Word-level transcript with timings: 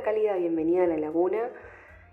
una 0.00 0.04
cálida 0.12 0.36
bienvenida 0.36 0.84
a 0.84 0.86
La 0.86 0.96
Laguna 0.96 1.50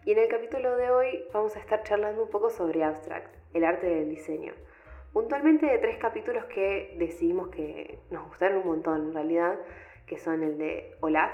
y 0.03 0.11
en 0.11 0.19
el 0.19 0.27
capítulo 0.27 0.75
de 0.75 0.89
hoy 0.89 1.23
vamos 1.33 1.55
a 1.55 1.59
estar 1.59 1.83
charlando 1.83 2.23
un 2.23 2.29
poco 2.29 2.49
sobre 2.49 2.83
abstract, 2.83 3.33
el 3.53 3.63
arte 3.63 3.87
del 3.87 4.09
diseño. 4.09 4.51
Puntualmente 5.13 5.65
de 5.67 5.77
tres 5.77 5.97
capítulos 5.97 6.43
que 6.45 6.97
decidimos 6.99 7.47
que 7.47 7.97
nos 8.11 8.27
gustaron 8.27 8.57
un 8.57 8.67
montón 8.67 9.07
en 9.07 9.13
realidad, 9.13 9.57
que 10.05 10.17
son 10.17 10.43
el 10.43 10.57
de 10.57 10.95
Olaf, 10.99 11.31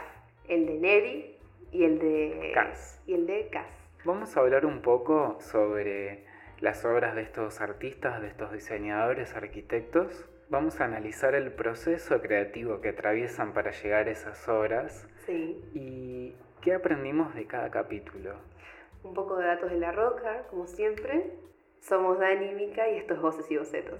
el 0.47 0.67
de 0.67 0.75
Neri 0.75 1.37
y 1.71 1.85
el 1.85 1.97
de 1.97 2.51
Cass. 2.53 3.01
Y 3.07 3.15
el 3.15 3.25
de 3.25 3.47
Cass. 3.47 3.65
Vamos 4.05 4.37
a 4.37 4.41
hablar 4.41 4.67
un 4.67 4.83
poco 4.83 5.37
sobre 5.39 6.25
las 6.59 6.85
obras 6.85 7.15
de 7.15 7.23
estos 7.23 7.61
artistas, 7.61 8.21
de 8.21 8.27
estos 8.27 8.51
diseñadores, 8.51 9.35
arquitectos. 9.35 10.29
Vamos 10.49 10.79
a 10.81 10.85
analizar 10.85 11.33
el 11.35 11.51
proceso 11.51 12.21
creativo 12.21 12.79
que 12.81 12.89
atraviesan 12.89 13.53
para 13.53 13.71
llegar 13.71 14.07
a 14.07 14.11
esas 14.11 14.47
obras 14.47 15.07
Sí. 15.25 15.59
y 15.73 16.35
qué 16.61 16.73
aprendimos 16.73 17.33
de 17.33 17.47
cada 17.47 17.71
capítulo. 17.71 18.35
Un 19.03 19.13
poco 19.13 19.37
de 19.37 19.45
datos 19.47 19.71
de 19.71 19.77
la 19.77 19.91
roca, 19.91 20.43
como 20.49 20.67
siempre. 20.67 21.31
Somos 21.79 22.19
Dani 22.19 22.51
y 22.51 22.55
Mica 22.55 22.87
y 22.89 22.97
esto 22.97 23.13
es 23.13 23.21
Voces 23.21 23.49
y 23.51 23.57
Bocetos. 23.57 23.99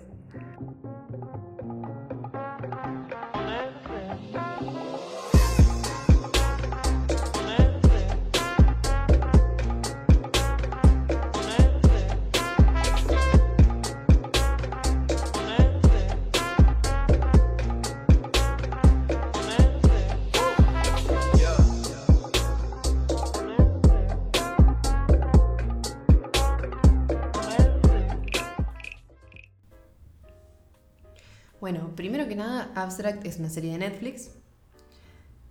Primero 32.03 32.27
que 32.27 32.35
nada, 32.35 32.69
Abstract 32.75 33.25
es 33.25 33.39
una 33.39 33.49
serie 33.49 33.71
de 33.71 33.77
Netflix 33.77 34.29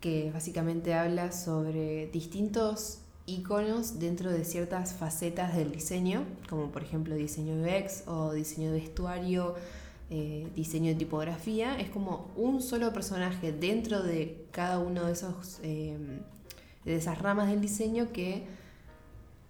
que 0.01 0.31
básicamente 0.35 0.93
habla 0.93 1.33
sobre 1.33 2.09
distintos 2.09 2.99
iconos 3.25 3.99
dentro 3.99 4.31
de 4.31 4.45
ciertas 4.45 4.93
facetas 4.93 5.57
del 5.57 5.73
diseño, 5.73 6.27
como 6.51 6.71
por 6.71 6.83
ejemplo 6.83 7.15
diseño 7.15 7.55
UX 7.55 8.07
o 8.07 8.33
diseño 8.33 8.71
de 8.71 8.81
vestuario, 8.81 9.55
eh, 10.11 10.47
diseño 10.55 10.91
de 10.91 10.97
tipografía. 10.97 11.81
Es 11.81 11.89
como 11.89 12.31
un 12.37 12.61
solo 12.61 12.93
personaje 12.93 13.51
dentro 13.53 14.03
de 14.03 14.45
cada 14.51 14.79
uno 14.79 15.07
de 15.07 15.13
esos 15.13 15.59
eh, 15.63 15.97
de 16.85 16.97
esas 16.97 17.19
ramas 17.19 17.49
del 17.49 17.63
diseño 17.63 18.13
que 18.13 18.45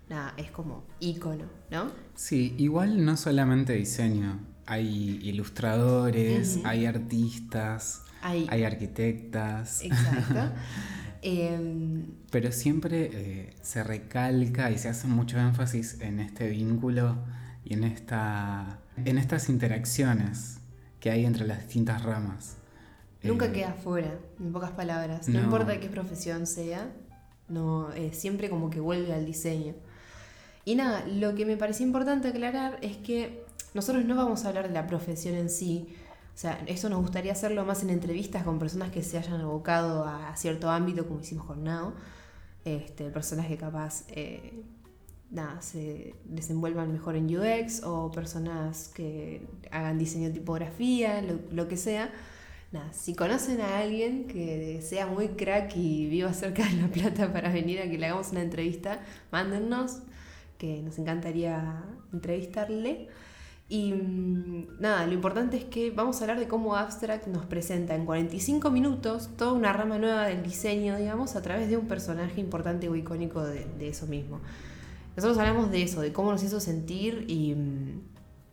nada, 0.09 0.35
es 0.37 0.53
como 0.53 0.85
icono, 1.01 1.47
¿no? 1.69 1.91
Sí, 2.15 2.55
igual 2.59 3.05
no 3.05 3.17
solamente 3.17 3.73
diseño, 3.73 4.52
hay 4.67 5.19
ilustradores, 5.23 6.57
Ujú. 6.59 6.67
hay 6.69 6.87
artistas, 6.87 8.03
Hay, 8.23 8.47
hay 8.51 8.65
arquitectas, 8.65 9.83
exacto. 9.83 10.53
Em, 11.25 12.05
pero 12.33 12.51
siempre 12.51 13.09
eh, 13.13 13.55
se 13.63 13.85
recalca 13.85 14.73
y 14.73 14.79
se 14.79 14.89
hace 14.89 15.07
mucho 15.07 15.39
énfasis 15.39 16.01
en 16.01 16.19
este 16.19 16.49
vínculo 16.49 17.17
y 17.65 17.75
en, 17.75 17.85
esta, 17.85 18.81
en 19.05 19.19
estas 19.19 19.49
interacciones 19.49 20.59
que 20.99 21.11
hay 21.13 21.25
entre 21.25 21.47
las 21.47 21.59
distintas 21.61 22.03
ramas. 22.03 22.57
Nunca 23.23 23.47
Eh, 23.47 23.53
queda 23.53 23.73
fuera, 23.75 24.19
en 24.41 24.53
pocas 24.53 24.73
palabras. 24.73 25.29
No, 25.29 25.39
no. 25.39 25.45
importa 25.45 25.79
qué 25.79 25.89
profesión 25.89 26.49
sea, 26.49 26.91
no, 27.49 27.93
eh, 27.93 28.11
siempre 28.13 28.51
como 28.51 28.69
que 28.69 28.81
vuelve 28.81 29.13
al 29.15 29.25
diseño. 29.25 29.75
Y 30.65 30.75
nada, 30.75 31.05
lo 31.07 31.37
que 31.37 31.47
me 31.47 31.57
pareció 31.57 31.87
importante 31.87 32.27
aclarar 32.29 32.79
es 32.83 32.97
que 32.97 33.42
nosotros 33.75 34.05
no 34.05 34.17
vamos 34.17 34.45
a 34.45 34.49
hablar 34.49 34.69
de 34.69 34.75
la 34.75 34.87
profesión 34.87 35.35
en 35.35 35.51
sí. 35.51 35.95
O 36.35 36.39
sea, 36.39 36.63
eso 36.67 36.89
nos 36.89 37.01
gustaría 37.01 37.33
hacerlo 37.33 37.65
más 37.65 37.83
en 37.83 37.91
entrevistas 37.91 38.43
con 38.43 38.59
personas 38.59 38.91
que 38.91 39.03
se 39.03 39.19
hayan 39.19 39.41
abocado 39.41 40.05
a 40.05 40.35
cierto 40.37 40.71
ámbito, 40.71 41.07
como 41.07 41.21
hicimos 41.21 41.47
con 41.47 41.65
Nao. 41.65 41.93
Este, 42.65 43.11
personas 43.11 43.49
que 43.49 43.57
capaz 43.57 44.05
eh, 44.09 44.63
nada, 45.33 45.61
se 45.63 46.15
desenvuelvan 46.25 46.93
mejor 46.93 47.17
en 47.17 47.27
UX 47.27 47.83
o 47.85 48.11
personas 48.13 48.89
que 48.89 49.47
hagan 49.71 49.99
diseño 49.99 50.29
de 50.29 50.35
tipografía, 50.35 51.23
lo, 51.51 51.69
que 51.69 51.77
sea. 51.77 52.11
Nada, 52.71 52.93
si 52.93 53.15
conocen 53.15 53.61
a 53.61 53.79
alguien 53.79 54.27
que 54.27 54.81
sea 54.83 55.07
muy 55.07 55.29
crack 55.29 55.77
y 55.77 56.07
viva 56.09 56.33
cerca 56.33 56.65
de 56.65 56.75
La 56.75 56.89
Plata 56.89 57.33
para 57.33 57.51
venir 57.51 57.81
a 57.81 57.91
que 57.91 57.99
le 57.99 58.07
hagamos 58.07 58.31
una 58.31 58.43
entrevista, 58.43 59.01
mándennos, 59.31 60.01
que 60.59 60.83
nos 60.83 60.99
encantaría 60.99 61.83
entrevistarle. 62.13 63.09
Y 63.73 63.95
mm, 63.95 64.81
nada, 64.81 65.07
lo 65.07 65.15
importante 65.15 65.57
es 65.57 65.65
que 65.65 65.91
vamos 65.91 66.21
a 66.21 66.25
hablar 66.25 66.39
de 66.39 66.47
cómo 66.47 66.77
Abstract 66.77 67.27
nos 67.29 67.47
presenta 67.47 67.95
en 67.95 68.05
45 68.05 68.71
minutos 68.71 69.31
toda 69.39 69.55
una 69.55 69.73
rama 69.73 69.97
nueva 69.99 70.27
del 70.27 70.43
diseño, 70.43 70.99
digamos, 70.99 71.37
a 71.37 71.41
través 71.41 71.71
de 71.71 71.79
un 71.79 71.89
personaje 71.89 72.39
importante 72.39 72.91
o 72.91 72.97
icónico 72.97 73.43
de, 73.43 73.65
de 73.79 73.89
eso 73.89 74.07
mismo. 74.07 74.41
Nosotros 75.17 75.39
hablamos 75.39 75.71
de 75.71 75.85
eso, 75.85 76.03
de 76.03 76.13
cómo 76.13 76.33
nos 76.33 76.43
hizo 76.43 76.61
sentir 76.61 77.25
y 77.29 77.55
mm, 77.55 78.01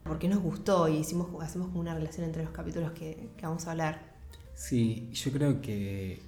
por 0.06 0.20
qué 0.20 0.30
nos 0.30 0.40
gustó 0.40 0.88
y 0.88 0.96
hicimos, 0.96 1.28
hacemos 1.44 1.68
como 1.68 1.82
una 1.82 1.94
relación 1.94 2.26
entre 2.26 2.46
los 2.46 2.54
capítulos 2.54 2.94
que, 2.94 3.28
que 3.36 3.46
vamos 3.46 3.68
a 3.68 3.72
hablar. 3.72 4.02
Sí, 4.56 5.10
yo 5.12 5.34
creo 5.34 5.60
que 5.60 6.22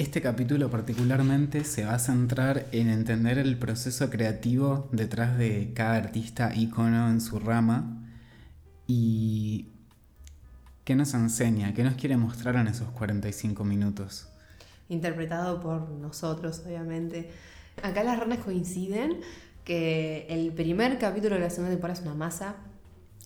este 0.00 0.22
capítulo 0.22 0.70
particularmente 0.70 1.62
se 1.62 1.84
va 1.84 1.92
a 1.92 1.98
centrar 1.98 2.66
en 2.72 2.88
entender 2.88 3.36
el 3.36 3.58
proceso 3.58 4.08
creativo 4.08 4.88
detrás 4.92 5.36
de 5.36 5.72
cada 5.74 5.96
artista 5.96 6.54
ícono 6.54 7.10
en 7.10 7.20
su 7.20 7.38
rama 7.38 8.02
y 8.86 9.68
qué 10.84 10.94
nos 10.94 11.12
enseña, 11.12 11.74
qué 11.74 11.84
nos 11.84 11.96
quiere 11.96 12.16
mostrar 12.16 12.56
en 12.56 12.68
esos 12.68 12.88
45 12.92 13.62
minutos. 13.64 14.26
interpretado 14.88 15.60
por 15.60 15.90
nosotros, 15.90 16.62
obviamente. 16.64 17.30
Acá 17.82 18.02
las 18.02 18.18
ranas 18.18 18.38
coinciden 18.38 19.20
que 19.64 20.26
el 20.30 20.50
primer 20.52 20.98
capítulo 20.98 21.34
de 21.34 21.42
la 21.42 21.50
segunda 21.50 21.72
temporada 21.72 22.00
es 22.00 22.06
una 22.06 22.14
masa, 22.14 22.56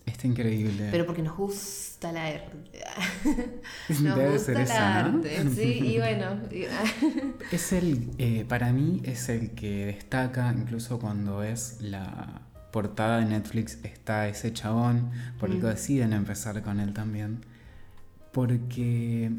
Está 0.06 0.26
increíble. 0.26 0.88
pero 0.90 1.06
porque 1.06 1.22
nos 1.22 1.36
gusta 1.36 2.12
la 2.12 2.26
arte. 2.26 2.82
Nos 3.88 4.16
Debe 4.16 4.32
gusta 4.32 4.54
ser 4.54 4.68
la 4.68 5.02
¿no? 5.04 5.16
arte, 5.18 5.50
sí, 5.54 5.80
y 5.82 5.98
bueno. 6.04 6.40
Es 7.52 7.72
el, 7.72 8.10
eh, 8.18 8.44
para 8.48 8.72
mí 8.72 9.00
es 9.04 9.28
el 9.30 9.50
que 9.52 9.86
destaca, 9.86 10.52
incluso 10.56 10.98
cuando 10.98 11.42
es 11.42 11.78
la 11.80 12.42
portada 12.70 13.18
de 13.20 13.26
Netflix, 13.26 13.78
está 13.84 14.28
ese 14.28 14.52
chabón, 14.52 15.10
por 15.40 15.50
el 15.50 15.56
que 15.60 15.66
Mm. 15.66 15.70
deciden 15.70 16.12
empezar 16.12 16.60
con 16.62 16.80
él 16.80 16.92
también. 16.92 17.40
Porque, 18.32 19.30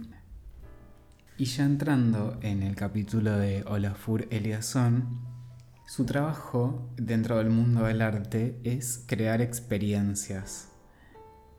y 1.37 1.45
ya 1.45 1.65
entrando 1.65 2.37
en 2.41 2.63
el 2.63 2.75
capítulo 2.75 3.37
de 3.37 3.63
Olafur 3.67 4.25
Eliasson, 4.31 5.19
su 5.85 6.03
trabajo 6.05 6.89
dentro 6.97 7.37
del 7.37 7.51
mundo 7.51 7.85
del 7.85 8.01
arte 8.01 8.59
es 8.63 9.03
crear 9.05 9.41
experiencias. 9.41 10.69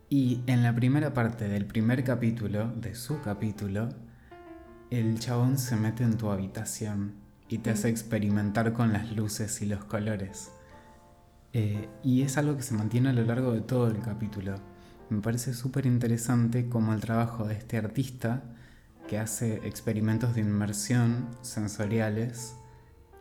Y 0.08 0.42
en 0.46 0.64
la 0.64 0.74
primera 0.74 1.14
parte 1.14 1.48
del 1.48 1.66
primer 1.66 2.02
capítulo, 2.02 2.72
de 2.72 2.94
su 2.96 3.20
capítulo, 3.20 3.88
el 4.90 5.18
chabón 5.20 5.58
se 5.58 5.76
mete 5.76 6.02
en 6.02 6.16
tu 6.16 6.30
habitación 6.30 7.14
y 7.48 7.58
te 7.58 7.70
hace 7.70 7.88
experimentar 7.88 8.72
con 8.72 8.92
las 8.92 9.12
luces 9.12 9.62
y 9.62 9.66
los 9.66 9.84
colores. 9.84 10.50
Eh, 11.52 11.88
y 12.02 12.22
es 12.22 12.36
algo 12.36 12.56
que 12.56 12.62
se 12.62 12.74
mantiene 12.74 13.10
a 13.10 13.12
lo 13.12 13.24
largo 13.24 13.52
de 13.52 13.60
todo 13.60 13.86
el 13.88 14.00
capítulo. 14.00 14.56
Me 15.08 15.20
parece 15.20 15.54
súper 15.54 15.86
interesante 15.86 16.68
cómo 16.68 16.92
el 16.92 17.00
trabajo 17.00 17.44
de 17.46 17.54
este 17.54 17.78
artista, 17.78 18.42
que 19.06 19.18
hace 19.18 19.66
experimentos 19.66 20.34
de 20.34 20.40
inmersión 20.40 21.28
sensoriales, 21.42 22.56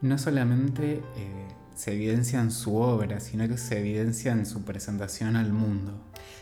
no 0.05 0.17
solamente 0.17 0.95
eh, 1.17 1.47
se 1.75 1.93
evidencia 1.93 2.39
en 2.39 2.51
su 2.51 2.75
obra, 2.77 3.19
sino 3.19 3.47
que 3.47 3.57
se 3.57 3.79
evidencia 3.79 4.31
en 4.31 4.45
su 4.45 4.63
presentación 4.63 5.35
al 5.35 5.51
mundo. 5.51 5.93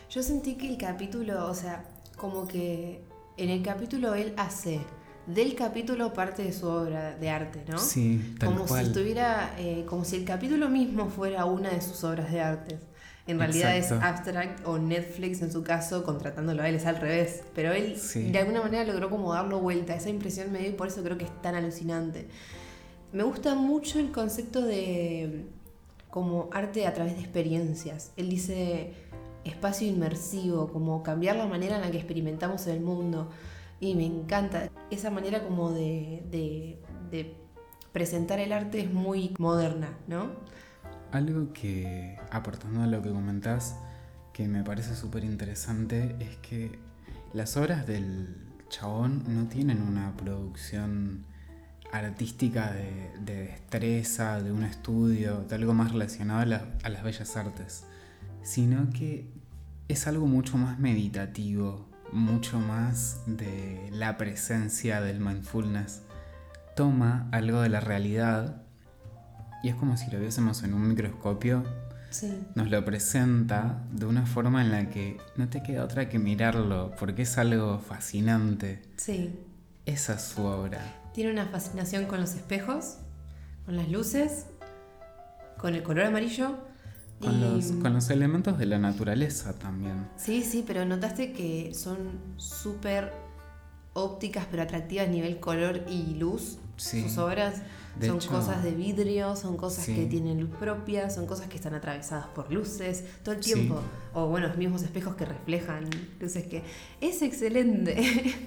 Yo 0.09 0.21
sentí 0.21 0.55
que 0.55 0.69
el 0.69 0.77
capítulo, 0.77 1.47
o 1.49 1.55
sea, 1.55 1.85
como 2.17 2.47
que 2.47 3.03
en 3.37 3.49
el 3.49 3.63
capítulo 3.63 4.13
él 4.13 4.33
hace 4.37 4.79
del 5.25 5.55
capítulo 5.55 6.13
parte 6.13 6.43
de 6.43 6.51
su 6.53 6.67
obra 6.67 7.15
de 7.15 7.29
arte, 7.29 7.63
¿no? 7.67 7.77
Sí, 7.79 8.35
tal 8.39 8.49
como 8.49 8.65
cual. 8.65 8.83
si 8.83 8.91
estuviera, 8.91 9.55
eh, 9.57 9.85
como 9.87 10.03
si 10.05 10.17
el 10.17 10.25
capítulo 10.25 10.69
mismo 10.69 11.09
fuera 11.09 11.45
una 11.45 11.69
de 11.69 11.81
sus 11.81 12.03
obras 12.03 12.31
de 12.31 12.41
arte. 12.41 12.79
En 13.25 13.39
realidad 13.39 13.75
Exacto. 13.77 14.05
es 14.05 14.11
Abstract 14.11 14.67
o 14.67 14.77
Netflix 14.77 15.41
en 15.41 15.49
su 15.49 15.63
caso, 15.63 16.03
contratándolo 16.03 16.61
a 16.61 16.67
él, 16.67 16.75
es 16.75 16.85
al 16.85 16.97
revés. 16.97 17.41
Pero 17.55 17.71
él 17.71 17.95
Sí. 17.97 18.29
de 18.31 18.37
alguna 18.39 18.61
manera 18.61 18.83
logró 18.83 19.09
como 19.09 19.33
darlo 19.33 19.59
vuelta. 19.61 19.95
Esa 19.95 20.09
impresión 20.09 20.51
me 20.51 20.59
dio 20.59 20.69
y 20.69 20.73
por 20.73 20.89
eso 20.89 21.01
creo 21.03 21.17
que 21.17 21.23
es 21.23 21.41
tan 21.41 21.55
alucinante. 21.55 22.27
Me 23.13 23.23
gusta 23.23 23.55
mucho 23.55 23.99
el 23.99 24.11
concepto 24.11 24.61
de 24.61 25.45
como 26.09 26.49
arte 26.51 26.85
a 26.87 26.93
través 26.93 27.15
de 27.15 27.21
experiencias. 27.21 28.11
Él 28.17 28.29
dice 28.29 28.93
espacio 29.43 29.87
inmersivo, 29.87 30.67
como 30.71 31.03
cambiar 31.03 31.35
la 31.35 31.45
manera 31.45 31.75
en 31.75 31.81
la 31.81 31.91
que 31.91 31.97
experimentamos 31.97 32.65
el 32.67 32.81
mundo. 32.81 33.29
Y 33.79 33.95
me 33.95 34.05
encanta 34.05 34.69
esa 34.89 35.09
manera 35.11 35.43
como 35.43 35.71
de, 35.71 36.23
de- 36.31 36.79
de 37.11 37.35
presentar 37.91 38.39
el 38.39 38.51
arte 38.51 38.79
es 38.79 38.91
muy 38.91 39.35
moderna, 39.37 39.89
¿no? 40.07 40.31
Algo 41.11 41.53
que, 41.53 42.17
aportando 42.31 42.81
a 42.81 42.87
lo 42.87 43.01
que 43.03 43.09
comentás, 43.11 43.75
que 44.33 44.47
me 44.47 44.63
parece 44.63 44.95
súper 44.95 45.23
interesante 45.23 46.15
es 46.19 46.37
que 46.37 46.71
las 47.33 47.55
obras 47.57 47.85
del 47.85 48.35
chabón 48.69 49.23
no 49.27 49.47
tienen 49.47 49.81
una 49.83 50.15
producción 50.17 51.25
artística 51.93 52.71
de, 52.71 53.11
destreza, 53.23 54.41
de 54.41 54.51
un 54.51 54.63
estudio, 54.63 55.43
de 55.43 55.55
algo 55.55 55.73
más 55.73 55.91
relacionado 55.91 56.41
a, 56.41 56.89
las 56.89 57.03
bellas 57.03 57.37
artes, 57.37 57.85
sino 58.41 58.89
que 58.89 59.29
es 59.87 60.07
algo 60.07 60.25
mucho 60.25 60.57
más 60.57 60.79
meditativo, 60.79 61.87
mucho 62.11 62.59
más 62.59 63.21
de 63.27 63.89
la 63.91 64.17
presencia 64.17 65.01
del 65.01 65.19
mindfulness. 65.19 66.01
Toma 66.75 67.29
algo 67.31 67.61
de 67.61 67.69
la 67.69 67.79
realidad 67.79 68.63
y 69.61 69.69
es 69.69 69.75
como 69.75 69.95
si 69.95 70.09
lo 70.09 70.19
viésemos 70.19 70.63
en 70.63 70.73
un 70.73 70.87
microscopio. 70.87 71.63
Nos 72.53 72.69
lo 72.69 72.85
presenta 72.85 73.83
de 73.91 74.05
una 74.05 74.25
forma 74.25 74.61
en 74.61 74.71
la 74.71 74.89
que 74.89 75.17
no 75.35 75.49
te 75.49 75.63
queda 75.63 75.83
otra 75.83 76.09
que 76.09 76.19
mirarlo, 76.19 76.91
porque 76.99 77.23
es 77.23 77.37
algo 77.39 77.79
fascinante. 77.79 78.83
Sí. 78.97 79.39
Esa 79.85 80.13
es 80.13 80.21
su 80.21 80.43
obra. 80.43 81.02
Tiene 81.13 81.31
una 81.31 81.45
fascinación 81.45 82.05
con 82.05 82.19
los 82.19 82.33
espejos, 82.33 82.97
con 83.65 83.75
las 83.75 83.89
luces, 83.89 84.47
con 85.57 85.75
el 85.75 85.83
color 85.83 86.05
amarillo. 86.05 86.57
Con, 87.21 87.39
los, 87.39 87.71
con 87.81 87.93
los 87.93 88.09
elementos 88.09 88.57
de 88.57 88.65
la 88.65 88.79
naturaleza 88.79 89.53
también. 89.53 90.09
Sí, 90.17 90.43
sí, 90.43 90.63
pero 90.67 90.83
notaste 90.83 91.31
que 91.31 91.73
son 91.73 92.19
súper 92.35 93.13
ópticas 93.93 94.47
pero 94.49 94.63
atractivas 94.63 95.07
a 95.07 95.11
nivel 95.11 95.39
color 95.39 95.81
y 95.87 96.15
luz. 96.15 96.59
Sus 96.75 97.17
obras 97.19 97.61
son 98.01 98.19
cosas 98.19 98.63
de 98.63 98.71
vidrio, 98.71 99.35
son 99.35 99.57
cosas 99.57 99.85
que 99.85 100.05
tienen 100.07 100.41
luz 100.41 100.49
propia, 100.59 101.09
son 101.09 101.27
cosas 101.27 101.47
que 101.47 101.55
están 101.55 101.75
atravesadas 101.75 102.25
por 102.27 102.51
luces 102.51 103.03
todo 103.23 103.35
el 103.35 103.41
tiempo. 103.41 103.79
O 104.13 104.27
bueno, 104.27 104.47
los 104.47 104.57
mismos 104.57 104.81
espejos 104.81 105.15
que 105.15 105.25
reflejan 105.25 105.85
luces 106.19 106.45
que 106.47 106.63
es 106.99 107.21
excelente. 107.21 107.95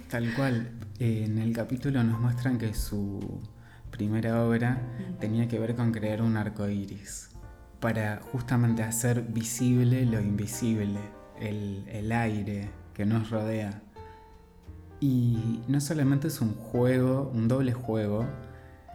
Tal 0.10 0.34
cual. 0.34 0.72
en 0.98 1.38
el 1.38 1.52
capítulo 1.52 2.02
nos 2.02 2.20
muestran 2.20 2.58
que 2.58 2.74
su 2.74 3.40
primera 3.90 4.44
obra 4.44 4.82
tenía 5.20 5.46
que 5.48 5.58
ver 5.58 5.76
con 5.76 5.92
crear 5.92 6.20
un 6.20 6.36
arco 6.36 6.68
iris 6.68 7.30
para 7.80 8.20
justamente 8.32 8.82
hacer 8.82 9.22
visible 9.22 10.04
lo 10.06 10.20
invisible, 10.20 10.98
el, 11.40 11.84
el 11.88 12.10
aire 12.10 12.70
que 12.94 13.06
nos 13.06 13.30
rodea. 13.30 13.82
Y 15.00 15.60
no 15.68 15.80
solamente 15.80 16.28
es 16.28 16.40
un 16.40 16.54
juego, 16.54 17.30
un 17.34 17.48
doble 17.48 17.72
juego 17.72 18.26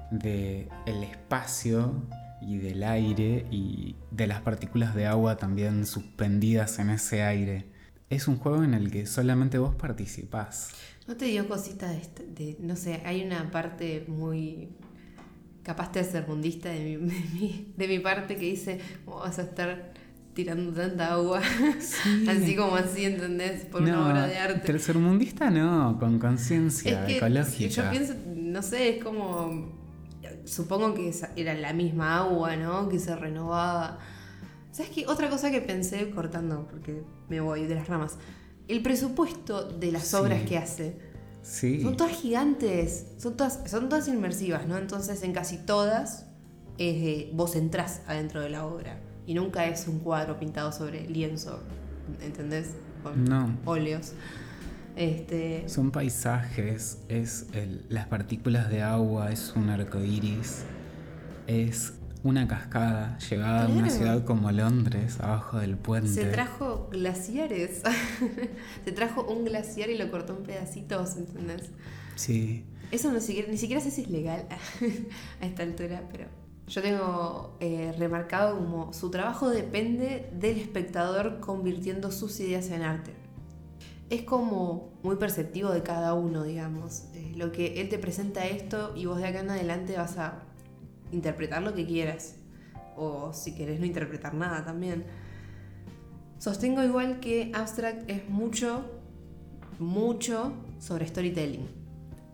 de 0.09 0.68
el 0.86 1.03
espacio 1.03 1.94
y 2.42 2.57
del 2.57 2.83
aire 2.83 3.45
y 3.51 3.95
de 4.09 4.27
las 4.27 4.42
partículas 4.42 4.95
de 4.95 5.06
agua 5.06 5.38
también 5.38 5.86
suspendidas 5.86 6.80
en 6.80 6.89
ese 6.89 7.24
aire. 7.24 7.65
Es 8.09 8.27
un 8.27 8.38
juego 8.38 8.63
en 8.63 8.74
el 8.74 8.92
que 8.92 9.06
solamente 9.06 9.57
vos 9.57 9.75
participás. 9.75 10.71
¿No 11.07 11.15
te 11.15 11.25
dio 11.25 11.48
cosita 11.48 11.89
de, 11.89 12.01
de 12.36 12.57
no 12.59 12.75
sé, 12.75 13.01
hay 13.06 13.24
una 13.24 13.51
parte 13.51 14.06
muy 14.07 14.69
capaz 15.63 15.92
de 15.92 16.03
ser 16.03 16.27
mundista 16.27 16.69
de 16.69 16.98
mi, 16.98 17.74
de 17.77 17.88
mi, 17.88 18.00
parte 18.00 18.36
que 18.36 18.45
dice, 18.45 18.80
vas 19.06 19.39
a 19.39 19.44
estar 19.44 19.90
tirando 20.33 20.71
tanta 20.71 21.13
agua, 21.13 21.41
así 22.29 22.55
como 22.55 22.75
así, 22.75 23.05
¿entendés? 23.05 23.65
Por 23.65 23.81
una 23.81 24.05
obra 24.05 24.27
de 24.27 24.37
arte. 24.37 24.59
Tercermundista 24.65 25.49
no, 25.49 25.97
con 25.99 26.19
conciencia 26.19 27.07
ecológica. 27.09 27.69
Yo 27.69 27.89
pienso, 27.91 28.13
no 28.35 28.61
sé, 28.61 28.97
es 28.97 29.03
como, 29.03 29.73
supongo 30.45 30.93
que 30.93 31.13
era 31.35 31.53
la 31.53 31.73
misma 31.73 32.19
agua, 32.19 32.55
¿no? 32.55 32.87
Que 32.89 32.99
se 32.99 33.15
renovaba. 33.15 33.99
¿Sabes 34.71 34.91
qué? 34.91 35.05
Otra 35.07 35.29
cosa 35.29 35.51
que 35.51 35.61
pensé, 35.61 36.09
cortando, 36.11 36.67
porque 36.69 37.03
me 37.27 37.41
voy 37.41 37.65
de 37.65 37.75
las 37.75 37.87
ramas, 37.87 38.17
el 38.67 38.81
presupuesto 38.81 39.67
de 39.67 39.91
las 39.91 40.13
obras 40.13 40.43
que 40.43 40.57
hace. 40.57 41.11
Sí. 41.41 41.81
Son 41.81 41.97
todas 41.97 42.13
gigantes, 42.13 43.07
son 43.17 43.35
todas, 43.35 43.61
son 43.65 43.89
todas 43.89 44.07
inmersivas, 44.07 44.67
¿no? 44.67 44.77
Entonces 44.77 45.23
en 45.23 45.33
casi 45.33 45.57
todas 45.57 46.27
vos 47.33 47.55
entrás 47.55 48.01
adentro 48.07 48.41
de 48.41 48.49
la 48.49 48.65
obra 48.65 48.99
y 49.31 49.33
nunca 49.33 49.65
es 49.65 49.87
un 49.87 49.99
cuadro 49.99 50.37
pintado 50.37 50.73
sobre 50.73 51.07
lienzo, 51.07 51.61
¿entendés? 52.21 52.71
Con 53.01 53.23
no. 53.23 53.57
óleos. 53.63 54.11
Este... 54.97 55.63
Son 55.69 55.89
paisajes, 55.89 56.97
es 57.07 57.47
las 57.87 58.07
partículas 58.07 58.69
de 58.69 58.81
agua, 58.81 59.31
es 59.31 59.53
un 59.55 59.69
arco 59.69 59.99
iris, 59.99 60.65
es 61.47 61.93
una 62.23 62.45
cascada 62.45 63.17
llegada 63.19 63.67
a 63.67 63.69
una 63.69 63.89
ciudad 63.89 64.25
como 64.25 64.51
Londres, 64.51 65.21
abajo 65.21 65.59
del 65.59 65.77
puente. 65.77 66.09
Se 66.09 66.25
trajo 66.25 66.89
glaciares. 66.91 67.83
Se 68.83 68.91
trajo 68.91 69.23
un 69.23 69.45
glaciar 69.45 69.89
y 69.89 69.97
lo 69.97 70.11
cortó 70.11 70.35
en 70.35 70.43
pedacitos, 70.43 71.15
¿entendés? 71.15 71.69
Sí. 72.15 72.65
Eso 72.91 73.13
ni 73.13 73.21
siquiera 73.21 73.79
sé 73.79 73.91
si 73.91 74.01
es 74.01 74.09
legal 74.09 74.45
a 75.41 75.45
esta 75.45 75.63
altura, 75.63 76.03
pero 76.11 76.25
yo 76.67 76.81
tengo 76.81 77.57
eh, 77.59 77.93
remarcado 77.97 78.57
como 78.57 78.93
su 78.93 79.11
trabajo 79.11 79.49
depende 79.49 80.29
del 80.33 80.57
espectador 80.57 81.39
convirtiendo 81.39 82.11
sus 82.11 82.39
ideas 82.39 82.69
en 82.69 82.83
arte. 82.83 83.13
Es 84.09 84.23
como 84.23 84.93
muy 85.03 85.15
perceptivo 85.15 85.71
de 85.71 85.83
cada 85.83 86.13
uno, 86.13 86.43
digamos. 86.43 87.05
Eh, 87.13 87.33
lo 87.35 87.51
que 87.51 87.81
él 87.81 87.89
te 87.89 87.97
presenta 87.97 88.45
esto 88.45 88.93
y 88.95 89.05
vos 89.05 89.17
de 89.17 89.27
acá 89.27 89.39
en 89.39 89.49
adelante 89.49 89.97
vas 89.97 90.17
a 90.17 90.43
interpretar 91.11 91.61
lo 91.61 91.73
que 91.73 91.85
quieras. 91.85 92.35
O 92.95 93.33
si 93.33 93.55
querés 93.55 93.79
no 93.79 93.85
interpretar 93.85 94.33
nada 94.33 94.63
también. 94.63 95.05
Sostengo 96.39 96.83
igual 96.83 97.19
que 97.19 97.51
Abstract 97.53 98.09
es 98.09 98.27
mucho, 98.29 98.85
mucho 99.79 100.53
sobre 100.79 101.07
storytelling. 101.07 101.67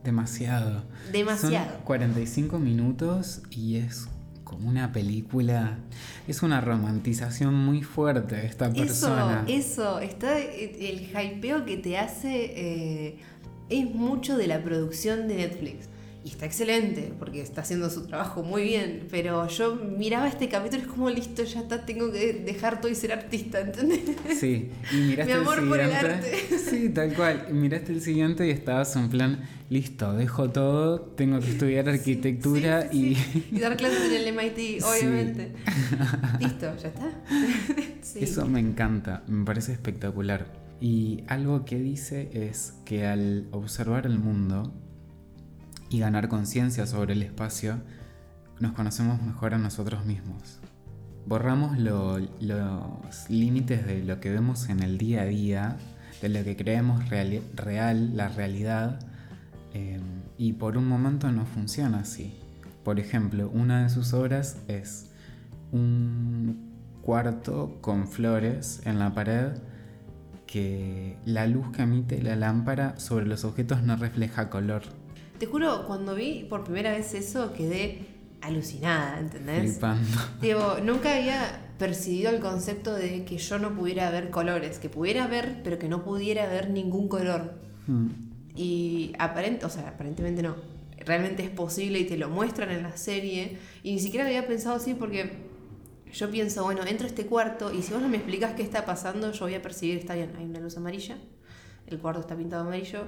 Demasiado. 0.03 0.83
Demasiado. 1.12 1.73
Son 1.73 1.81
45 1.83 2.59
minutos 2.59 3.41
y 3.50 3.77
es 3.77 4.07
como 4.57 4.69
una 4.69 4.92
película. 4.92 5.77
Es 6.27 6.42
una 6.42 6.62
romantización 6.62 7.54
muy 7.54 7.83
fuerte 7.83 8.36
de 8.36 8.48
esta 8.48 8.71
persona. 8.71 9.45
Eso, 9.47 9.99
eso. 9.99 9.99
Está 9.99 10.37
el 10.40 11.07
hypeo 11.09 11.66
que 11.66 11.78
te 11.78 11.97
hace. 11.97 12.54
Eh, 12.56 13.18
es 13.69 13.94
mucho 13.94 14.37
de 14.37 14.47
la 14.47 14.64
producción 14.64 15.28
de 15.28 15.35
Netflix. 15.35 15.90
Y 16.28 16.31
está 16.31 16.46
excelente, 16.46 17.14
porque 17.18 17.40
está 17.40 17.62
haciendo 17.62 17.90
su 17.90 18.06
trabajo 18.06 18.44
muy 18.44 18.64
bien. 18.64 19.07
Pero 19.10 19.48
yo 19.48 19.76
miraba 19.76 20.28
este 20.28 20.50
capítulo 20.50 20.84
y 20.84 20.86
es 20.86 20.92
como 20.92 21.10
listo, 21.10 21.42
ya 21.46 21.62
está, 21.62 21.86
tengo 21.86 22.12
que 22.12 22.34
dejar 22.34 22.81
todo 22.81 22.92
y 22.92 22.96
ser 22.96 23.14
artista, 23.14 23.62
¿entendés? 23.62 24.02
Sí, 24.38 24.69
y 24.92 24.96
miraste 25.07 25.34
Mi 25.34 25.40
amor 25.40 25.60
el 25.60 25.69
por 25.69 25.80
el 25.80 25.90
arte. 25.90 26.34
Sí, 26.69 26.90
tal 26.90 27.14
cual. 27.14 27.48
Miraste 27.54 27.94
el 27.94 28.02
siguiente 28.02 28.46
y 28.46 28.50
estabas 28.50 28.94
en 28.98 29.10
plan, 29.10 29.40
listo, 29.69 30.12
dejo 30.12 30.50
todo, 30.50 31.00
tengo 31.00 31.40
que 31.40 31.50
estudiar 31.52 31.88
arquitectura 31.88 32.90
y. 32.92 33.16
Y 33.50 33.60
dar 33.62 33.78
clases 33.78 34.12
en 34.12 34.28
el 34.28 34.34
MIT, 34.34 34.84
obviamente. 34.84 35.54
listo, 36.42 36.76
ya 36.76 36.90
está. 36.90 37.10
Eso 38.19 38.46
me 38.48 38.60
encanta, 38.60 39.24
me 39.28 39.46
parece 39.46 39.72
espectacular. 39.72 40.52
Y 40.81 41.24
algo 41.28 41.64
que 41.64 41.80
dice 41.80 42.30
es 42.34 42.74
que 42.84 43.06
al 43.06 43.48
observar 43.52 44.06
el 44.06 44.19
mundo, 44.19 44.74
y 45.89 45.99
ganar 45.99 46.27
conciencia 46.27 46.85
sobre 46.85 47.13
el 47.13 47.23
espacio, 47.23 47.81
nos 48.59 48.73
conocemos 48.73 49.21
mejor 49.21 49.53
a 49.53 49.57
nosotros 49.57 50.06
mismos. 50.06 50.59
Borramos 51.25 51.77
los 51.77 53.29
límites 53.29 53.85
de 53.85 54.03
lo 54.03 54.19
que 54.19 54.29
vemos 54.29 54.69
en 54.69 54.81
el 54.81 54.97
día 54.97 55.21
a 55.21 55.25
día, 55.25 55.77
de 56.21 56.29
lo 56.29 56.44
que 56.44 56.56
creemos 56.56 57.09
real, 57.09 58.15
la 58.15 58.29
realidad, 58.29 58.99
eh, 59.73 59.99
y 60.37 60.53
por 60.53 60.77
un 60.77 60.87
momento 60.87 61.31
no 61.31 61.45
funciona 61.45 61.99
así. 61.99 62.39
Por 62.83 62.99
ejemplo, 62.99 63.49
una 63.49 63.83
de 63.83 63.89
sus 63.89 64.13
obras 64.13 64.57
es 64.67 65.11
un 65.71 66.71
cuarto 67.01 67.77
con 67.81 68.07
flores 68.07 68.81
en 68.85 68.99
la 68.99 69.13
pared 69.13 69.51
que 70.45 71.17
la 71.25 71.45
luz 71.45 71.71
que 71.71 71.83
emite 71.83 72.21
la 72.21 72.37
lámpara 72.37 72.97
sobre 72.97 73.25
los 73.25 73.44
objetos 73.44 73.83
no 73.83 73.97
refleja 73.97 74.49
color 74.49 74.83
te 75.37 75.45
juro, 75.45 75.85
cuando 75.85 76.15
vi 76.15 76.45
por 76.49 76.63
primera 76.63 76.91
vez 76.91 77.13
eso, 77.13 77.53
quedé 77.53 78.06
alucinada, 78.41 79.19
¿entendés? 79.19 79.73
Flipando. 79.73 80.17
Digo, 80.41 80.77
nunca 80.83 81.15
había 81.15 81.73
percibido 81.77 82.31
el 82.31 82.39
concepto 82.39 82.94
de 82.94 83.23
que 83.25 83.37
yo 83.37 83.59
no 83.59 83.75
pudiera 83.75 84.09
ver 84.09 84.29
colores, 84.29 84.79
que 84.79 84.89
pudiera 84.89 85.27
ver, 85.27 85.61
pero 85.63 85.77
que 85.77 85.87
no 85.87 86.03
pudiera 86.03 86.47
ver 86.47 86.69
ningún 86.69 87.07
color. 87.07 87.53
Hmm. 87.85 88.07
Y 88.56 89.13
aparente, 89.19 89.65
o 89.65 89.69
sea, 89.69 89.89
aparentemente 89.89 90.41
no. 90.41 90.56
Realmente 90.97 91.44
es 91.44 91.49
posible 91.49 91.99
y 91.99 92.06
te 92.06 92.17
lo 92.17 92.29
muestran 92.29 92.71
en 92.71 92.83
la 92.83 92.97
serie. 92.97 93.57
Y 93.83 93.94
ni 93.94 93.99
siquiera 93.99 94.25
había 94.25 94.47
pensado 94.47 94.75
así 94.75 94.94
porque 94.94 95.47
yo 96.13 96.31
pienso, 96.31 96.63
bueno, 96.63 96.83
entro 96.85 97.06
a 97.06 97.09
este 97.09 97.25
cuarto 97.25 97.73
y 97.73 97.81
si 97.81 97.94
vos 97.94 98.01
no 98.01 98.09
me 98.09 98.17
explicas 98.17 98.53
qué 98.53 98.63
está 98.63 98.85
pasando, 98.85 99.31
yo 99.31 99.45
voy 99.45 99.56
a 99.56 99.61
percibir, 99.61 99.97
está 99.97 100.15
bien, 100.15 100.31
hay 100.37 100.45
una 100.45 100.59
luz 100.59 100.77
amarilla, 100.77 101.17
el 101.85 101.99
cuarto 101.99 102.21
está 102.21 102.35
pintado 102.35 102.63
amarillo, 102.63 103.03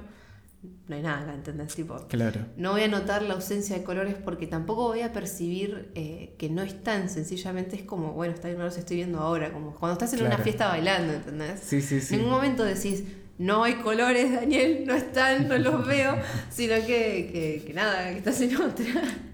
no 0.88 0.96
hay 0.96 1.02
nada 1.02 1.20
acá, 1.22 1.34
¿entendés? 1.34 1.74
Tipo, 1.74 1.96
Claro. 2.08 2.40
no 2.56 2.72
voy 2.72 2.82
a 2.82 2.88
notar 2.88 3.22
la 3.22 3.34
ausencia 3.34 3.76
de 3.78 3.82
colores 3.84 4.14
porque 4.22 4.46
tampoco 4.46 4.88
voy 4.88 5.00
a 5.00 5.12
percibir 5.12 5.90
eh, 5.94 6.34
que 6.38 6.50
no 6.50 6.62
están, 6.62 7.08
sencillamente 7.08 7.76
es 7.76 7.82
como, 7.82 8.12
bueno, 8.12 8.34
está 8.34 8.48
bien, 8.48 8.58
no 8.58 8.64
los 8.64 8.76
estoy 8.76 8.96
viendo 8.96 9.18
ahora, 9.20 9.52
como 9.52 9.74
cuando 9.74 9.94
estás 9.94 10.12
en 10.20 10.26
una 10.26 10.38
fiesta 10.38 10.68
bailando, 10.68 11.12
¿entendés? 11.14 11.60
Sí, 11.62 11.80
sí, 11.80 12.00
sí. 12.00 12.14
En 12.14 12.20
ningún 12.20 12.34
momento 12.36 12.64
decís, 12.64 13.04
no 13.38 13.64
hay 13.64 13.76
colores, 13.76 14.30
Daniel, 14.32 14.84
no 14.86 14.94
están, 14.94 15.48
no 15.48 15.56
los 15.56 15.86
veo, 15.86 16.14
sino 16.50 16.74
que, 16.86 17.30
que, 17.32 17.62
que 17.66 17.72
nada, 17.72 18.10
que 18.10 18.18
estás 18.18 18.38
en 18.42 18.54
otra. 18.56 18.84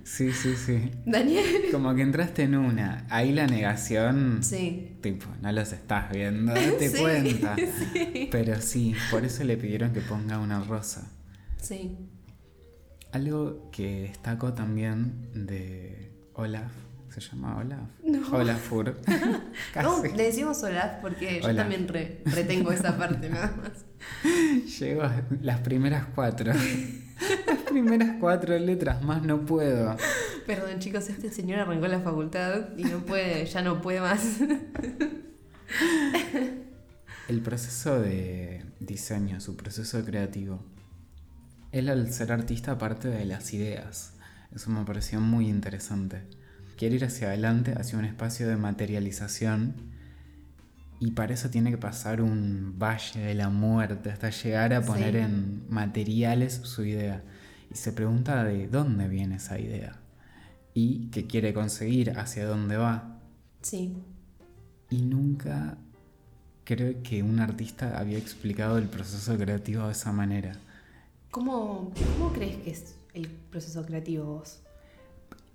Sí, 0.04 0.30
sí, 0.32 0.54
sí. 0.54 0.92
Daniel. 1.04 1.44
Como 1.72 1.92
que 1.96 2.02
entraste 2.02 2.44
en 2.44 2.54
una. 2.54 3.04
Ahí 3.10 3.32
la 3.32 3.48
negación. 3.48 4.38
Sí. 4.44 4.96
Tipo, 5.00 5.26
no 5.42 5.50
los 5.50 5.72
estás 5.72 6.12
viendo, 6.12 6.54
date 6.54 6.88
Sí, 6.88 6.98
cuenta. 7.00 7.56
sí. 7.92 8.28
Pero 8.30 8.60
sí, 8.60 8.94
por 9.10 9.24
eso 9.24 9.42
le 9.42 9.56
pidieron 9.56 9.92
que 9.92 10.00
ponga 10.02 10.38
una 10.38 10.62
rosa. 10.62 11.10
Sí. 11.66 11.96
Algo 13.12 13.70
que 13.70 14.02
destaco 14.02 14.52
también 14.52 15.30
de 15.46 16.12
Olaf. 16.34 16.70
¿Se 17.08 17.20
llama 17.20 17.56
Olaf? 17.56 17.88
No. 18.04 18.28
Olafur. 18.36 18.96
No, 19.82 20.02
le 20.02 20.22
decimos 20.24 20.62
Olaf 20.62 21.00
porque 21.00 21.40
yo 21.42 21.54
también 21.56 21.88
re- 21.88 22.20
retengo 22.26 22.72
esa 22.72 22.96
parte 22.98 23.30
nada 23.30 23.54
más. 23.62 23.84
Llego 24.78 25.02
a 25.02 25.22
las 25.42 25.60
primeras 25.60 26.06
cuatro. 26.14 26.52
Las 26.52 27.62
primeras 27.70 28.16
cuatro 28.20 28.58
letras 28.58 29.02
más 29.02 29.22
no 29.22 29.46
puedo. 29.46 29.96
Perdón 30.46 30.78
chicos, 30.78 31.08
este 31.08 31.30
señor 31.30 31.60
arrancó 31.60 31.88
la 31.88 32.00
facultad 32.00 32.76
y 32.76 32.84
no 32.84 32.98
puede, 33.00 33.46
ya 33.46 33.62
no 33.62 33.80
puede 33.80 34.00
más. 34.00 34.38
El 37.28 37.40
proceso 37.40 37.98
de 38.00 38.62
diseño, 38.78 39.40
su 39.40 39.56
proceso 39.56 40.04
creativo. 40.04 40.62
Él 41.72 41.88
al 41.88 42.12
ser 42.12 42.32
artista 42.32 42.78
parte 42.78 43.08
de 43.08 43.24
las 43.24 43.52
ideas. 43.52 44.12
Eso 44.54 44.70
me 44.70 44.84
pareció 44.84 45.20
muy 45.20 45.48
interesante. 45.48 46.22
Quiere 46.76 46.96
ir 46.96 47.04
hacia 47.04 47.28
adelante, 47.28 47.74
hacia 47.76 47.98
un 47.98 48.04
espacio 48.04 48.48
de 48.48 48.56
materialización. 48.56 49.74
Y 50.98 51.10
para 51.10 51.34
eso 51.34 51.50
tiene 51.50 51.70
que 51.70 51.78
pasar 51.78 52.22
un 52.22 52.78
valle 52.78 53.20
de 53.20 53.34
la 53.34 53.50
muerte 53.50 54.10
hasta 54.10 54.30
llegar 54.30 54.72
a 54.72 54.80
poner 54.82 55.12
Sí. 55.14 55.18
en 55.20 55.62
materiales 55.68 56.54
su 56.62 56.84
idea. 56.84 57.22
Y 57.70 57.76
se 57.76 57.92
pregunta 57.92 58.44
de 58.44 58.68
dónde 58.68 59.08
viene 59.08 59.36
esa 59.36 59.58
idea. 59.58 59.96
Y 60.72 61.08
qué 61.10 61.26
quiere 61.26 61.52
conseguir, 61.52 62.18
hacia 62.18 62.46
dónde 62.46 62.76
va. 62.76 63.18
Sí. 63.62 63.94
Y 64.88 65.02
nunca 65.02 65.76
creo 66.64 67.02
que 67.02 67.22
un 67.22 67.40
artista 67.40 67.98
había 67.98 68.18
explicado 68.18 68.78
el 68.78 68.88
proceso 68.88 69.36
creativo 69.36 69.86
de 69.86 69.92
esa 69.92 70.12
manera. 70.12 70.52
¿Cómo, 71.36 71.92
¿Cómo 72.16 72.32
crees 72.32 72.56
que 72.56 72.70
es 72.70 72.94
el 73.12 73.26
proceso 73.28 73.84
creativo 73.84 74.24
vos? 74.24 74.60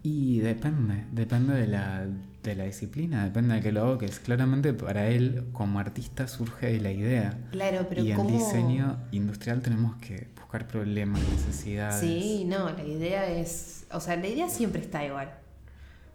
Y 0.03 0.37
depende, 0.37 1.05
depende 1.11 1.55
de 1.55 1.65
la, 1.65 2.05
de 2.43 2.55
la 2.55 2.65
disciplina, 2.65 3.23
depende 3.23 3.55
de 3.55 3.61
que 3.61 3.71
lo 3.71 3.87
hagas. 3.87 4.19
Claramente 4.19 4.75
para 4.75 5.09
él, 5.09 5.45
como 5.53 5.79
artista, 5.79 6.27
surge 6.27 6.67
de 6.67 6.81
la 6.81 6.91
idea. 6.91 7.35
Claro, 7.49 7.87
pero 7.89 8.03
y 8.03 8.11
en 8.11 8.17
¿cómo...? 8.17 8.29
diseño 8.29 8.99
industrial 9.11 9.63
tenemos 9.63 9.95
que 9.95 10.27
buscar 10.39 10.67
problemas, 10.67 11.19
necesidades. 11.31 11.99
Sí, 11.99 12.45
no, 12.45 12.69
la 12.69 12.83
idea 12.83 13.27
es. 13.27 13.87
O 13.91 13.99
sea, 13.99 14.17
la 14.17 14.27
idea 14.27 14.49
siempre 14.49 14.83
está 14.83 15.03
igual. 15.03 15.33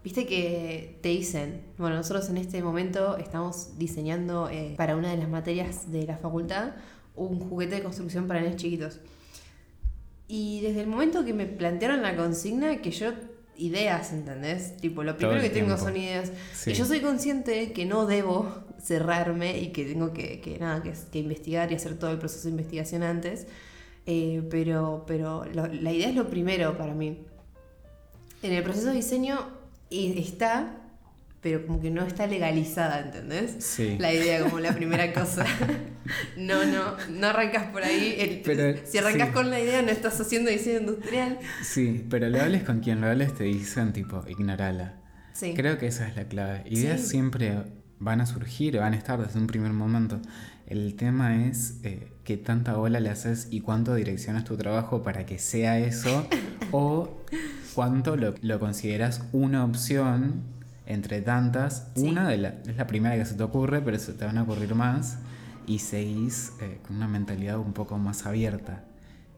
Viste 0.05 0.27
que 0.27 1.01
te 1.03 1.09
dicen, 1.09 1.63
bueno, 1.77 1.97
nosotros 1.97 2.31
en 2.31 2.37
este 2.37 2.63
momento 2.63 3.17
estamos 3.17 3.77
diseñando 3.77 4.49
eh, 4.49 4.75
para 4.77 4.95
una 4.95 5.11
de 5.11 5.17
las 5.17 5.29
materias 5.29 5.91
de 5.91 6.07
la 6.07 6.19
facultad 6.19 6.75
un 7.17 7.41
juguete 7.41 7.77
de 7.77 7.83
construcción 7.83 8.29
para 8.29 8.41
nenes 8.41 8.57
chiquitos. 8.57 9.01
Y 10.29 10.61
desde 10.61 10.81
el 10.81 10.87
momento 10.89 11.25
que 11.25 11.33
me 11.35 11.47
plantearon 11.47 12.03
la 12.03 12.17
consigna, 12.17 12.83
que 12.83 12.91
yo 12.91 13.13
ideas, 13.57 14.13
¿entendés? 14.13 14.77
Tipo, 14.77 15.03
lo 15.03 15.17
primero 15.17 15.41
que 15.41 15.49
tengo 15.51 15.77
son 15.79 15.97
ideas. 15.97 16.33
Sí. 16.55 16.71
Y 16.73 16.75
yo 16.75 16.85
soy 16.85 17.01
consciente 17.01 17.73
que 17.73 17.85
no 17.87 18.07
debo 18.07 18.65
cerrarme 18.83 19.59
y 19.59 19.69
que 19.69 19.85
tengo 19.85 20.13
que, 20.13 20.41
que 20.41 20.59
nada, 20.59 20.83
que, 20.83 20.93
que 21.11 21.19
investigar 21.21 21.73
y 21.73 21.77
hacer 21.77 21.99
todo 21.99 22.11
el 22.11 22.19
proceso 22.19 22.45
de 22.45 22.51
investigación 22.51 23.03
antes. 23.03 23.47
Eh, 24.05 24.43
pero 24.51 25.05
pero 25.07 25.45
lo- 25.47 25.67
la 25.67 25.93
idea 25.93 26.09
es 26.09 26.15
lo 26.15 26.29
primero 26.29 26.77
para 26.77 26.95
mí. 26.95 27.19
En 28.43 28.53
el 28.53 28.63
proceso 28.63 28.89
de 28.89 28.95
diseño 28.95 29.39
eh, 29.91 30.15
está, 30.19 30.86
pero 31.47 31.65
como 31.65 31.81
que 31.81 31.93
no 31.93 32.05
está 32.05 32.27
legalizada, 32.27 33.03
¿entendés? 33.03 33.55
Sí. 33.61 33.97
La 34.01 34.13
idea 34.13 34.41
como 34.43 34.59
la 34.59 34.73
primera 34.75 35.13
cosa. 35.13 35.45
No, 36.37 36.65
no, 36.65 36.97
no 37.11 37.27
arrancas 37.27 37.65
por 37.73 37.83
ahí. 37.83 38.15
El- 38.19 38.41
Pero, 38.45 38.79
si 38.85 38.99
arrancas 38.99 39.29
sí. 39.29 39.35
con 39.35 39.51
la 39.51 39.59
idea, 39.61 39.83
no 39.83 39.91
estás 39.91 40.21
haciendo 40.21 40.51
diseño 40.51 40.79
industrial. 40.81 41.39
Sí, 41.65 42.05
pero 42.09 42.29
lo 42.29 42.41
hables 42.41 42.63
con 42.63 42.79
quien 42.81 43.01
lo 43.01 43.09
hables 43.09 43.35
te 43.35 43.43
dicen 43.45 43.93
tipo, 43.93 44.25
ignorala. 44.29 44.95
Sí. 45.33 45.53
Creo 45.55 45.79
que 45.79 45.89
esa 45.89 46.07
es 46.07 46.15
la 46.17 46.25
clave. 46.29 46.63
Ideas 46.67 47.01
Sí. 47.01 47.09
siempre 47.09 47.55
van 47.99 48.21
a 48.21 48.27
surgir, 48.27 48.79
van 48.79 48.95
a 48.95 48.97
estar 48.97 49.21
desde 49.25 49.39
un 49.41 49.49
primer 49.49 49.73
momento. 49.73 50.21
El 50.69 50.95
tema 50.95 51.45
es 51.47 51.81
eh, 51.83 52.07
qué 52.23 52.37
tanta 52.37 52.75
bola 52.75 53.01
le 53.01 53.09
haces 53.11 53.49
y 53.51 53.61
cuánto 53.61 53.95
direccionas 53.97 54.45
tu 54.45 54.57
trabajo 54.57 55.03
para 55.03 55.27
que 55.27 55.39
sea 55.41 55.79
eso 55.81 56.29
o 56.71 57.21
cuánto 57.75 58.17
lo, 58.17 58.35
lo 58.43 58.61
consideras 58.61 59.23
una 59.33 59.65
opción 59.65 60.55
entre 60.87 61.21
tantas. 61.23 61.89
Sí. 61.95 62.09
Una 62.09 62.29
de 62.29 62.39
la, 62.39 62.49
es 62.67 62.77
la 62.77 62.87
primera 62.87 63.17
que 63.17 63.25
se 63.25 63.35
te 63.35 63.43
ocurre, 63.43 63.81
pero 63.83 63.99
se 63.99 64.13
te 64.13 64.25
van 64.25 64.39
a 64.39 64.43
ocurrir 64.45 64.75
más 64.75 65.19
y 65.67 65.81
seguís 65.81 66.53
eh, 66.61 66.79
con 66.87 66.97
una 66.97 67.09
mentalidad 67.09 67.59
un 67.59 67.73
poco 67.73 67.99
más 67.99 68.25
abierta. 68.27 68.85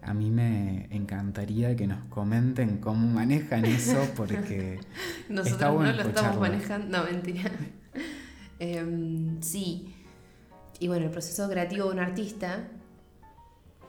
A 0.03 0.15
mí 0.15 0.31
me 0.31 0.87
encantaría 0.91 1.75
que 1.75 1.87
nos 1.87 2.05
comenten 2.05 2.79
cómo 2.79 3.09
manejan 3.09 3.65
eso 3.65 4.07
porque 4.17 4.79
Nosotros 5.29 5.53
Está 5.53 5.71
bueno 5.71 5.91
no 5.91 5.97
lo 5.97 6.03
estamos 6.09 6.31
escucharlo. 6.33 6.41
manejando. 6.41 6.99
No, 6.99 7.05
mentira. 7.05 7.51
Em, 8.61 9.41
sí. 9.41 9.95
Y 10.81 10.89
bueno, 10.89 11.05
el 11.05 11.13
proceso 11.13 11.49
creativo 11.49 11.87
de 11.87 11.93
un 11.93 12.01
artista 12.01 12.67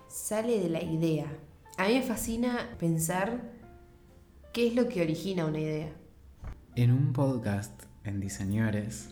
sale 0.08 0.60
de 0.60 0.70
la 0.70 0.84
idea. 0.84 1.26
A 1.78 1.88
mí 1.88 1.96
me 1.96 2.04
fascina 2.04 2.70
pensar 2.80 3.42
qué 4.54 4.68
es 4.68 4.76
lo 4.76 4.88
que 4.88 5.02
origina 5.02 5.46
una 5.46 5.60
idea. 5.60 5.90
En 6.76 6.92
un 6.92 7.14
podcast 7.14 7.72
en 8.04 8.20
Diseñadores 8.20 9.10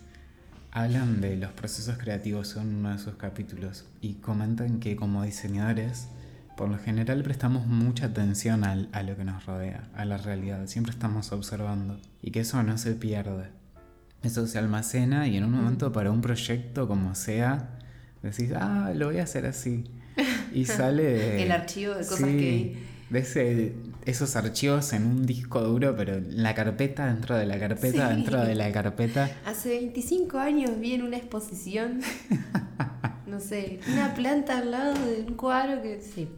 hablan 0.72 1.22
de 1.22 1.36
los 1.38 1.52
procesos 1.52 1.98
creativos 1.98 2.56
en 2.56 2.76
uno 2.76 2.92
de 2.92 3.00
sus 3.00 3.16
capítulos 3.16 3.86
y 4.02 4.16
comentan 4.16 4.80
que 4.80 4.96
como 4.96 5.24
diseñadores 5.24 6.08
por 6.56 6.70
lo 6.70 6.78
general 6.80 7.22
prestamos 7.24 7.68
mucha 7.68 8.08
atención 8.08 8.64
al- 8.64 8.90
a 8.92 9.04
lo 9.04 9.16
que 9.16 9.24
nos 9.24 9.46
rodea, 9.46 9.90
a 9.96 10.06
la 10.06 10.18
realidad, 10.18 10.66
siempre 10.68 10.92
estamos 10.92 11.32
observando 11.32 12.00
y 12.22 12.32
que 12.32 12.40
eso 12.40 12.62
no 12.64 12.78
se 12.80 12.94
pierde. 12.94 13.50
Eso 14.24 14.48
se 14.48 14.58
almacena 14.58 15.28
y 15.28 15.38
en 15.38 15.44
un 15.44 15.52
momento 15.52 15.92
para 15.92 16.10
un 16.12 16.22
proyecto 16.22 16.88
como 16.88 17.14
sea, 17.14 17.78
decís, 18.24 18.52
ah, 18.56 18.92
lo 18.96 19.08
voy 19.08 19.20
a 19.20 19.24
hacer 19.24 19.46
así. 19.46 19.84
Y 20.54 20.66
sale 20.66 21.04
de- 21.04 21.44
El 21.44 21.52
archivo 21.52 21.94
de 21.94 22.00
cosas 22.00 22.18
sí, 22.20 22.26
que- 22.38 22.78
de 23.12 23.20
ese- 23.20 23.76
esos 24.08 24.36
archivos 24.38 24.94
en 24.94 25.06
un 25.06 25.26
disco 25.26 25.62
duro, 25.62 25.96
pero 25.98 26.16
en 26.16 26.42
la 26.42 26.56
carpeta, 26.56 27.08
dentro 27.08 27.36
de 27.36 27.46
la 27.46 27.60
carpeta, 27.60 28.10
Sí. 28.10 28.16
dentro 28.16 28.42
de 28.44 28.56
la 28.56 28.72
carpeta. 28.72 29.30
Hace 29.46 29.70
25 29.70 30.38
años 30.40 30.80
vi 30.80 30.94
en 30.94 31.02
una 31.04 31.18
exposición, 31.18 32.00
no 33.28 33.40
sé, 33.40 33.80
una 33.92 34.14
planta 34.14 34.60
al 34.60 34.72
lado 34.72 34.94
de 34.94 35.26
un 35.28 35.36
cuadro 35.36 35.82
que 35.82 36.02
sí. 36.02 36.30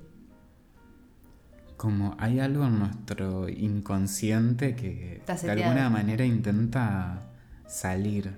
Como 1.78 2.16
hay 2.20 2.40
algo 2.40 2.66
en 2.66 2.80
nuestro 2.80 3.48
inconsciente 3.48 4.76
que 4.76 5.22
de 5.44 5.52
alguna 5.52 5.90
manera 5.90 6.26
intenta 6.26 7.30
salir 7.68 8.34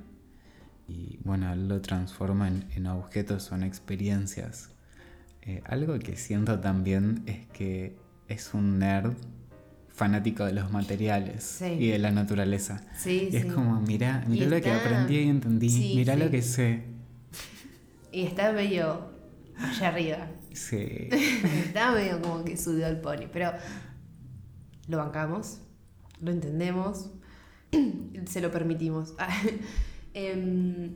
y 0.88 1.17
bueno, 1.23 1.55
lo 1.55 1.79
transforma 1.81 2.50
en, 2.50 2.67
en 2.75 2.85
objetos 2.88 3.51
o 3.51 3.55
en 3.55 3.63
experiencias. 3.63 4.69
Eh, 5.43 5.63
algo 5.65 5.97
que 5.97 6.17
siento 6.17 6.59
también 6.59 7.23
es 7.25 7.47
que 7.47 7.97
es 8.33 8.53
un 8.53 8.79
nerd 8.79 9.13
fanático 9.89 10.45
de 10.45 10.53
los 10.53 10.71
materiales 10.71 11.43
Sí. 11.43 11.65
y 11.65 11.88
de 11.89 12.00
la 12.00 12.11
naturaleza. 12.11 12.81
Sí, 12.97 13.27
Y 13.27 13.31
sí. 13.31 13.38
es 13.38 13.45
como, 13.53 13.79
mirá, 13.81 14.23
Y 14.27 14.31
mirá 14.31 14.45
lo 14.45 14.51
que 14.61 14.71
está- 14.71 14.77
aprendí 14.77 15.17
y 15.19 15.29
entendí, 15.29 15.93
mirá 15.95 16.15
lo 16.15 16.29
que 16.31 16.41
sé. 16.41 16.83
Y 18.11 18.23
está 18.23 18.51
medio 18.51 19.11
allá 19.57 19.89
arriba. 19.89 20.27
Sí. 20.53 21.07
Estaba 21.65 21.93
medio 21.95 22.21
como 22.21 22.43
que 22.43 22.57
subió 22.57 22.88
al 22.88 23.00
pony, 23.00 23.27
pero 23.31 23.51
lo 24.88 24.97
bancamos, 24.97 25.59
lo 26.19 26.31
entendemos, 26.31 27.11
se 28.27 28.41
lo 28.41 28.51
permitimos. 28.51 29.13
Em, 30.13 30.93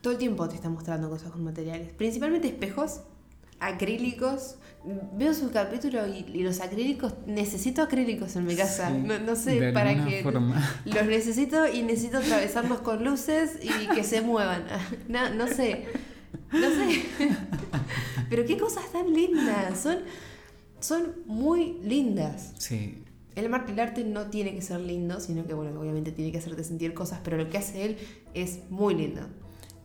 todo 0.00 0.12
el 0.14 0.18
tiempo 0.18 0.48
te 0.48 0.56
está 0.56 0.68
mostrando 0.70 1.08
cosas 1.10 1.30
con 1.30 1.44
materiales, 1.44 1.92
principalmente 1.92 2.48
espejos, 2.48 3.02
acrílicos. 3.60 4.56
Veo 5.16 5.34
sus 5.34 5.50
capítulos 5.50 6.08
y, 6.08 6.24
y 6.38 6.42
los 6.42 6.60
acrílicos, 6.60 7.12
necesito 7.26 7.82
acrílicos 7.82 8.34
en 8.36 8.46
mi 8.46 8.56
casa. 8.56 8.88
Sí, 8.88 8.96
no, 9.04 9.18
no 9.18 9.36
sé, 9.36 9.72
para 9.74 9.94
forma. 10.22 10.80
los 10.86 11.04
necesito 11.06 11.66
y 11.70 11.82
necesito 11.82 12.16
atravesarlos 12.16 12.80
con 12.80 13.04
luces 13.04 13.58
y 13.62 13.88
que 13.94 14.02
se 14.04 14.22
muevan. 14.22 14.64
No, 15.08 15.34
no 15.34 15.46
sé. 15.46 15.84
No 16.52 16.68
sé. 16.70 17.02
Pero 18.30 18.44
qué 18.46 18.56
cosas 18.56 18.90
tan 18.90 19.12
lindas. 19.12 19.78
Son, 19.78 19.98
son 20.80 21.12
muy 21.26 21.78
lindas. 21.82 22.54
Sí. 22.58 23.02
El, 23.34 23.48
mar- 23.50 23.66
el 23.68 23.78
arte 23.78 24.02
no 24.04 24.26
tiene 24.26 24.54
que 24.54 24.62
ser 24.62 24.80
lindo, 24.80 25.20
sino 25.20 25.46
que, 25.46 25.52
bueno, 25.54 25.78
obviamente 25.78 26.10
tiene 26.12 26.32
que 26.32 26.38
hacerte 26.38 26.64
sentir 26.64 26.94
cosas, 26.94 27.20
pero 27.22 27.36
lo 27.36 27.48
que 27.50 27.58
hace 27.58 27.84
él 27.84 27.96
es 28.34 28.60
muy 28.70 28.94
lindo. 28.94 29.20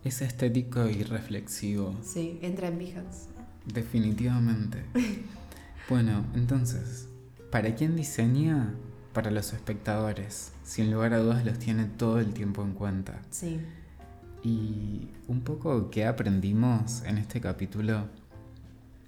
Es 0.03 0.21
estético 0.21 0.87
y 0.87 1.03
reflexivo. 1.03 1.95
Sí, 2.03 2.39
entra 2.41 2.67
en 2.69 2.77
Behance. 2.79 3.27
Definitivamente. 3.65 4.83
Bueno, 5.87 6.25
entonces, 6.33 7.07
¿para 7.51 7.75
quién 7.75 7.95
diseña? 7.95 8.73
Para 9.13 9.29
los 9.29 9.53
espectadores. 9.53 10.51
Sin 10.63 10.91
lugar 10.91 11.13
a 11.13 11.19
dudas 11.19 11.45
los 11.45 11.59
tiene 11.59 11.85
todo 11.85 12.19
el 12.19 12.33
tiempo 12.33 12.63
en 12.63 12.73
cuenta. 12.73 13.21
Sí. 13.29 13.59
Y 14.41 15.09
un 15.27 15.41
poco 15.41 15.91
que 15.91 16.07
aprendimos 16.07 17.03
en 17.03 17.19
este 17.19 17.39
capítulo, 17.39 18.07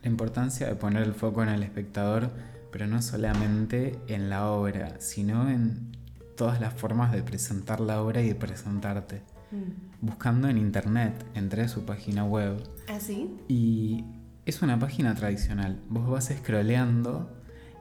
la 0.03 0.09
importancia 0.09 0.67
de 0.67 0.75
poner 0.75 1.01
el 1.01 1.15
foco 1.15 1.41
en 1.41 1.49
el 1.49 1.63
espectador, 1.63 2.29
pero 2.71 2.85
no 2.85 3.01
solamente 3.01 3.97
en 4.07 4.29
la 4.29 4.51
obra, 4.51 4.99
sino 4.99 5.49
en 5.49 5.97
todas 6.35 6.61
las 6.61 6.75
formas 6.75 7.11
de 7.11 7.23
presentar 7.23 7.79
la 7.79 8.03
obra 8.03 8.21
y 8.21 8.27
de 8.27 8.35
presentarte. 8.35 9.23
Mm. 9.51 10.05
Buscando 10.05 10.47
en 10.47 10.59
internet, 10.59 11.25
entré 11.33 11.63
a 11.63 11.67
su 11.67 11.85
página 11.85 12.23
web 12.23 12.61
¿Ah, 12.87 12.99
sí? 12.99 13.35
y 13.47 14.05
es 14.47 14.61
una 14.61 14.79
página 14.79 15.13
tradicional. 15.13 15.77
Vos 15.89 16.09
vas 16.09 16.31
scrolleando 16.33 17.29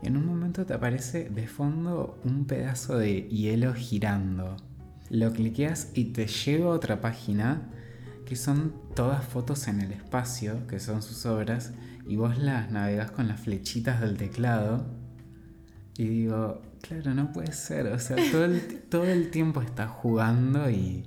y 0.03 0.09
en 0.09 0.17
un 0.17 0.27
momento 0.27 0.67
te 0.67 0.75
aparece 0.75 1.31
de 1.31 1.47
fondo 1.47 2.21
un 2.25 2.45
pedazo 2.45 2.99
de 2.99 3.23
hielo 3.29 3.73
girando. 3.73 4.57
Lo 5.09 5.33
cliqueas 5.33 5.93
y 5.95 6.07
te 6.07 6.27
lleva 6.27 6.73
a 6.73 6.75
otra 6.75 7.01
página 7.01 7.71
que 8.25 8.35
son 8.35 8.75
todas 8.97 9.25
fotos 9.25 9.69
en 9.69 9.81
el 9.81 9.93
espacio, 9.93 10.67
que 10.67 10.81
son 10.81 11.03
sus 11.03 11.25
obras, 11.27 11.73
y 12.05 12.17
vos 12.17 12.37
las 12.37 12.73
navegas 12.73 13.13
con 13.13 13.29
las 13.29 13.39
flechitas 13.41 14.01
del 14.01 14.17
teclado. 14.17 14.85
Y 15.97 16.09
digo, 16.09 16.63
claro, 16.81 17.15
no 17.15 17.33
puede 17.33 17.53
ser. 17.53 17.87
O 17.87 17.99
sea, 18.01 18.17
todo 18.33 18.45
el, 18.45 18.83
todo 18.91 19.05
el 19.05 19.31
tiempo 19.31 19.63
estás 19.63 19.91
jugando 19.93 20.69
y 20.69 21.05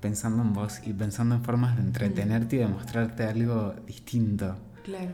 pensando 0.00 0.42
en 0.42 0.52
vos 0.52 0.80
y 0.84 0.92
pensando 0.92 1.36
en 1.36 1.44
formas 1.44 1.76
de 1.76 1.82
entretenerte 1.82 2.56
y 2.56 2.58
de 2.58 2.66
mostrarte 2.66 3.22
algo 3.22 3.76
distinto. 3.86 4.56
Claro. 4.88 5.12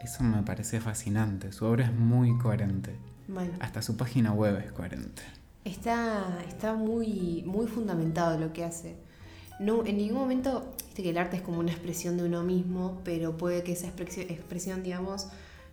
Eso 0.00 0.22
me 0.22 0.40
parece 0.44 0.80
fascinante. 0.80 1.50
Su 1.50 1.64
obra 1.64 1.86
es 1.86 1.92
muy 1.92 2.38
coherente. 2.38 2.94
Bueno. 3.26 3.54
Hasta 3.58 3.82
su 3.82 3.96
página 3.96 4.32
web 4.32 4.56
es 4.64 4.70
coherente. 4.70 5.22
Está, 5.64 6.38
está 6.46 6.74
muy, 6.74 7.42
muy 7.44 7.66
fundamentado 7.66 8.38
lo 8.38 8.52
que 8.52 8.62
hace. 8.62 8.94
No, 9.58 9.84
en 9.84 9.96
ningún 9.96 10.18
momento, 10.18 10.72
viste 10.84 11.02
que 11.02 11.10
el 11.10 11.18
arte 11.18 11.38
es 11.38 11.42
como 11.42 11.58
una 11.58 11.72
expresión 11.72 12.16
de 12.16 12.22
uno 12.22 12.44
mismo, 12.44 13.00
pero 13.02 13.36
puede 13.36 13.64
que 13.64 13.72
esa 13.72 13.88
expresión, 13.88 14.26
expresión, 14.30 14.84
digamos, 14.84 15.26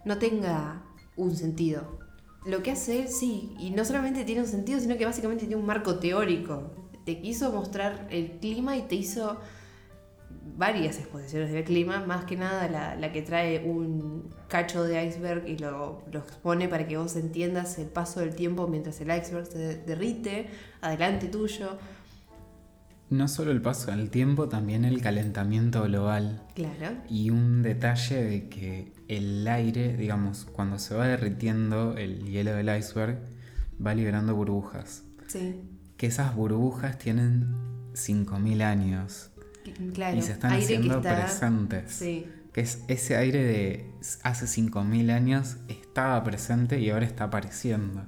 no 0.03 0.17
tenga 0.17 0.81
un 1.15 1.35
sentido. 1.35 1.99
Lo 2.47 2.63
que 2.63 2.71
hace 2.71 3.03
él 3.03 3.07
sí, 3.07 3.53
y 3.59 3.69
no 3.69 3.85
solamente 3.85 4.25
tiene 4.25 4.41
un 4.41 4.47
sentido, 4.47 4.79
sino 4.79 4.97
que 4.97 5.05
básicamente 5.05 5.45
tiene 5.45 5.61
un 5.61 5.67
marco 5.67 5.99
teórico. 5.99 6.71
Te 7.05 7.21
quiso 7.21 7.51
mostrar 7.51 8.07
el 8.09 8.39
clima 8.39 8.75
y 8.77 8.81
te 8.81 8.95
hizo 8.95 9.37
varias 10.57 10.97
exposiciones 10.99 11.51
del 11.51 11.63
clima, 11.63 12.05
más 12.05 12.25
que 12.25 12.35
nada 12.35 12.67
la, 12.67 12.95
la 12.95 13.11
que 13.11 13.21
trae 13.21 13.63
un 13.63 14.29
cacho 14.47 14.83
de 14.83 15.05
iceberg 15.05 15.47
y 15.47 15.57
lo, 15.57 16.03
lo 16.11 16.19
expone 16.19 16.67
para 16.67 16.87
que 16.87 16.97
vos 16.97 17.15
entiendas 17.15 17.79
el 17.79 17.87
paso 17.87 18.19
del 18.19 18.35
tiempo 18.35 18.67
mientras 18.67 18.99
el 19.01 19.15
iceberg 19.15 19.47
se 19.47 19.77
derrite, 19.77 20.47
adelante 20.81 21.27
tuyo. 21.27 21.77
No 23.09 23.27
solo 23.27 23.51
el 23.51 23.61
paso 23.61 23.91
del 23.91 24.09
tiempo, 24.09 24.49
también 24.49 24.85
el 24.85 25.01
calentamiento 25.01 25.83
global. 25.83 26.41
Claro. 26.55 26.95
Y 27.09 27.29
un 27.29 27.61
detalle 27.61 28.23
de 28.23 28.49
que 28.49 28.93
el 29.07 29.47
aire, 29.47 29.95
digamos, 29.95 30.45
cuando 30.45 30.79
se 30.79 30.95
va 30.95 31.07
derritiendo 31.07 31.95
el 31.95 32.25
hielo 32.25 32.55
del 32.55 32.75
iceberg, 32.75 33.19
va 33.85 33.93
liberando 33.93 34.35
burbujas. 34.35 35.03
Sí. 35.27 35.61
Que 35.97 36.07
esas 36.07 36.35
burbujas 36.35 36.97
tienen 36.97 37.53
5.000 37.93 38.63
años 38.63 39.32
Claro. 39.93 40.17
y 40.17 40.21
se 40.21 40.33
están 40.33 40.51
haciendo 40.53 40.97
está- 40.97 41.15
presentes. 41.25 41.91
Sí. 41.91 42.25
Que 42.53 42.61
es 42.61 42.83
ese 42.87 43.15
aire 43.15 43.43
de 43.43 43.85
hace 44.21 44.45
5.000 44.47 45.09
años 45.11 45.57
estaba 45.67 46.23
presente 46.23 46.79
y 46.79 46.89
ahora 46.91 47.05
está 47.05 47.25
apareciendo. 47.25 48.05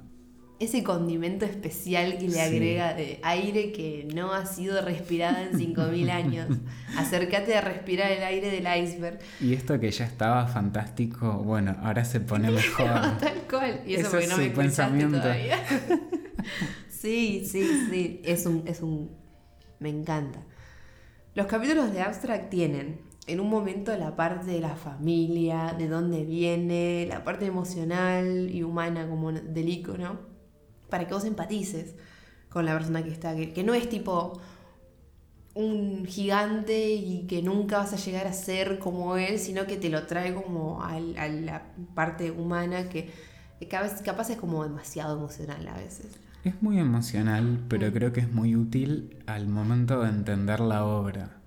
Ese 0.58 0.82
condimento 0.84 1.44
especial 1.44 2.16
que 2.16 2.28
le 2.28 2.32
Sí. 2.34 2.38
agrega 2.38 2.94
de 2.94 3.20
aire 3.24 3.72
que 3.72 4.08
no 4.14 4.32
ha 4.32 4.46
sido 4.46 4.80
respirada 4.82 5.42
en 5.42 5.58
5.000 5.58 6.08
años. 6.10 6.46
Acércate 6.96 7.56
a 7.56 7.60
respirar 7.60 8.10
el 8.12 8.22
aire 8.22 8.50
del 8.50 8.66
iceberg. 8.84 9.18
Y 9.40 9.52
esto 9.52 9.78
que 9.80 9.90
ya 9.90 10.06
estaba 10.06 10.46
fantástico, 10.46 11.42
bueno, 11.44 11.76
ahora 11.82 12.04
se 12.06 12.20
pone 12.20 12.50
mejor. 12.52 13.18
Tal 13.18 13.42
cual. 13.50 13.80
Y 13.86 13.94
eso, 13.96 14.02
Ese 14.02 14.10
porque 14.10 14.26
no 14.28 14.36
me 14.38 14.50
pensamiento. 14.50 15.20
todavía. 15.20 15.58
sí, 16.88 17.46
sí, 17.50 17.68
sí. 17.90 18.20
Es 18.24 18.46
un, 18.46 18.62
es 18.66 18.80
un. 18.80 19.10
Me 19.80 19.90
encanta. 19.90 20.40
Los 21.36 21.48
capítulos 21.48 21.92
de 21.92 22.00
Abstract 22.00 22.48
tienen 22.48 22.98
en 23.26 23.40
un 23.40 23.50
momento 23.50 23.94
la 23.94 24.16
parte 24.16 24.46
de 24.52 24.58
la 24.58 24.74
familia, 24.74 25.74
de 25.76 25.86
dónde 25.86 26.24
viene, 26.24 27.04
la 27.06 27.24
parte 27.24 27.44
emocional 27.44 28.48
y 28.50 28.62
humana 28.62 29.06
como 29.06 29.30
del 29.30 29.68
icono, 29.68 30.18
para 30.88 31.06
que 31.06 31.12
vos 31.12 31.26
empatices 31.26 31.94
con 32.48 32.64
la 32.64 32.72
persona 32.72 33.04
que 33.04 33.10
está, 33.10 33.36
que, 33.36 33.62
no 33.64 33.74
es 33.74 33.86
tipo 33.90 34.40
un 35.52 36.06
gigante 36.06 36.94
y 36.94 37.26
que 37.26 37.42
nunca 37.42 37.76
vas 37.80 37.92
a 37.92 37.96
llegar 37.96 38.26
a 38.26 38.32
ser 38.32 38.78
como 38.78 39.18
él, 39.18 39.38
sino 39.38 39.66
que 39.66 39.76
te 39.76 39.90
lo 39.90 40.06
trae 40.06 40.32
como 40.32 40.82
a, 40.82 40.98
la 40.98 41.74
parte 41.94 42.30
humana 42.30 42.88
que, 42.88 43.12
capaz 43.68 44.30
es 44.30 44.38
como 44.38 44.64
demasiado 44.64 45.18
emocional 45.18 45.68
a 45.68 45.74
veces. 45.74 46.18
Es 46.46 46.62
muy 46.62 46.78
emocional, 46.78 47.64
pero 47.68 47.88
Mm. 47.88 47.92
creo 47.92 48.12
que 48.12 48.20
es 48.20 48.30
muy 48.32 48.54
útil 48.54 49.16
al 49.26 49.48
momento 49.48 50.02
de 50.02 50.10
entender 50.10 50.60
la 50.60 50.84
obra. 50.84 51.38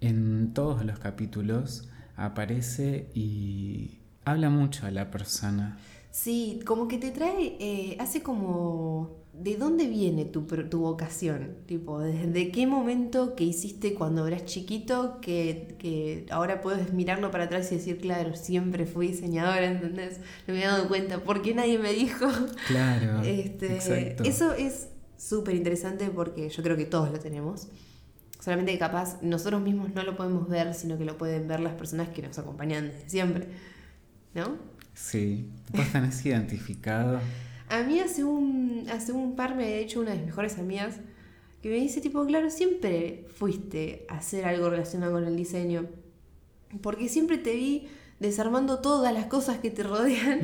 En 0.00 0.54
todos 0.54 0.82
los 0.84 0.98
capítulos 0.98 1.90
aparece 2.16 3.10
y 3.14 3.98
habla 4.24 4.48
mucho 4.48 4.86
a 4.86 4.90
la 4.90 5.10
persona. 5.10 5.76
Sí, 6.10 6.60
como 6.64 6.88
que 6.88 6.96
te 6.96 7.10
trae, 7.10 7.56
eh, 7.60 7.96
hace 8.00 8.22
como... 8.22 9.23
¿De 9.36 9.56
dónde 9.56 9.88
viene 9.88 10.24
tu, 10.24 10.42
tu 10.42 10.78
vocación? 10.78 11.56
Tipo, 11.66 11.98
¿desde 11.98 12.52
qué 12.52 12.68
momento 12.68 13.34
que 13.34 13.42
hiciste 13.42 13.94
cuando 13.94 14.26
eras 14.28 14.44
chiquito 14.44 15.18
que, 15.20 15.74
que 15.78 16.26
ahora 16.30 16.60
puedes 16.60 16.92
mirarlo 16.92 17.32
para 17.32 17.44
atrás 17.44 17.70
y 17.72 17.76
decir, 17.76 17.98
claro, 17.98 18.36
siempre 18.36 18.86
fui 18.86 19.08
diseñadora, 19.08 19.66
¿entendés? 19.66 20.20
No 20.46 20.54
me 20.54 20.62
he 20.62 20.66
dado 20.66 20.86
cuenta, 20.86 21.18
¿por 21.18 21.42
qué 21.42 21.52
nadie 21.52 21.78
me 21.78 21.92
dijo? 21.92 22.26
Claro. 22.68 23.22
Este, 23.24 23.74
exacto. 23.74 24.22
eso 24.24 24.52
es 24.52 24.88
súper 25.16 25.56
interesante 25.56 26.08
porque 26.10 26.48
yo 26.48 26.62
creo 26.62 26.76
que 26.76 26.84
todos 26.84 27.10
lo 27.10 27.18
tenemos. 27.18 27.68
Solamente 28.38 28.72
que 28.72 28.78
capaz 28.78 29.20
nosotros 29.22 29.62
mismos 29.62 29.94
no 29.94 30.04
lo 30.04 30.16
podemos 30.16 30.48
ver, 30.48 30.74
sino 30.74 30.96
que 30.96 31.04
lo 31.04 31.18
pueden 31.18 31.48
ver 31.48 31.60
las 31.60 31.74
personas 31.74 32.08
que 32.10 32.22
nos 32.22 32.38
acompañan 32.38 32.88
desde 32.88 33.08
siempre. 33.08 33.48
¿No? 34.34 34.58
Sí. 34.94 35.50
¿Vos 35.72 35.90
tenés 35.90 36.24
identificado? 36.24 37.20
A 37.68 37.82
mí 37.82 37.98
hace 38.00 38.24
un, 38.24 38.86
hace 38.92 39.12
un 39.12 39.36
par 39.36 39.54
me 39.56 39.64
ha 39.64 39.76
hecho 39.76 40.00
una 40.00 40.10
de 40.12 40.18
mis 40.18 40.26
mejores 40.26 40.58
amigas 40.58 40.96
que 41.62 41.70
me 41.70 41.76
dice 41.76 42.00
tipo, 42.00 42.24
claro, 42.26 42.50
siempre 42.50 43.26
fuiste 43.34 44.06
a 44.08 44.18
hacer 44.18 44.44
algo 44.44 44.68
relacionado 44.68 45.12
con 45.12 45.24
el 45.24 45.36
diseño. 45.36 45.86
Porque 46.82 47.08
siempre 47.08 47.38
te 47.38 47.54
vi 47.54 47.88
desarmando 48.20 48.80
todas 48.80 49.12
las 49.14 49.26
cosas 49.26 49.58
que 49.58 49.70
te 49.70 49.82
rodean 49.82 50.40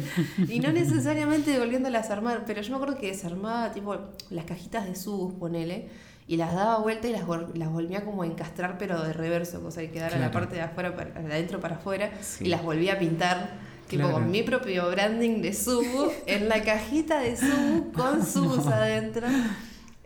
y 0.48 0.60
no 0.60 0.72
necesariamente 0.72 1.58
volviéndolas 1.58 2.08
a 2.10 2.14
armar. 2.14 2.44
Pero 2.46 2.62
yo 2.62 2.70
me 2.70 2.76
acuerdo 2.76 2.96
que 2.98 3.08
desarmaba 3.08 3.70
tipo 3.72 3.96
las 4.30 4.44
cajitas 4.46 4.86
de 4.86 4.94
subos, 4.96 5.34
ponele, 5.34 5.88
y 6.26 6.36
las 6.36 6.54
daba 6.54 6.78
vuelta 6.78 7.08
y 7.08 7.12
las, 7.12 7.24
las 7.54 7.70
volvía 7.70 8.04
como 8.04 8.22
a 8.22 8.26
encastrar, 8.26 8.78
pero 8.78 9.02
de 9.02 9.12
reverso, 9.12 9.60
cosa 9.60 9.80
que 9.82 9.90
quedara 9.90 10.12
la 10.12 10.30
Claro. 10.30 10.32
parte 10.32 10.54
de 10.54 10.62
afuera, 10.62 10.94
para, 10.96 11.10
de 11.20 11.32
adentro 11.32 11.60
para 11.60 11.76
afuera, 11.76 12.12
Sí. 12.22 12.44
y 12.46 12.48
las 12.48 12.62
volvía 12.62 12.94
a 12.94 12.98
pintar. 12.98 13.68
Tipo 13.90 14.04
Claro. 14.04 14.14
con 14.14 14.30
mi 14.30 14.42
propio 14.44 14.88
branding 14.90 15.42
de 15.42 15.52
Subu 15.52 16.10
en 16.26 16.48
la 16.48 16.62
cajita 16.62 17.18
de 17.20 17.36
Subu 17.36 17.90
con 17.92 18.24
Subus 18.32 18.66
adentro. 18.68 19.26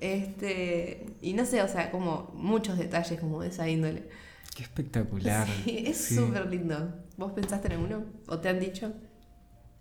Este, 0.00 1.06
y 1.22 1.32
no 1.34 1.44
sé, 1.46 1.62
o 1.62 1.68
sea, 1.68 1.90
como 1.90 2.32
muchos 2.34 2.78
detalles 2.78 3.20
como 3.20 3.40
de 3.42 3.48
esa 3.48 3.68
índole. 3.68 4.08
Qué 4.56 4.62
espectacular. 4.62 5.46
Sí, 5.64 5.84
es 5.86 5.96
Sí. 5.98 6.16
súper 6.16 6.46
lindo. 6.50 6.94
¿Vos 7.16 7.32
pensaste 7.32 7.68
en 7.68 7.72
alguno? 7.74 8.04
¿O 8.28 8.38
te 8.38 8.48
han 8.48 8.60
dicho? 8.60 8.92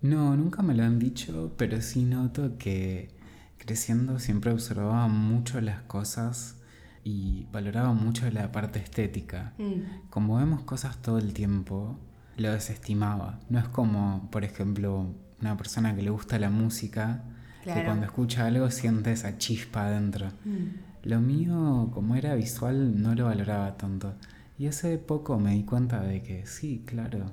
No, 0.02 0.36
nunca 0.36 0.62
me 0.64 0.74
lo 0.76 0.84
han 0.84 1.00
dicho, 1.00 1.54
pero 1.58 1.82
sí 1.82 2.04
noto 2.04 2.58
que 2.58 3.10
creciendo 3.58 4.20
siempre 4.20 4.52
observaba 4.52 5.08
mucho 5.08 5.62
las 5.62 5.82
cosas 5.84 6.58
y 7.06 7.48
valoraba 7.52 7.94
mucho 7.94 8.30
la 8.30 8.52
parte 8.52 8.80
estética. 8.80 9.54
Mm, 9.58 10.10
Como 10.10 10.38
vemos 10.38 10.62
cosas 10.64 11.02
todo 11.02 11.18
el 11.20 11.34
tiempo, 11.34 11.98
lo 12.38 12.52
desestimaba. 12.52 13.40
No 13.50 13.60
es 13.60 13.68
como, 13.68 14.30
por 14.32 14.44
ejemplo, 14.44 15.14
una 15.42 15.58
persona 15.58 15.96
que 15.96 16.02
le 16.02 16.10
gusta 16.10 16.40
la 16.40 16.50
música, 16.50 17.24
que 17.64 17.84
cuando 17.86 18.06
escucha 18.06 18.46
algo 18.46 18.70
siente 18.72 19.12
esa 19.12 19.38
chispa 19.38 19.88
adentro. 19.88 20.30
mm. 20.46 20.94
Lo 21.04 21.20
mío, 21.20 21.90
como 21.94 22.16
era 22.16 22.34
visual, 22.34 23.02
no 23.02 23.14
lo 23.14 23.26
valoraba 23.26 23.76
tanto. 23.76 24.14
Y 24.58 24.68
hace 24.68 24.98
poco 24.98 25.38
me 25.38 25.54
di 25.54 25.64
cuenta 25.64 26.02
de 26.02 26.24
que 26.24 26.46
sí, 26.46 26.84
claro, 26.86 27.26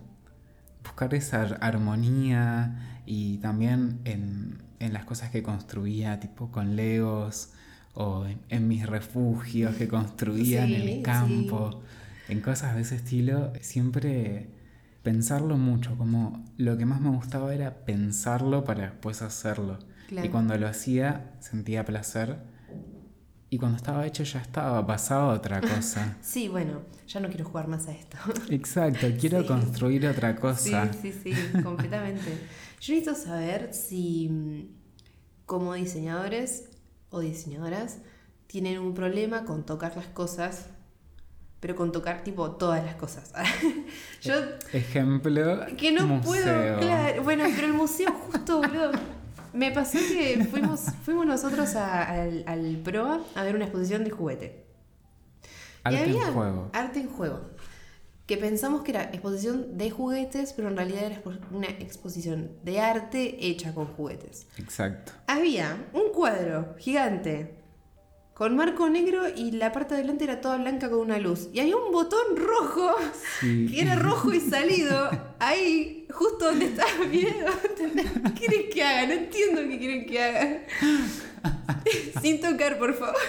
buscar 0.83 1.15
esa 1.15 1.43
armonía 1.43 3.01
y 3.07 3.39
también 3.39 4.01
en, 4.05 4.59
en 4.81 4.93
las 4.93 5.05
cosas 5.05 5.31
que 5.31 5.45
construía, 5.45 6.19
tipo 6.19 6.51
con 6.51 6.75
legos 6.75 7.53
o 7.95 8.27
en, 8.49 8.69
mis 8.69 8.87
refugios 8.87 9.77
que 9.77 9.89
construía 9.89 10.65
en 10.65 10.75
el 10.75 11.03
campo, 11.03 11.83
en 12.29 12.41
cosas 12.41 12.75
de 12.75 12.83
ese 12.83 12.97
estilo, 12.97 13.53
siempre 13.61 14.49
pensarlo 15.03 15.57
mucho, 15.57 15.97
como 15.97 16.45
lo 16.57 16.77
que 16.77 16.87
más 16.87 17.01
me 17.01 17.11
gustaba 17.11 17.55
era 17.55 17.85
pensarlo 17.85 18.65
para 18.65 18.83
después 18.91 19.23
hacerlo. 19.23 19.79
Y 20.11 20.29
cuando 20.29 20.57
lo 20.57 20.67
hacía 20.67 21.35
sentía 21.41 21.85
placer 21.85 22.39
y 23.53 23.59
cuando 23.59 23.77
estaba 23.77 24.07
hecho 24.07 24.23
ya 24.23 24.41
estaba, 24.41 24.87
pasaba 24.87 25.35
otra 25.35 25.61
cosa. 25.61 26.17
sí, 26.23 26.49
bueno, 26.49 26.83
ya 27.09 27.19
no 27.19 27.29
quiero 27.29 27.45
jugar 27.45 27.67
más 27.67 27.89
a 27.89 27.93
esto. 27.93 28.17
Exacto, 28.49 29.09
quiero 29.19 29.45
construir 29.45 30.07
otra 30.07 30.37
cosa. 30.37 30.93
Sí, 30.93 31.13
sí, 31.13 31.35
sí, 31.35 31.63
completamente. 31.63 32.31
Yo 32.81 32.95
necesito 32.95 33.15
saber 33.15 33.75
si 33.75 34.29
mm, 34.29 34.63
como 35.47 35.75
diseñadores 35.75 36.71
o 37.11 37.19
diseñadoras 37.19 37.99
tienen 38.47 38.79
un 38.79 38.95
problema 38.95 39.45
con 39.45 39.67
tocar 39.67 39.97
las 39.97 40.07
cosas, 40.07 40.69
pero 41.61 41.77
con 41.77 41.93
tocar 41.93 42.25
tipo 42.25 42.53
todas 42.53 42.85
las 42.85 42.97
cosas. 42.97 43.33
Yo 44.23 44.35
ejemplo 44.73 45.67
que 45.77 45.93
no 45.93 46.21
puedo, 46.21 46.81
claro, 46.81 47.23
bueno, 47.23 47.45
pero 47.55 47.67
el 47.67 47.75
museo 47.75 48.11
justo, 48.13 48.59
boludo 48.59 48.93
me 49.53 49.71
pasó 49.73 49.99
que 49.99 50.47
fuimos, 50.51 50.81
fuimos 51.05 51.27
nosotros 51.27 51.75
al, 51.75 52.45
al 52.47 52.81
PROA 52.85 53.21
a 53.35 53.43
ver 53.43 53.55
una 53.55 53.65
exposición 53.65 54.05
de 54.05 54.11
juguete. 54.11 54.65
Arte 55.83 56.05
en 56.05 56.35
juego. 56.35 56.71
Arte 56.73 57.01
en 57.01 57.09
juego. 57.09 57.41
Que 58.27 58.37
pensamos 58.37 58.83
que 58.83 58.93
era 58.93 59.05
exposición 59.05 59.77
de 59.77 59.91
juguetes, 59.91 60.53
pero 60.53 60.69
en 60.69 60.77
realidad 60.77 61.05
era 61.05 61.23
una 61.51 61.67
exposición 61.67 62.53
de 62.63 62.81
arte 62.81 63.45
hecha 63.45 63.75
con 63.75 63.87
juguetes. 63.87 64.47
Exacto. 64.59 65.13
Había 65.27 65.89
un 65.93 66.13
cuadro 66.13 66.77
gigante 66.79 67.60
con 68.41 68.57
marco 68.57 68.89
negro 68.89 69.25
y 69.29 69.51
la 69.51 69.71
parte 69.71 69.93
de 69.93 70.01
adelante 70.01 70.25
era 70.25 70.41
toda 70.41 70.57
blanca 70.57 70.89
con 70.89 71.01
una 71.01 71.19
luz. 71.19 71.51
Y 71.53 71.61
había 71.61 71.77
un 71.77 71.93
botón 71.93 72.39
rojo, 72.39 72.91
que 73.43 73.83
era 73.83 73.97
rojo 73.97 74.33
y 74.33 74.41
salido, 74.41 75.11
ahí, 75.39 76.07
justo 76.11 76.47
donde 76.47 76.65
estaba 76.65 76.91
el 77.03 77.11
video. 77.11 77.53
¿Qué 77.77 78.31
quieren 78.33 78.71
que 78.73 78.83
haga? 78.83 79.07
No 79.09 79.13
entiendo 79.13 79.61
qué 79.69 79.79
quieren 79.79 80.07
que 80.07 80.23
haga. 80.23 80.63
Sin 82.23 82.41
tocar, 82.41 82.79
por 82.79 82.95
favor. 82.95 83.21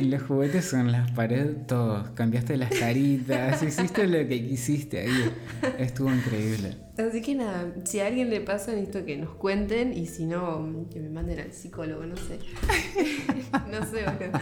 Los 0.00 0.22
juguetes 0.24 0.64
son 0.64 0.90
las 0.90 1.08
paredes, 1.12 1.64
todos. 1.68 2.08
Cambiaste 2.16 2.56
las 2.56 2.70
caritas, 2.70 3.62
hiciste 3.62 4.04
lo 4.08 4.26
que 4.26 4.44
quisiste 4.48 4.98
ahí. 4.98 5.32
Estuvo 5.78 6.12
increíble. 6.12 6.85
Así 6.98 7.20
que 7.20 7.34
nada, 7.34 7.74
si 7.84 8.00
a 8.00 8.06
alguien 8.06 8.30
le 8.30 8.40
pasa, 8.40 8.72
necesito 8.72 9.04
que 9.04 9.18
nos 9.18 9.34
cuenten 9.34 9.92
y 9.92 10.06
si 10.06 10.24
no, 10.24 10.86
que 10.90 10.98
me 10.98 11.10
manden 11.10 11.40
al 11.40 11.52
psicólogo, 11.52 12.06
no 12.06 12.16
sé. 12.16 12.38
no 13.70 13.84
sé, 13.84 14.04
bueno. 14.04 14.40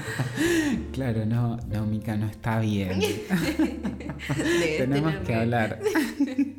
Claro, 0.92 1.26
no, 1.26 1.56
no, 1.68 1.84
Mica, 1.86 2.16
no 2.16 2.26
está 2.26 2.60
bien. 2.60 3.00
Tenemos 4.78 5.14
que 5.26 5.34
hablar. 5.34 5.80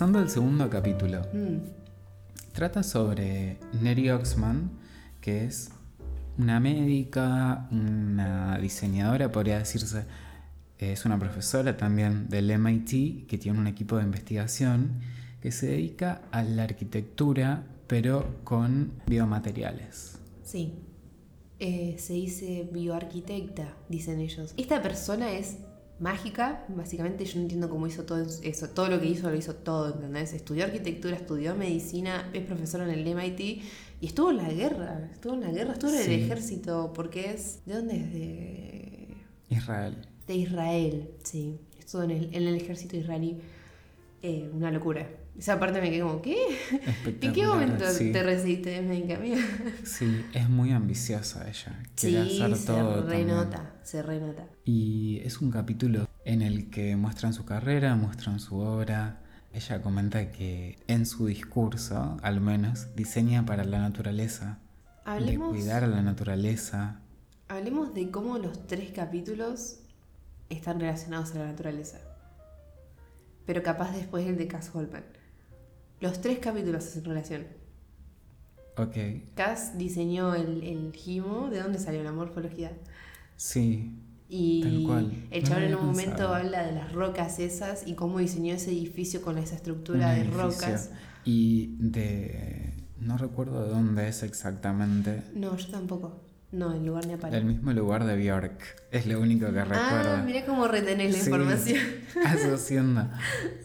pasando 0.00 0.18
al 0.18 0.30
segundo 0.30 0.70
capítulo. 0.70 1.20
Mm. 1.34 1.58
Trata 2.54 2.82
sobre 2.82 3.58
Neri 3.82 4.08
Oxman, 4.08 4.70
que 5.20 5.44
es 5.44 5.72
una 6.38 6.58
médica, 6.58 7.68
una 7.70 8.56
diseñadora, 8.56 9.30
podría 9.30 9.58
decirse. 9.58 10.06
Es 10.78 11.04
una 11.04 11.18
profesora 11.18 11.76
también 11.76 12.30
del 12.30 12.50
MIT 12.58 13.26
que 13.26 13.36
tiene 13.36 13.58
un 13.58 13.66
equipo 13.66 13.98
de 13.98 14.04
investigación 14.04 15.02
que 15.42 15.52
se 15.52 15.66
dedica 15.66 16.22
a 16.30 16.44
la 16.44 16.62
arquitectura, 16.62 17.64
pero 17.86 18.40
con 18.42 18.92
biomateriales. 19.06 20.18
Sí. 20.42 20.78
Eh, 21.58 21.96
se 21.98 22.14
dice 22.14 22.66
bioarquitecta, 22.72 23.76
dicen 23.90 24.18
ellos. 24.20 24.54
Esta 24.56 24.80
persona 24.80 25.30
es 25.32 25.58
mágica, 26.00 26.64
básicamente 26.68 27.24
yo 27.24 27.36
no 27.36 27.42
entiendo 27.42 27.68
cómo 27.68 27.86
hizo 27.86 28.04
todo 28.04 28.24
eso, 28.42 28.68
todo 28.70 28.88
lo 28.88 29.00
que 29.00 29.06
hizo 29.06 29.30
lo 29.30 29.36
hizo 29.36 29.54
todo, 29.54 29.94
¿entendés? 29.94 30.32
Estudió 30.32 30.64
arquitectura, 30.64 31.16
estudió 31.16 31.54
medicina, 31.54 32.30
es 32.32 32.42
profesora 32.44 32.84
en 32.84 32.98
el 32.98 33.14
MIT 33.14 33.40
y 34.00 34.06
estuvo 34.06 34.30
en 34.30 34.38
la 34.38 34.50
guerra, 34.50 35.10
estuvo 35.12 35.34
en 35.34 35.40
la 35.42 35.50
guerra, 35.50 35.74
estuvo 35.74 35.90
en 35.90 36.00
el 36.00 36.22
ejército, 36.22 36.92
porque 36.94 37.32
es, 37.32 37.60
¿de 37.66 37.74
dónde 37.74 37.96
es? 37.96 38.12
De 38.12 39.16
Israel. 39.50 39.96
De 40.26 40.34
Israel, 40.34 41.10
sí, 41.22 41.60
estuvo 41.78 42.02
en 42.02 42.10
el, 42.12 42.34
en 42.34 42.48
el 42.48 42.54
ejército 42.54 42.96
israelí, 42.96 43.38
eh, 44.22 44.50
una 44.54 44.70
locura. 44.70 45.06
Esa 45.40 45.58
parte 45.58 45.80
me 45.80 45.88
quedé 45.88 46.02
como, 46.02 46.20
¿qué? 46.20 46.36
¿En 47.22 47.32
qué 47.32 47.46
momento 47.46 47.86
te 47.96 48.22
recibiste 48.22 48.68
de 48.68 48.82
médica 48.82 49.18
mía? 49.18 49.38
Sí, 49.84 50.22
es 50.34 50.50
muy 50.50 50.70
ambiciosa 50.70 51.48
ella. 51.48 51.82
Quiere 51.94 52.28
sí, 52.28 52.42
hacer 52.42 52.66
todo. 52.66 53.02
Se 53.02 53.08
renota, 53.08 53.74
se 53.82 54.02
renota. 54.02 54.44
Y 54.66 55.22
es 55.24 55.40
un 55.40 55.50
capítulo 55.50 56.06
en 56.26 56.42
el 56.42 56.68
que 56.68 56.94
muestran 56.96 57.32
su 57.32 57.46
carrera, 57.46 57.96
muestran 57.96 58.38
su 58.38 58.58
obra. 58.58 59.22
Ella 59.54 59.80
comenta 59.80 60.30
que 60.30 60.78
en 60.88 61.06
su 61.06 61.24
discurso, 61.24 62.18
al 62.22 62.42
menos, 62.42 62.94
diseña 62.94 63.46
para 63.46 63.64
la 63.64 63.78
naturaleza. 63.78 64.58
Hablemos, 65.06 65.54
de 65.54 65.58
cuidar 65.58 65.84
a 65.84 65.86
la 65.86 66.02
naturaleza. 66.02 67.00
Hablemos 67.48 67.94
de 67.94 68.10
cómo 68.10 68.36
los 68.36 68.66
tres 68.66 68.90
capítulos 68.90 69.78
están 70.50 70.80
relacionados 70.80 71.34
a 71.34 71.38
la 71.38 71.46
naturaleza. 71.46 71.98
Pero 73.46 73.62
capaz 73.62 73.92
después 73.92 74.26
el 74.26 74.36
de 74.36 74.46
Cass 74.46 74.70
Holman. 74.74 75.19
Los 76.00 76.20
tres 76.20 76.38
capítulos 76.38 76.86
hacen 76.86 77.04
relación. 77.04 77.46
Ok. 78.76 78.96
Cass 79.34 79.76
diseñó 79.76 80.34
el, 80.34 80.62
el 80.62 80.92
gimo. 80.94 81.50
¿De 81.50 81.60
dónde 81.60 81.78
salió 81.78 82.02
la 82.02 82.12
morfología? 82.12 82.72
Sí. 83.36 83.92
Y 84.28 84.86
el 85.32 85.42
chaval 85.42 85.64
en 85.64 85.74
un 85.74 85.86
momento 85.86 86.32
habla 86.32 86.62
de 86.62 86.72
las 86.72 86.92
rocas 86.92 87.40
esas 87.40 87.86
y 87.86 87.94
cómo 87.94 88.20
diseñó 88.20 88.54
ese 88.54 88.70
edificio 88.70 89.22
con 89.22 89.38
esa 89.38 89.56
estructura 89.56 90.12
de 90.12 90.24
rocas. 90.24 90.90
Y 91.24 91.74
de... 91.78 92.72
No 93.00 93.18
recuerdo 93.18 93.64
de 93.64 93.70
dónde 93.70 94.08
es 94.08 94.22
exactamente. 94.22 95.22
No, 95.34 95.56
yo 95.56 95.68
tampoco. 95.68 96.22
No, 96.52 96.72
el 96.72 96.84
lugar 96.84 97.06
ni 97.06 97.14
aparece. 97.14 97.38
El 97.38 97.44
mismo 97.44 97.72
lugar 97.72 98.04
de 98.04 98.16
Bjork. 98.16 98.60
Es 98.90 99.06
lo 99.06 99.20
único 99.20 99.46
que 99.46 99.64
recuerdo. 99.64 100.16
Ah, 100.16 100.22
mira 100.24 100.44
cómo 100.44 100.68
retenés 100.68 101.12
la 101.12 101.18
información. 101.18 101.80
Asociando. 102.24 103.08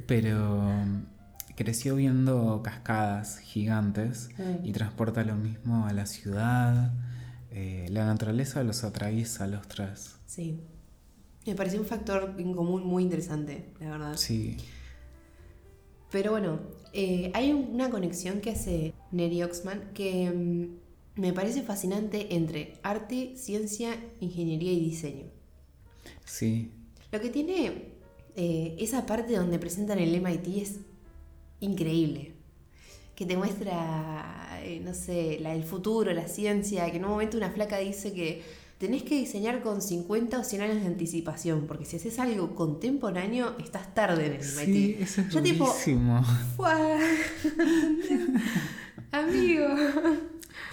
Pero 0.07 0.71
creció 1.55 1.95
viendo 1.95 2.61
cascadas 2.63 3.39
gigantes 3.39 4.29
y 4.63 4.71
transporta 4.71 5.23
lo 5.23 5.35
mismo 5.35 5.87
a 5.87 5.93
la 5.93 6.05
ciudad. 6.05 6.93
Eh, 7.51 7.87
la 7.89 8.05
naturaleza 8.05 8.63
los 8.63 8.83
atraviesa 8.83 9.45
a 9.45 9.47
los 9.47 9.67
tres. 9.67 10.15
Sí. 10.27 10.59
Me 11.45 11.55
pareció 11.55 11.79
un 11.79 11.85
factor 11.85 12.35
en 12.37 12.53
común 12.53 12.83
muy 12.83 13.03
interesante, 13.03 13.73
la 13.79 13.91
verdad. 13.91 14.17
Sí. 14.17 14.57
Pero 16.11 16.31
bueno, 16.31 16.59
eh, 16.93 17.31
hay 17.33 17.53
una 17.53 17.89
conexión 17.89 18.41
que 18.41 18.51
hace 18.51 18.93
Neri 19.11 19.43
Oxman 19.43 19.91
que 19.93 20.31
mm, 20.31 21.21
me 21.21 21.33
parece 21.33 21.61
fascinante 21.61 22.35
entre 22.35 22.73
arte, 22.83 23.33
ciencia, 23.37 23.95
ingeniería 24.19 24.71
y 24.71 24.79
diseño. 24.79 25.25
Sí. 26.25 26.71
Lo 27.11 27.21
que 27.21 27.29
tiene 27.29 27.95
eh, 28.35 28.75
esa 28.79 29.05
parte 29.05 29.33
donde 29.33 29.59
presentan 29.59 29.99
el 29.99 30.19
MIT 30.21 30.47
es 30.57 30.79
increíble. 31.65 32.33
Que 33.15 33.25
te 33.25 33.37
muestra, 33.37 34.59
eh, 34.63 34.81
no 34.83 34.93
sé, 34.93 35.37
la, 35.39 35.53
el 35.53 35.63
futuro, 35.63 36.11
la 36.13 36.27
ciencia, 36.27 36.89
que 36.91 36.97
en 36.97 37.05
un 37.05 37.11
momento 37.11 37.37
una 37.37 37.49
flaca 37.49 37.77
dice 37.77 38.13
que 38.13 38.43
tenés 38.77 39.03
que 39.03 39.15
diseñar 39.15 39.61
con 39.61 39.81
50 39.81 40.39
o 40.39 40.43
100 40.43 40.61
años 40.61 40.81
de 40.81 40.87
anticipación, 40.87 41.65
porque 41.67 41.85
si 41.85 41.95
haces 41.95 42.19
algo 42.19 42.55
contemporáneo, 42.55 43.55
estás 43.59 43.93
tarde 43.93 44.25
en 44.27 44.33
el. 44.33 44.43
Sí, 44.43 44.97
eso 44.99 45.21
es 45.21 45.29
Yo 45.29 45.41
tipo, 45.41 45.65
amigo. 49.11 49.67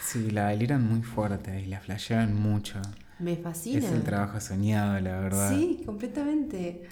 Sí, 0.04 0.30
la 0.30 0.48
deliran 0.48 0.86
muy 0.86 1.02
fuerte 1.02 1.60
y 1.60 1.66
la 1.66 1.80
flashean 1.80 2.34
mucho. 2.34 2.80
Me 3.18 3.36
fascina. 3.36 3.78
Es 3.78 3.92
el 3.92 4.02
trabajo 4.02 4.40
soñado, 4.40 4.98
la 5.00 5.20
verdad. 5.20 5.56
Sí, 5.56 5.82
completamente 5.86 6.82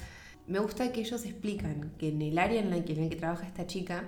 me 0.50 0.58
gusta 0.58 0.90
que 0.92 1.00
ellos 1.00 1.24
explican 1.24 1.92
que 1.96 2.08
en 2.08 2.20
el 2.22 2.38
área 2.38 2.60
en 2.60 2.72
el 2.72 2.84
que, 2.84 2.92
en 2.92 3.08
que 3.08 3.16
trabaja 3.16 3.46
esta 3.46 3.66
chica, 3.66 4.04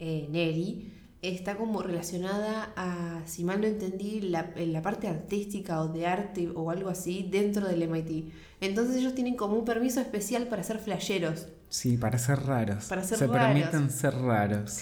eh, 0.00 0.26
Neri, 0.30 0.92
está 1.20 1.56
como 1.56 1.82
relacionada 1.82 2.72
a, 2.76 3.20
si 3.26 3.44
mal 3.44 3.60
no 3.60 3.66
entendí, 3.66 4.20
la, 4.22 4.50
la 4.56 4.82
parte 4.82 5.06
artística 5.08 5.80
o 5.82 5.88
de 5.88 6.06
arte 6.06 6.50
o 6.54 6.70
algo 6.70 6.88
así 6.88 7.28
dentro 7.30 7.66
del 7.68 7.82
MIT. 7.88 8.32
Entonces 8.60 8.96
ellos 8.96 9.14
tienen 9.14 9.36
como 9.36 9.54
un 9.56 9.64
permiso 9.64 10.00
especial 10.00 10.46
para 10.48 10.62
ser 10.62 10.78
flasheros. 10.78 11.46
Sí, 11.68 11.98
para 11.98 12.18
ser 12.18 12.40
raros. 12.40 12.86
Para 12.86 13.04
ser 13.04 13.18
Se 13.18 13.26
raros. 13.26 13.54
permiten 13.54 13.90
ser 13.90 14.14
raros. 14.14 14.80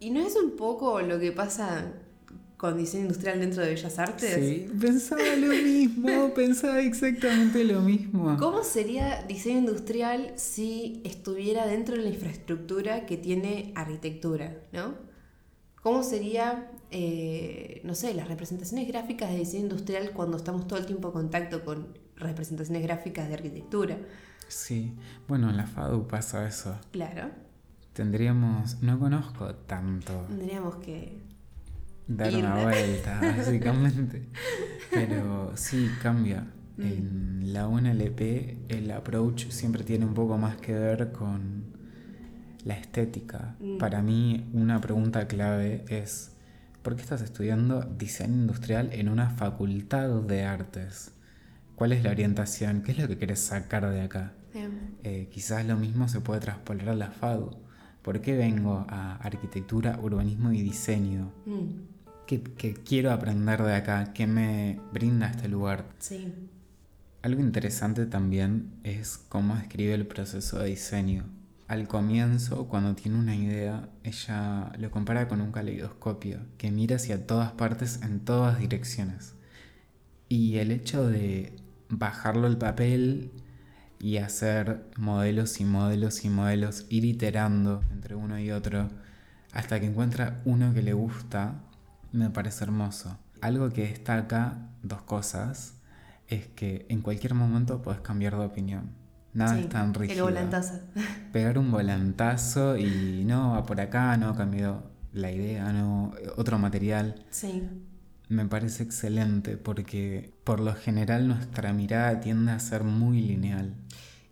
¿Y 0.00 0.10
no 0.10 0.26
es 0.26 0.34
un 0.34 0.56
poco 0.56 1.00
lo 1.02 1.20
que 1.20 1.30
pasa 1.30 1.92
con 2.62 2.78
diseño 2.78 3.02
industrial 3.02 3.40
dentro 3.40 3.60
de 3.60 3.70
Bellas 3.70 3.98
Artes? 3.98 4.34
Sí, 4.36 4.70
pensaba 4.80 5.34
lo 5.36 5.48
mismo, 5.48 6.32
pensaba 6.36 6.80
exactamente 6.80 7.64
lo 7.64 7.80
mismo. 7.80 8.36
¿Cómo 8.38 8.62
sería 8.62 9.24
diseño 9.24 9.58
industrial 9.58 10.32
si 10.36 11.02
estuviera 11.04 11.66
dentro 11.66 11.96
de 11.96 12.02
la 12.02 12.10
infraestructura 12.10 13.04
que 13.04 13.16
tiene 13.16 13.72
arquitectura, 13.74 14.58
¿no? 14.72 14.94
¿Cómo 15.82 16.04
sería, 16.04 16.70
eh, 16.92 17.80
no 17.82 17.96
sé, 17.96 18.14
las 18.14 18.28
representaciones 18.28 18.86
gráficas 18.86 19.30
de 19.30 19.38
diseño 19.38 19.64
industrial 19.64 20.12
cuando 20.12 20.36
estamos 20.36 20.68
todo 20.68 20.78
el 20.78 20.86
tiempo 20.86 21.08
en 21.08 21.14
contacto 21.14 21.64
con 21.64 21.98
representaciones 22.14 22.84
gráficas 22.84 23.26
de 23.26 23.34
arquitectura? 23.34 23.98
Sí, 24.46 24.92
bueno, 25.26 25.50
en 25.50 25.56
la 25.56 25.66
FADU 25.66 26.06
pasa 26.06 26.46
eso. 26.46 26.78
Claro, 26.92 27.28
Tendríamos, 27.92 28.80
no 28.82 28.98
conozco 28.98 29.54
tanto, 29.66 30.24
tendríamos 30.28 30.76
que... 30.76 31.20
dar 32.06 32.34
una 32.34 32.62
vuelta, 32.62 33.20
básicamente. 33.36 34.28
Pero 34.90 35.52
sí 35.56 35.90
cambia. 36.02 36.46
Mm. 36.76 36.82
En 36.82 37.52
la 37.52 37.68
UNLP 37.68 38.70
el 38.70 38.90
approach 38.90 39.48
siempre 39.50 39.84
tiene 39.84 40.06
un 40.06 40.14
poco 40.14 40.38
más 40.38 40.56
que 40.56 40.72
ver 40.72 41.12
con 41.12 41.64
la 42.64 42.74
estética. 42.74 43.56
Mm. 43.60 43.78
Para 43.78 44.02
mí 44.02 44.48
una 44.52 44.80
pregunta 44.80 45.26
clave 45.28 45.84
es, 45.88 46.32
¿por 46.82 46.96
qué 46.96 47.02
estás 47.02 47.22
estudiando 47.22 47.82
diseño 47.82 48.34
industrial 48.34 48.90
en 48.92 49.08
una 49.08 49.30
facultad 49.30 50.08
de 50.22 50.44
artes? 50.44 51.12
¿Cuál 51.74 51.92
es 51.92 52.04
la 52.04 52.10
orientación? 52.10 52.82
¿Qué 52.82 52.92
es 52.92 52.98
lo 52.98 53.08
que 53.08 53.18
quieres 53.18 53.40
sacar 53.40 53.88
de 53.90 54.02
acá? 54.02 54.34
Em, 54.54 54.70
Eh, 55.02 55.28
quizás 55.32 55.64
lo 55.66 55.76
mismo 55.76 56.08
se 56.08 56.20
puede 56.20 56.40
traspolar 56.40 56.90
a 56.90 56.94
la 56.94 57.10
FADU. 57.10 57.56
¿Por 58.02 58.20
qué 58.20 58.36
vengo 58.36 58.84
a 58.88 59.16
arquitectura, 59.16 59.98
urbanismo 60.02 60.52
y 60.52 60.62
diseño? 60.62 61.30
mm, 61.46 61.68
¿Qué, 62.26 62.42
qué 62.42 62.74
quiero 62.74 63.12
aprender 63.12 63.62
de 63.62 63.74
acá? 63.74 64.12
¿Qué 64.12 64.26
me 64.26 64.80
brinda 64.92 65.28
este 65.28 65.48
lugar? 65.48 65.84
sí, 65.98 66.32
Algo 67.22 67.40
interesante 67.40 68.06
también 68.06 68.70
es 68.84 69.18
cómo 69.28 69.54
describe 69.56 69.94
el 69.94 70.06
proceso 70.06 70.58
de 70.58 70.68
diseño. 70.70 71.24
Al 71.68 71.86
comienzo, 71.88 72.66
cuando 72.68 72.94
tiene 72.94 73.18
una 73.18 73.34
idea, 73.36 73.88
ella 74.02 74.72
lo 74.78 74.90
compara 74.90 75.28
con 75.28 75.40
un 75.40 75.52
caleidoscopio 75.52 76.40
que 76.58 76.70
mira 76.70 76.96
hacia 76.96 77.26
todas 77.26 77.52
partes 77.52 78.00
en 78.02 78.20
todas 78.20 78.58
direcciones. 78.58 79.34
Y 80.28 80.56
el 80.58 80.70
hecho 80.72 81.06
de 81.08 81.52
bajarlo 81.88 82.46
al 82.46 82.58
papel 82.58 83.30
y 84.02 84.18
hacer 84.18 84.90
modelos 84.96 85.60
y 85.60 85.64
modelos 85.64 86.24
y 86.24 86.28
modelos, 86.28 86.86
ir 86.88 87.04
iterando 87.04 87.84
entre 87.92 88.16
uno 88.16 88.36
y 88.36 88.50
otro, 88.50 88.88
hasta 89.52 89.78
que 89.78 89.86
encuentra 89.86 90.42
uno 90.44 90.74
que 90.74 90.82
le 90.82 90.92
gusta, 90.92 91.60
me 92.10 92.28
parece 92.28 92.64
hermoso. 92.64 93.16
Algo 93.40 93.70
que 93.70 93.82
destaca, 93.82 94.70
dos 94.82 95.02
cosas, 95.02 95.74
es 96.26 96.48
que 96.48 96.84
en 96.88 97.00
cualquier 97.00 97.34
momento 97.34 97.80
puedes 97.80 98.00
cambiar 98.00 98.36
de 98.36 98.44
opinión. 98.44 98.90
Nada 99.34 99.54
sí, 99.54 99.60
es 99.60 99.68
tan 99.68 99.90
el 99.90 99.94
rígido. 99.94 100.24
volantazo. 100.24 100.80
Pegar 101.32 101.56
un 101.56 101.70
volantazo 101.70 102.76
y 102.76 103.22
no, 103.24 103.52
va 103.52 103.62
por 103.62 103.80
acá, 103.80 104.16
no, 104.16 104.34
cambió 104.34 104.82
la 105.12 105.30
idea, 105.30 105.72
no, 105.72 106.12
otro 106.36 106.58
material. 106.58 107.24
Sí, 107.30 107.62
Me 108.32 108.46
parece 108.46 108.82
excelente 108.82 109.58
porque 109.58 110.32
por 110.42 110.58
lo 110.60 110.74
general 110.74 111.28
nuestra 111.28 111.74
mirada 111.74 112.18
tiende 112.20 112.52
a 112.52 112.58
ser 112.58 112.82
muy 112.82 113.20
lineal. 113.20 113.74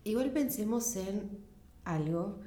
Igual 0.03 0.31
pensemos 0.31 0.95
en 0.95 1.29
algo. 1.85 2.39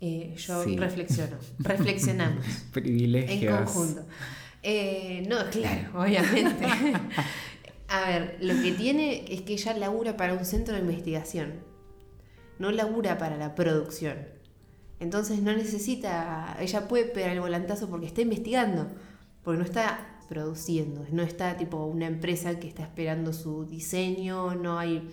eh, 0.00 0.34
yo 0.36 0.64
Sí. 0.64 0.76
reflexiono. 0.78 1.36
Reflexionamos. 1.58 2.44
En 2.46 2.70
Privilegios. 2.72 3.70
conjunto. 3.70 4.02
Eh, 4.62 5.26
no, 5.28 5.36
claro, 5.50 5.88
obviamente. 6.00 6.64
A 7.88 8.08
ver, 8.08 8.38
lo 8.40 8.54
que 8.62 8.72
tiene 8.72 9.26
es 9.32 9.42
que 9.42 9.52
ella 9.54 9.76
labura 9.76 10.16
para 10.16 10.32
un 10.32 10.44
centro 10.46 10.74
de 10.74 10.80
investigación. 10.80 11.52
No 12.58 12.70
labura 12.70 13.18
para 13.18 13.36
la 13.36 13.54
producción. 13.54 14.16
Entonces 15.00 15.42
no 15.42 15.52
necesita. 15.54 16.56
Ella 16.60 16.88
puede 16.88 17.04
pegar 17.04 17.30
el 17.32 17.40
volantazo 17.40 17.90
porque 17.90 18.06
está 18.06 18.22
investigando. 18.22 18.88
Porque 19.42 19.58
no 19.58 19.64
está 19.64 20.13
produciendo. 20.24 21.04
No 21.12 21.22
está 21.22 21.56
tipo 21.56 21.84
una 21.86 22.06
empresa 22.06 22.58
que 22.58 22.68
está 22.68 22.82
esperando 22.82 23.32
su 23.32 23.64
diseño. 23.66 24.54
No 24.54 24.78
hay. 24.78 25.08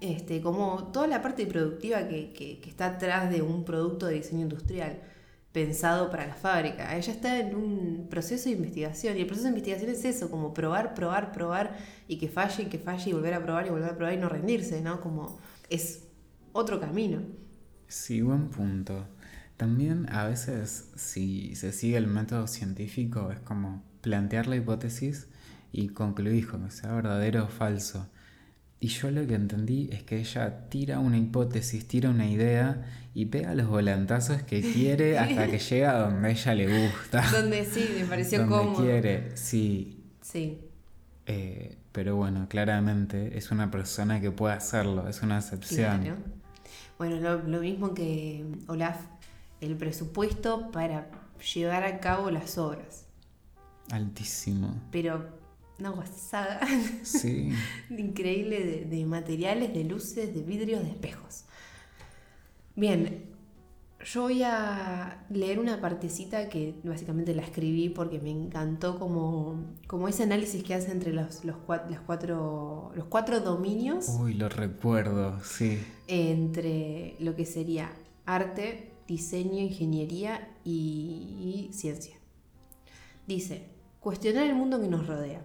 Este, 0.00 0.42
como 0.42 0.90
toda 0.92 1.06
la 1.06 1.22
parte 1.22 1.46
productiva 1.46 2.06
que, 2.08 2.32
que- 2.32 2.60
que 2.60 2.68
está 2.70 2.86
atrás 2.86 3.30
de 3.30 3.40
un 3.42 3.64
producto 3.64 4.06
de 4.06 4.14
diseño 4.16 4.42
industrial 4.42 5.00
pensado 5.52 6.10
para 6.10 6.26
la 6.26 6.34
fábrica. 6.34 6.94
Ella 6.96 7.12
está 7.12 7.38
en 7.38 7.56
un 7.56 8.06
proceso 8.10 8.44
de 8.50 8.56
investigación 8.56 9.16
y 9.16 9.20
el 9.20 9.26
proceso 9.26 9.44
de 9.44 9.50
investigación 9.50 9.90
es 9.90 10.04
eso, 10.04 10.30
como 10.30 10.52
probar, 10.52 10.92
probar, 10.94 11.32
probar 11.32 11.78
y 12.08 12.18
que 12.18 12.28
falle 12.28 12.64
y 12.64 12.66
que 12.66 12.78
falle 12.78 13.08
y 13.08 13.12
volver 13.14 13.32
a 13.34 13.42
probar 13.42 13.66
y 13.66 13.70
volver 13.70 13.88
a 13.90 13.96
probar 13.96 14.12
y 14.14 14.18
no 14.18 14.28
rendirse, 14.28 14.82
¿no? 14.82 15.00
Como 15.00 15.38
es 15.70 16.04
otro 16.52 16.78
camino. 16.78 17.22
Sí, 17.88 18.20
buen 18.20 18.48
punto. 18.50 19.06
También 19.56 20.06
a 20.12 20.26
veces 20.26 20.90
si 20.96 21.54
se 21.56 21.72
sigue 21.72 21.96
el 21.96 22.06
método 22.06 22.46
científico 22.46 23.30
es 23.32 23.40
como 23.40 23.82
plantear 24.02 24.46
la 24.48 24.56
hipótesis 24.56 25.28
y 25.72 25.88
concluir 25.88 26.46
con 26.48 26.64
que 26.64 26.70
sea 26.70 26.92
verdadero 26.92 27.44
o 27.44 27.48
falso. 27.48 28.08
Y 28.80 28.88
yo 28.88 29.10
lo 29.10 29.26
que 29.26 29.34
entendí 29.34 29.88
es 29.90 30.02
que 30.02 30.18
ella 30.20 30.68
tira 30.68 30.98
una 30.98 31.16
hipótesis, 31.16 31.88
tira 31.88 32.10
una 32.10 32.28
idea 32.28 32.84
y 33.14 33.26
pega 33.26 33.54
los 33.54 33.66
volantazos 33.68 34.42
que 34.42 34.60
quiere 34.72 35.18
hasta 35.18 35.48
que 35.48 35.58
llega 35.58 35.92
a 35.92 35.98
donde 36.10 36.30
ella 36.30 36.54
le 36.54 36.68
gusta. 36.88 37.22
Donde 37.32 37.64
sí, 37.64 37.88
me 37.98 38.04
pareció 38.04 38.40
donde 38.40 38.54
cómodo. 38.54 38.82
quiere, 38.82 39.34
sí. 39.36 40.04
Sí, 40.20 40.58
Eh, 41.26 41.76
pero 41.92 42.16
bueno, 42.16 42.46
claramente 42.48 43.36
es 43.38 43.50
una 43.50 43.70
persona 43.70 44.20
que 44.20 44.30
puede 44.30 44.54
hacerlo, 44.54 45.08
es 45.08 45.22
una 45.22 45.38
excepción. 45.38 46.02
claro. 46.02 46.16
Bueno, 46.98 47.16
lo, 47.20 47.42
lo 47.42 47.60
mismo 47.60 47.94
que 47.94 48.44
Olaf, 48.68 48.98
el 49.60 49.76
presupuesto 49.76 50.70
para 50.70 51.10
llevar 51.54 51.84
a 51.84 52.00
cabo 52.00 52.30
las 52.30 52.58
obras. 52.58 53.06
Altísimo. 53.90 54.74
Pero 54.90 55.26
una 55.78 55.90
guasada 55.90 56.60
Sí. 57.02 57.50
increíble 57.90 58.64
de, 58.64 58.84
de 58.86 59.04
materiales, 59.06 59.72
de 59.74 59.84
luces, 59.84 60.34
de 60.34 60.42
vidrios, 60.42 60.82
de 60.82 60.90
espejos. 60.90 61.44
Bien, 62.74 63.24
yo 64.04 64.22
voy 64.22 64.42
a 64.42 65.24
leer 65.30 65.58
una 65.58 65.80
partecita 65.80 66.48
que 66.48 66.74
básicamente 66.84 67.34
la 67.34 67.42
escribí 67.42 67.88
porque 67.88 68.20
me 68.20 68.30
encantó 68.30 68.98
como, 68.98 69.64
como 69.86 70.08
ese 70.08 70.24
análisis 70.24 70.62
que 70.62 70.74
hace 70.74 70.92
entre 70.92 71.12
los, 71.12 71.44
los, 71.44 71.56
cua- 71.66 71.88
las 71.88 72.00
cuatro, 72.00 72.92
los 72.94 73.06
cuatro 73.06 73.40
dominios 73.40 74.08
Uy, 74.20 74.34
lo 74.34 74.48
recuerdo, 74.48 75.40
sí. 75.42 75.82
entre 76.06 77.16
lo 77.20 77.34
que 77.34 77.46
sería 77.46 77.90
arte, 78.26 78.92
diseño, 79.06 79.60
ingeniería 79.60 80.48
y, 80.64 81.68
ciencia. 81.72 82.16
Dice, 83.26 83.66
cuestionar 84.00 84.46
el 84.46 84.54
mundo 84.54 84.80
que 84.80 84.88
nos 84.88 85.06
rodea. 85.06 85.44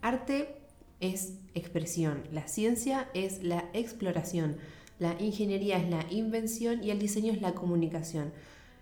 Arte 0.00 0.56
es 1.00 1.34
expresión, 1.54 2.22
la 2.32 2.48
ciencia 2.48 3.08
es 3.14 3.42
la 3.42 3.68
exploración, 3.72 4.56
la 4.98 5.16
ingeniería 5.20 5.78
es 5.78 5.88
la 5.88 6.04
invención 6.10 6.82
y 6.82 6.90
el 6.90 6.98
diseño 6.98 7.32
es 7.32 7.42
la 7.42 7.54
comunicación. 7.54 8.32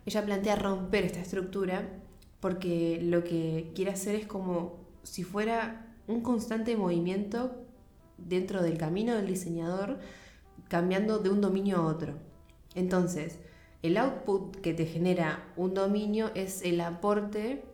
Ella 0.06 0.24
plantea 0.24 0.56
romper 0.56 1.04
esta 1.04 1.20
estructura 1.20 1.88
porque 2.40 3.00
lo 3.02 3.22
que 3.22 3.70
quiere 3.74 3.90
hacer 3.90 4.14
es 4.14 4.26
como 4.26 4.78
si 5.02 5.24
fuera 5.24 5.94
un 6.06 6.22
constante 6.22 6.76
movimiento 6.76 7.64
dentro 8.18 8.62
del 8.62 8.76
camino 8.76 9.14
del 9.14 9.26
diseñador 9.26 9.98
cambiando 10.68 11.18
de 11.18 11.30
un 11.30 11.40
dominio 11.40 11.78
a 11.78 11.86
otro. 11.86 12.14
Entonces, 12.74 13.38
el 13.82 13.96
output 13.96 14.56
que 14.56 14.74
te 14.74 14.86
genera 14.86 15.42
un 15.56 15.74
dominio 15.74 16.30
es 16.34 16.62
el 16.62 16.80
aporte 16.80 17.64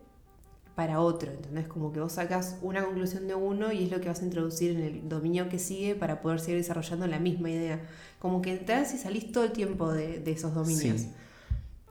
para 0.74 1.00
otro. 1.00 1.32
¿entendés? 1.32 1.66
Como 1.68 1.92
que 1.92 2.00
vos 2.00 2.12
sacas 2.12 2.58
una 2.62 2.84
conclusión 2.84 3.26
de 3.26 3.34
uno 3.34 3.72
y 3.72 3.84
es 3.84 3.90
lo 3.90 4.00
que 4.00 4.08
vas 4.08 4.20
a 4.20 4.24
introducir 4.24 4.72
en 4.72 4.80
el 4.82 5.08
dominio 5.08 5.48
que 5.48 5.58
sigue 5.58 5.94
para 5.94 6.20
poder 6.20 6.38
seguir 6.40 6.58
desarrollando 6.58 7.06
la 7.06 7.18
misma 7.18 7.50
idea. 7.50 7.80
Como 8.18 8.42
que 8.42 8.52
entras 8.52 8.92
y 8.94 8.98
salís 8.98 9.32
todo 9.32 9.44
el 9.44 9.52
tiempo 9.52 9.92
de, 9.92 10.20
de 10.20 10.30
esos 10.32 10.54
dominios. 10.54 11.00
Sí. 11.00 11.10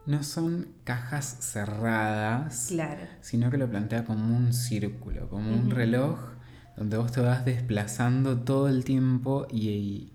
No 0.05 0.21
son 0.23 0.67
cajas 0.83 1.37
cerradas, 1.41 2.67
Claro. 2.69 3.01
sino 3.21 3.49
que 3.49 3.57
lo 3.57 3.67
plantea 3.67 4.05
como 4.05 4.35
un 4.37 4.53
círculo, 4.53 5.27
como 5.29 5.51
un 5.51 5.71
reloj 5.71 6.19
donde 6.77 6.97
vos 6.97 7.11
te 7.11 7.21
vas 7.21 7.43
desplazando 7.43 8.37
todo 8.41 8.67
el 8.67 8.83
tiempo 8.83 9.47
y, 9.49 9.69
y 9.69 10.13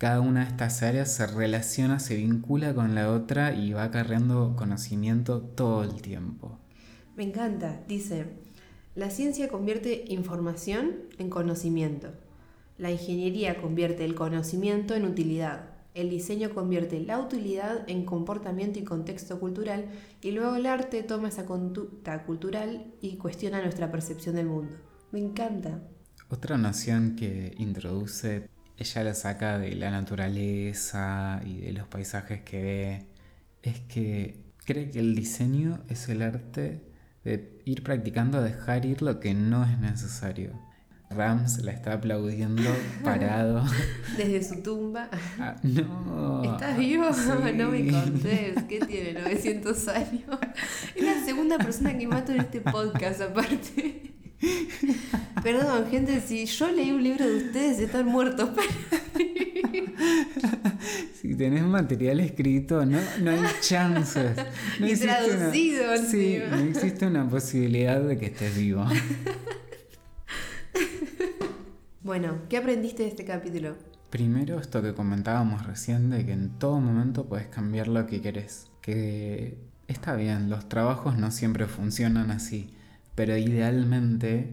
cada 0.00 0.22
una 0.22 0.44
de 0.44 0.48
estas 0.48 0.82
áreas 0.82 1.12
se 1.12 1.26
relaciona, 1.26 2.00
se 2.00 2.16
vincula 2.16 2.74
con 2.74 2.94
la 2.94 3.12
otra 3.12 3.52
y 3.52 3.74
va 3.74 3.84
acarreando 3.84 4.56
conocimiento 4.56 5.42
todo 5.42 5.84
el 5.84 6.00
tiempo. 6.00 6.58
Me 7.16 7.24
encanta. 7.24 7.82
Dice, 7.86 8.24
la 8.94 9.10
ciencia 9.10 9.50
convierte 9.50 10.06
información 10.08 10.92
en 11.18 11.28
conocimiento. 11.28 12.12
La 12.78 12.90
ingeniería 12.90 13.60
convierte 13.60 14.06
el 14.06 14.14
conocimiento 14.14 14.94
en 14.94 15.04
utilidad. 15.04 15.68
El 15.92 16.08
diseño 16.08 16.54
convierte 16.54 16.98
la 17.00 17.18
utilidad 17.18 17.84
en 17.86 18.06
comportamiento 18.06 18.78
y 18.78 18.84
contexto 18.84 19.38
cultural 19.38 19.90
y 20.22 20.30
luego 20.30 20.56
el 20.56 20.64
arte 20.64 21.02
toma 21.02 21.28
esa 21.28 21.44
conducta 21.44 22.24
cultural 22.24 22.94
y 23.02 23.18
cuestiona 23.18 23.60
nuestra 23.60 23.92
percepción 23.92 24.36
del 24.36 24.46
mundo. 24.46 24.76
Me 25.12 25.18
encanta. 25.18 25.82
Otra 26.30 26.56
noción 26.56 27.16
que 27.16 27.52
introduce, 27.58 28.48
ella 28.80 29.04
la 29.04 29.14
saca 29.14 29.58
de 29.58 29.74
la 29.74 29.90
naturaleza 29.90 31.42
y 31.44 31.58
de 31.58 31.72
los 31.72 31.86
paisajes 31.86 32.40
que 32.40 32.62
ve, 32.62 33.06
es 33.62 33.78
que 33.80 34.42
cree 34.64 34.90
que 34.90 35.00
el 35.00 35.14
diseño 35.14 35.80
es 35.90 36.08
el 36.08 36.22
arte 36.22 36.80
de 37.22 37.60
ir 37.66 37.82
practicando 37.82 38.38
a 38.38 38.40
dejar 38.40 38.86
ir 38.86 39.02
lo 39.02 39.20
que 39.20 39.34
no 39.34 39.64
es 39.64 39.78
necesario. 39.78 40.52
Rams 41.10 41.58
la 41.62 41.72
está 41.72 41.94
aplaudiendo 41.94 42.70
parado. 43.04 43.64
Desde 44.16 44.42
su 44.42 44.62
tumba. 44.62 45.10
Ah, 45.38 45.56
no. 45.62 46.42
¿Estás 46.42 46.78
vivo? 46.78 47.12
Sí. 47.12 47.28
No 47.56 47.70
me 47.70 47.90
contés. 47.90 48.62
¿Qué 48.66 48.80
tiene? 48.80 49.20
900 49.20 49.88
años. 49.88 50.38
Es 50.94 51.04
la 51.04 51.22
segunda 51.22 51.58
persona 51.58 51.98
que 51.98 52.06
mato 52.06 52.32
en 52.32 52.40
este 52.40 52.60
podcast, 52.60 53.20
aparte. 53.20 54.09
Perdón, 55.42 55.86
gente, 55.90 56.20
si 56.20 56.46
yo 56.46 56.70
leí 56.70 56.90
un 56.92 57.02
libro 57.02 57.26
de 57.26 57.36
ustedes, 57.36 57.78
están 57.78 58.06
muertos. 58.06 58.50
Si 61.20 61.34
tenés 61.34 61.62
material 61.62 62.20
escrito, 62.20 62.84
no, 62.86 62.98
no 63.20 63.30
hay 63.30 63.40
chances. 63.60 64.34
No 64.80 64.86
Y 64.88 64.92
una- 64.94 65.52
Sí, 65.98 66.38
no 66.50 66.56
existe 66.56 67.06
una 67.06 67.28
posibilidad 67.28 68.00
de 68.00 68.16
que 68.18 68.26
estés 68.26 68.56
vivo. 68.56 68.86
Bueno, 72.02 72.38
¿qué 72.48 72.56
aprendiste 72.56 73.02
de 73.02 73.10
este 73.10 73.24
capítulo? 73.24 73.76
Primero, 74.08 74.58
esto 74.58 74.82
que 74.82 74.94
comentábamos 74.94 75.66
recién, 75.66 76.10
de 76.10 76.24
que 76.24 76.32
en 76.32 76.58
todo 76.58 76.80
momento 76.80 77.26
puedes 77.26 77.46
cambiar 77.48 77.88
lo 77.88 78.06
que 78.06 78.20
querés. 78.22 78.68
Que 78.80 79.58
está 79.86 80.14
bien, 80.16 80.48
los 80.50 80.68
trabajos 80.68 81.16
no 81.18 81.30
siempre 81.30 81.66
funcionan 81.66 82.30
así, 82.30 82.70
pero 83.20 83.36
idealmente 83.36 84.48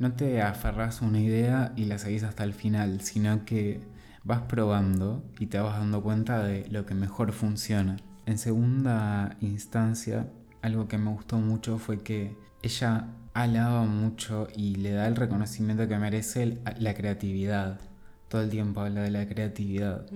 no 0.00 0.14
te 0.14 0.42
aferras 0.42 1.00
a 1.00 1.04
una 1.04 1.20
idea 1.20 1.72
y 1.76 1.84
la 1.84 1.98
seguís 1.98 2.24
hasta 2.24 2.42
el 2.42 2.52
final, 2.52 3.00
sino 3.00 3.44
que 3.44 3.80
vas 4.24 4.40
probando 4.40 5.22
y 5.38 5.46
te 5.46 5.60
vas 5.60 5.78
dando 5.78 6.02
cuenta 6.02 6.42
de 6.42 6.66
lo 6.68 6.84
que 6.84 6.96
mejor 6.96 7.30
funciona. 7.30 7.98
En 8.26 8.38
segunda 8.38 9.36
instancia, 9.40 10.26
algo 10.62 10.88
que 10.88 10.98
me 10.98 11.12
gustó 11.12 11.38
mucho 11.38 11.78
fue 11.78 12.02
que 12.02 12.36
ella 12.64 13.06
alaba 13.34 13.84
mucho 13.84 14.48
y 14.56 14.74
le 14.74 14.90
da 14.90 15.06
el 15.06 15.14
reconocimiento 15.14 15.86
que 15.86 15.96
merece 15.96 16.58
la 16.80 16.94
creatividad. 16.94 17.78
Todo 18.26 18.42
el 18.42 18.50
tiempo 18.50 18.80
habla 18.80 19.02
de 19.02 19.12
la 19.12 19.28
creatividad. 19.28 20.06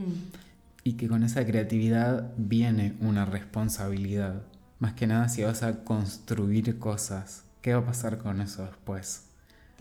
Y 0.83 0.95
que 0.95 1.07
con 1.07 1.23
esa 1.23 1.47
creatividad 1.47 2.33
viene 2.37 2.97
una 3.01 3.27
responsabilidad. 3.27 4.43
Más 4.81 4.95
que 4.95 5.07
nada 5.07 5.29
si 5.29 5.45
vas 5.45 5.63
a 5.63 5.85
construir 5.85 6.81
cosas. 6.81 7.46
¿Qué 7.67 7.75
va 7.75 7.81
a 7.81 7.85
pasar 7.85 8.19
con 8.19 8.41
eso 8.41 8.65
después? 8.65 9.25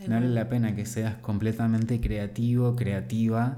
No 0.07 0.15
vale 0.15 0.29
la 0.29 0.49
pena 0.49 0.75
que 0.75 0.87
seas 0.87 1.17
completamente 1.17 2.01
creativo, 2.01 2.75
creativa 2.75 3.57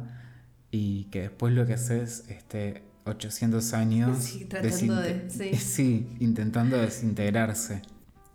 y 0.69 1.05
que 1.05 1.21
después 1.21 1.53
lo 1.53 1.65
que 1.65 1.75
haces 1.75 2.25
esté 2.27 2.83
800 3.05 3.71
años 3.71 4.17
Sí, 4.17 4.43
tratando 4.43 4.97
de- 4.97 5.29
sí. 5.29 5.55
sí, 5.57 6.17
intentando 6.19 6.75
desintegrarse. 6.75 7.83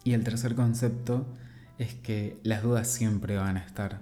Y 0.03 0.15
el 0.15 0.25
tercer 0.25 0.55
concepto 0.55 1.27
es 1.77 1.93
que 1.93 2.41
las 2.43 2.63
dudas 2.63 2.89
siempre 2.89 3.37
van 3.37 3.59
a 3.59 3.61
estar. 3.61 4.01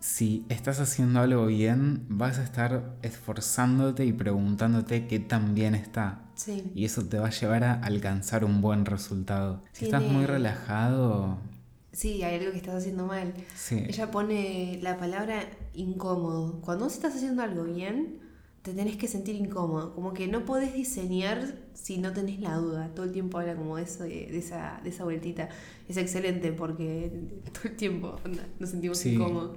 Si 0.00 0.44
estás 0.48 0.78
haciendo 0.80 1.20
algo 1.20 1.46
bien, 1.46 2.04
vas 2.08 2.38
a 2.38 2.44
estar 2.44 2.94
esforzándote 3.02 4.04
y 4.04 4.12
preguntándote 4.12 5.06
qué 5.08 5.18
tan 5.18 5.54
bien 5.54 5.74
está. 5.74 6.22
Sí. 6.36 6.70
Y 6.74 6.84
eso 6.84 7.04
te 7.04 7.18
va 7.18 7.26
a 7.26 7.30
llevar 7.30 7.64
a 7.64 7.74
alcanzar 7.74 8.44
un 8.44 8.60
buen 8.60 8.84
resultado. 8.84 9.64
Si 9.72 9.86
estás 9.86 10.02
muy 10.02 10.24
relajado, 10.26 11.38
Sí, 11.90 12.22
hay 12.22 12.36
algo 12.38 12.52
que 12.52 12.58
estás 12.58 12.76
haciendo 12.76 13.06
mal. 13.06 13.34
sí. 13.56 13.82
Ella 13.88 14.10
pone 14.12 14.78
la 14.82 14.98
palabra 14.98 15.40
incómodo. 15.74 16.60
Cuando 16.60 16.84
vos 16.84 16.94
estás 16.94 17.16
haciendo 17.16 17.42
algo 17.42 17.64
bien, 17.64 18.20
te 18.62 18.72
tenés 18.72 18.96
que 18.96 19.08
sentir 19.08 19.34
incómodo. 19.34 19.94
Como 19.96 20.12
que 20.12 20.28
no 20.28 20.44
podés 20.44 20.74
diseñar 20.74 21.56
si 21.74 21.98
no 21.98 22.12
tenés 22.12 22.38
la 22.38 22.54
duda. 22.54 22.90
Todo 22.94 23.04
el 23.06 23.10
tiempo 23.12 23.38
habla 23.40 23.56
como 23.56 23.78
de 23.78 23.82
eso, 23.82 24.04
de, 24.04 24.38
esa, 24.38 24.80
de 24.84 24.90
esa 24.90 25.02
vueltita. 25.02 25.48
Es 25.88 25.96
excelente 25.96 26.52
porque 26.52 27.10
todo 27.52 27.64
el 27.64 27.76
tiempo 27.76 28.20
nos 28.60 28.70
sentimos 28.70 28.98
Sí. 28.98 29.14
incómodos. 29.14 29.56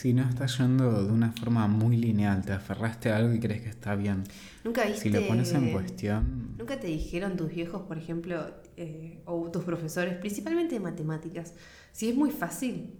Si 0.00 0.12
no 0.12 0.22
estás 0.28 0.58
yendo 0.58 1.04
de 1.06 1.12
una 1.12 1.32
forma 1.32 1.66
muy 1.66 1.96
lineal, 1.96 2.44
te 2.44 2.52
aferraste 2.52 3.10
a 3.10 3.16
algo 3.16 3.34
y 3.34 3.40
crees 3.40 3.62
que 3.62 3.68
está 3.68 3.96
bien. 3.96 4.22
Nunca 4.62 4.84
viste. 4.84 5.00
Si 5.00 5.10
lo 5.10 5.26
pones 5.26 5.52
en 5.52 5.72
cuestión, 5.72 6.54
¿Nunca 6.56 6.78
te 6.78 6.86
dijeron 6.86 7.36
tus 7.36 7.48
viejos, 7.52 7.82
por 7.82 7.98
ejemplo, 7.98 8.48
eh, 8.76 9.20
o 9.24 9.50
tus 9.50 9.64
profesores, 9.64 10.14
principalmente 10.14 10.76
de 10.76 10.80
matemáticas, 10.80 11.52
si 11.90 12.10
es 12.10 12.14
muy 12.14 12.30
fácil, 12.30 12.94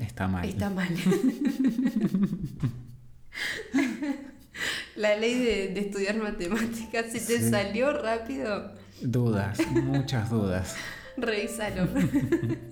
está 0.00 0.26
mal. 0.26 0.44
está 0.48 0.70
mal? 0.70 0.88
La 4.96 5.16
ley 5.16 5.34
de, 5.38 5.68
de 5.72 5.80
estudiar 5.80 6.16
matemáticas, 6.20 7.06
si 7.12 7.20
te 7.24 7.38
Sí. 7.38 7.48
salió 7.50 7.92
rápido, 7.92 8.72
Dudas, 9.00 9.58
muchas 9.72 10.28
dudas. 10.30 10.74
revísalo. 11.16 11.86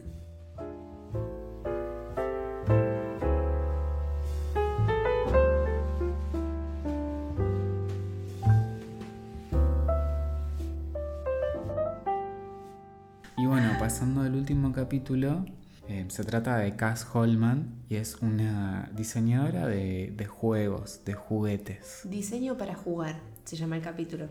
Y 13.88 13.90
bueno, 13.90 14.01
pasando 14.01 14.20
al 14.20 14.35
último 14.35 14.72
capítulo, 14.72 15.46
eh, 15.88 16.05
se 16.09 16.22
trata 16.22 16.59
de 16.59 16.77
Cass 16.77 17.07
Holman 17.11 17.85
y 17.88 17.96
es 17.96 18.16
una 18.20 18.90
diseñadora 18.94 19.66
de, 19.66 20.12
de 20.14 20.27
juegos, 20.27 21.01
de 21.07 21.14
juguetes. 21.14 22.01
Diseño 22.05 22.59
para 22.59 22.74
jugar, 22.74 23.18
se 23.44 23.57
llama 23.57 23.77
el 23.77 23.83
capítulo. 23.83 24.27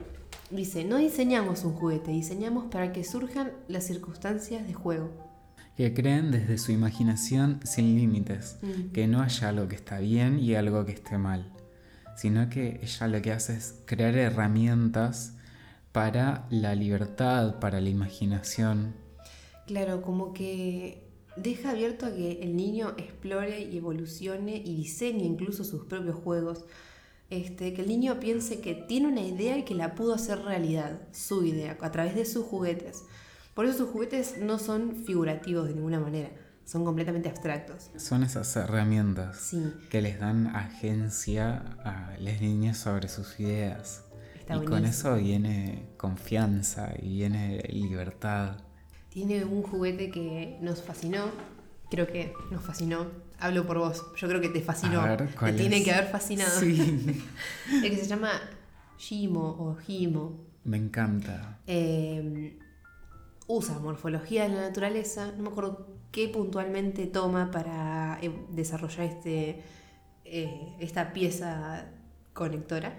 Dice, 0.52 0.86
no 0.86 0.98
diseñamos 0.98 1.64
un 1.64 1.74
juguete, 1.74 2.12
diseñamos 2.12 2.66
para 2.66 2.92
que 2.94 3.04
surjan 3.04 3.52
las 3.68 3.86
circunstancias 3.86 4.68
de 4.68 4.76
juego. 4.76 5.10
Que 5.76 5.92
creen 5.92 6.30
desde 6.30 6.60
su 6.60 6.72
imaginación 6.72 7.60
sin 7.64 7.96
límites, 7.96 8.60
Mm. 8.62 8.92
que 8.92 9.08
no 9.08 9.22
haya 9.24 9.50
algo 9.50 9.68
que 9.68 9.76
está 9.76 9.98
bien 9.98 10.38
y 10.38 10.54
algo 10.54 10.86
que 10.86 10.92
esté 10.92 11.18
mal, 11.18 11.52
sino 12.16 12.48
que 12.50 12.80
ella 12.84 13.08
lo 13.08 13.22
que 13.24 13.32
hace 13.32 13.56
es 13.58 13.82
crear 13.86 14.16
herramientas 14.16 15.34
para 15.92 16.46
la 16.52 16.76
libertad, 16.76 17.60
para 17.60 17.82
la 17.82 17.90
imaginación. 17.90 19.07
Claro, 19.68 20.02
como 20.02 20.34
que 20.34 21.04
deja 21.36 21.72
abierto 21.72 22.06
a 22.06 22.12
que 22.12 22.42
el 22.42 22.56
niño 22.56 22.96
explore 22.98 23.62
y 23.62 23.78
evolucione 23.78 24.58
y 24.58 24.76
diseñe 24.76 25.24
incluso 25.24 25.64
sus 25.64 25.86
propios 25.86 26.16
juegos. 26.16 26.66
Este, 27.30 27.74
que 27.74 27.82
el 27.82 27.90
niño 27.90 28.22
piense 28.22 28.62
que 28.62 28.74
tiene 28.74 29.08
una 29.08 29.22
idea 29.22 29.58
y 29.58 29.64
que 29.64 29.76
la 29.76 29.96
pudo 29.96 30.14
hacer 30.14 30.40
realidad, 30.44 31.02
su 31.12 31.44
idea, 31.44 31.78
a 31.82 31.92
través 31.92 32.16
de 32.16 32.26
sus 32.26 32.46
juguetes. 32.46 33.04
Por 33.54 33.66
eso 33.66 33.80
sus 33.80 33.90
juguetes 33.90 34.38
no 34.40 34.60
son 34.60 34.96
figurativos 35.04 35.68
de 35.68 35.74
ninguna 35.74 36.00
manera, 36.00 36.32
son 36.64 36.86
completamente 36.86 37.28
abstractos. 37.28 37.90
Son 37.98 38.24
esas 38.24 38.56
herramientas 38.56 39.38
Sí, 39.38 39.74
que 39.90 40.02
les 40.02 40.20
dan 40.20 40.56
agencia 40.56 41.76
a 41.84 42.16
las 42.20 42.40
niñas 42.40 42.78
sobre 42.78 43.10
sus 43.10 43.38
ideas. 43.42 44.06
está 44.40 44.56
y 44.56 44.64
con 44.64 44.86
eso 44.86 45.18
viene 45.18 45.90
confianza 45.98 46.94
y 47.02 47.10
viene 47.10 47.62
libertad. 47.70 48.67
Tiene 49.18 49.44
un 49.46 49.64
juguete 49.64 50.12
que 50.12 50.60
nos 50.62 50.84
fascinó, 50.84 51.32
creo 51.90 52.06
que 52.06 52.36
nos 52.52 52.64
fascinó. 52.64 53.08
Hablo 53.40 53.66
por 53.66 53.80
vos, 53.80 54.06
yo 54.16 54.28
creo 54.28 54.40
que 54.40 54.50
te 54.50 54.62
fascinó. 54.62 55.02
A 55.02 55.08
ver, 55.16 55.28
te 55.28 55.36
¿cuál 55.36 55.56
tiene 55.56 55.84
que 55.84 55.92
haber 55.92 56.06
fascinado. 56.06 56.60
Sí, 56.60 57.24
El 57.84 57.90
que 57.90 57.98
se 57.98 58.06
llama 58.06 58.30
Shimo 59.00 59.42
o 59.42 59.76
Himo. 59.88 60.38
me 60.66 60.78
encanta. 60.78 61.58
Eh, 61.66 62.60
usa 63.48 63.80
morfología 63.80 64.44
de 64.44 64.50
la 64.50 64.62
naturaleza, 64.62 65.32
no 65.36 65.42
me 65.42 65.50
acuerdo 65.50 65.88
qué 66.12 66.28
puntualmente 66.28 67.08
toma 67.08 67.50
para 67.50 68.20
eh, 68.22 68.32
desarrollar 68.52 69.08
este, 69.08 69.64
eh, 70.26 70.76
esta 70.80 71.12
pieza 71.12 71.88
conectora. 72.34 72.96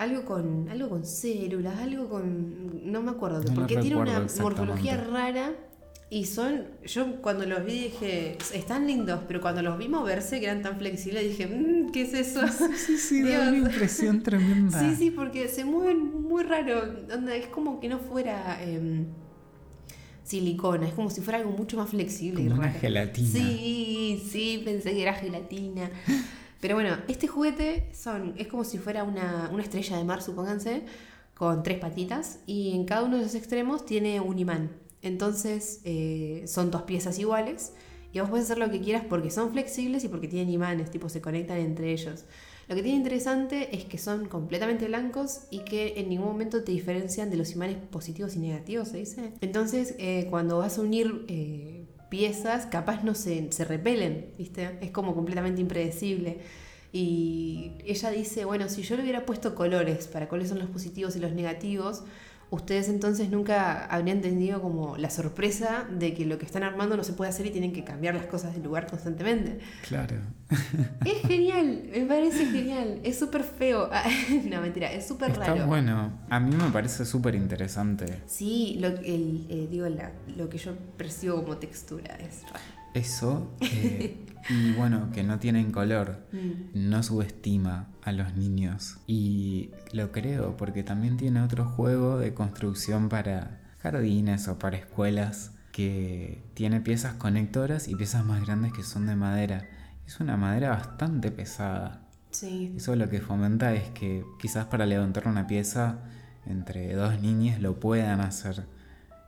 Algo 0.00 0.24
con, 0.24 0.68
algo 0.70 0.88
con 0.88 1.04
células, 1.04 1.78
algo 1.78 2.08
con... 2.08 2.90
No 2.90 3.02
me 3.02 3.10
acuerdo, 3.10 3.42
No 3.42 3.54
porque 3.54 3.76
tiene 3.76 3.96
una 3.96 4.26
morfología 4.40 4.96
rara 4.96 5.52
y 6.08 6.24
son... 6.24 6.64
Yo 6.86 7.20
cuando 7.20 7.44
los 7.44 7.64
vi 7.66 7.72
dije, 7.84 8.38
están 8.54 8.86
lindos, 8.86 9.20
pero 9.28 9.42
cuando 9.42 9.60
los 9.62 9.76
vi 9.76 9.88
moverse, 9.88 10.40
que 10.40 10.46
eran 10.46 10.62
tan 10.62 10.78
flexibles, 10.78 11.22
dije, 11.24 11.46
"Mm, 11.46 11.92
¿qué 11.92 12.02
es 12.02 12.14
eso? 12.14 12.40
Sí, 12.48 12.96
sí, 12.96 13.22
da 13.22 13.48
una 13.48 13.58
impresión 13.58 14.22
tremenda. 14.28 14.80
Sí, 14.80 14.96
sí, 14.96 15.10
porque 15.10 15.48
se 15.48 15.64
mueven 15.66 15.98
muy 16.22 16.44
raro. 16.44 16.82
Es 17.34 17.46
como 17.48 17.78
que 17.78 17.88
no 17.90 17.98
fuera. 17.98 18.58
em, 18.64 19.04
silicona, 20.24 20.86
es 20.86 20.94
como 20.94 21.10
si 21.10 21.20
fuera 21.20 21.38
algo 21.40 21.50
mucho 21.50 21.76
más 21.76 21.90
flexible. 21.90 22.42
y 22.42 22.44
Como 22.46 22.60
una 22.60 22.68
raro. 22.68 22.80
gelatina. 22.80 23.28
Sí, 23.28 24.22
sí, 24.30 24.62
pensé 24.64 24.92
que 24.92 25.02
era 25.02 25.12
gelatina. 25.14 25.90
Pero 26.60 26.74
bueno, 26.74 26.98
este 27.08 27.26
juguete 27.26 27.90
es 28.36 28.48
como 28.48 28.64
si 28.64 28.78
fuera 28.78 29.02
una, 29.02 29.50
una 29.52 29.62
estrella 29.62 29.96
de 29.96 30.04
mar, 30.04 30.22
supónganse, 30.22 30.84
con 31.34 31.62
tres 31.62 31.78
patitas 31.78 32.40
y 32.46 32.74
en 32.74 32.84
cada 32.84 33.02
uno 33.02 33.16
de 33.16 33.22
los 33.22 33.34
extremos 33.34 33.86
tiene 33.86 34.20
un 34.20 34.38
imán. 34.38 34.70
Entonces 35.00 35.80
eh, 35.84 36.44
son 36.46 36.70
dos 36.70 36.82
piezas 36.82 37.18
iguales 37.18 37.72
y 38.12 38.20
vos 38.20 38.28
podés 38.28 38.44
hacer 38.44 38.58
lo 38.58 38.70
que 38.70 38.80
quieras 38.80 39.04
porque 39.08 39.30
son 39.30 39.50
flexibles 39.52 40.04
y 40.04 40.08
porque 40.08 40.28
tienen 40.28 40.52
imanes, 40.52 40.90
tipo 40.90 41.08
se 41.08 41.22
conectan 41.22 41.58
entre 41.58 41.92
ellos. 41.92 42.24
Lo 42.68 42.76
que 42.76 42.82
tiene 42.82 42.98
interesante 42.98 43.74
es 43.74 43.84
que 43.84 43.98
son 43.98 44.26
completamente 44.26 44.86
blancos 44.86 45.44
y 45.50 45.60
que 45.60 45.94
en 45.96 46.08
ningún 46.08 46.28
momento 46.28 46.62
te 46.62 46.72
diferencian 46.72 47.30
de 47.30 47.36
los 47.36 47.52
imanes 47.52 47.76
positivos 47.90 48.36
y 48.36 48.38
negativos, 48.38 48.88
se 48.88 48.98
dice. 48.98 49.32
Entonces, 49.40 49.96
eh, 49.98 50.26
cuando 50.30 50.58
vas 50.58 50.78
a 50.78 50.82
unir 50.82 51.24
eh, 51.26 51.79
piezas, 52.10 52.66
capaz 52.66 53.02
no 53.02 53.14
se, 53.14 53.50
se 53.52 53.64
repelen, 53.64 54.26
¿viste? 54.36 54.78
Es 54.82 54.90
como 54.90 55.14
completamente 55.14 55.60
impredecible. 55.60 56.40
Y 56.92 57.72
ella 57.86 58.10
dice, 58.10 58.44
bueno, 58.44 58.68
si 58.68 58.82
yo 58.82 58.96
le 58.96 59.02
hubiera 59.02 59.24
puesto 59.24 59.54
colores 59.54 60.08
para 60.08 60.28
cuáles 60.28 60.48
son 60.48 60.58
los 60.58 60.68
positivos 60.68 61.16
y 61.16 61.20
los 61.20 61.32
negativos, 61.32 62.02
ustedes 62.50 62.88
entonces 62.88 63.30
nunca 63.30 63.86
habrían 63.86 64.18
entendido 64.18 64.60
como 64.60 64.96
la 64.96 65.08
sorpresa 65.10 65.86
de 65.90 66.14
que 66.14 66.26
lo 66.26 66.36
que 66.38 66.46
están 66.46 66.62
armando 66.64 66.96
no 66.96 67.04
se 67.04 67.12
puede 67.12 67.30
hacer 67.30 67.46
y 67.46 67.50
tienen 67.50 67.72
que 67.72 67.84
cambiar 67.84 68.14
las 68.14 68.26
cosas 68.26 68.54
de 68.54 68.60
lugar 68.60 68.86
constantemente. 68.88 69.58
Claro. 69.86 70.16
Es 71.04 71.22
genial, 71.28 71.84
me 71.92 72.04
parece 72.06 72.44
genial. 72.46 73.00
Es 73.04 73.18
súper 73.18 73.44
feo. 73.44 73.88
no, 74.50 74.60
mentira, 74.60 74.92
es 74.92 75.06
súper 75.06 75.30
Está 75.30 75.46
raro. 75.54 75.66
bueno. 75.66 76.12
A 76.28 76.40
mí 76.40 76.54
me 76.56 76.70
parece 76.70 77.04
súper 77.04 77.34
interesante. 77.36 78.20
Sí, 78.26 78.76
lo, 78.80 78.88
el, 78.88 79.46
eh, 79.48 79.68
digo, 79.70 79.88
la- 79.88 80.10
lo 80.36 80.48
que 80.48 80.58
yo 80.58 80.72
percibo 80.96 81.42
como 81.42 81.56
textura 81.58 82.16
es 82.16 82.42
raro. 82.44 82.79
Eso. 82.94 83.54
eh, 83.60 84.26
y 84.48 84.72
bueno, 84.72 85.10
que 85.12 85.22
no 85.22 85.38
tienen 85.38 85.72
color. 85.72 86.26
Mm. 86.32 86.88
No 86.90 87.02
subestima 87.02 87.88
a 88.02 88.12
los 88.12 88.34
niños. 88.34 88.98
Y 89.06 89.70
lo 89.92 90.12
creo 90.12 90.56
porque 90.56 90.82
también 90.82 91.16
tiene 91.16 91.42
otro 91.42 91.64
juego 91.64 92.18
de 92.18 92.34
construcción 92.34 93.08
para 93.08 93.60
jardines 93.78 94.48
o 94.48 94.58
para 94.58 94.76
escuelas 94.76 95.52
que 95.72 96.42
tiene 96.54 96.80
piezas 96.80 97.14
conectoras 97.14 97.88
y 97.88 97.94
piezas 97.94 98.24
más 98.24 98.44
grandes 98.44 98.72
que 98.72 98.82
son 98.82 99.06
de 99.06 99.16
madera. 99.16 99.68
Es 100.06 100.20
una 100.20 100.36
madera 100.36 100.70
bastante 100.70 101.30
pesada. 101.30 102.02
Sí, 102.30 102.74
Eso 102.76 102.94
lo 102.96 103.08
que 103.08 103.20
fomenta 103.20 103.74
es 103.74 103.90
que 103.90 104.24
quizás 104.40 104.66
para 104.66 104.86
levantar 104.86 105.26
una 105.26 105.46
pieza 105.46 105.98
entre 106.46 106.94
dos 106.94 107.20
niñas 107.20 107.60
lo 107.60 107.78
puedan 107.80 108.20
hacer, 108.20 108.66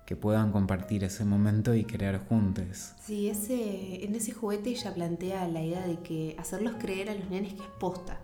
que 0.07 0.17
puedan 0.17 0.51
compartir 0.53 1.05
ese 1.05 1.25
momento 1.25 1.75
y 1.75 1.85
crear 1.85 2.19
juntos. 2.29 2.93
sí 3.05 3.29
ese, 3.29 4.05
en 4.05 4.15
ese 4.15 4.33
juguete 4.33 4.71
ella 4.71 4.93
plantea 4.95 5.47
la 5.49 5.63
idea 5.63 5.87
de 5.87 5.99
que 6.01 6.35
hacerlos 6.39 6.75
creer 6.79 7.09
a 7.11 7.15
los 7.15 7.29
nenes 7.31 7.55
que 7.55 7.61
es 7.63 7.69
posta, 7.81 8.21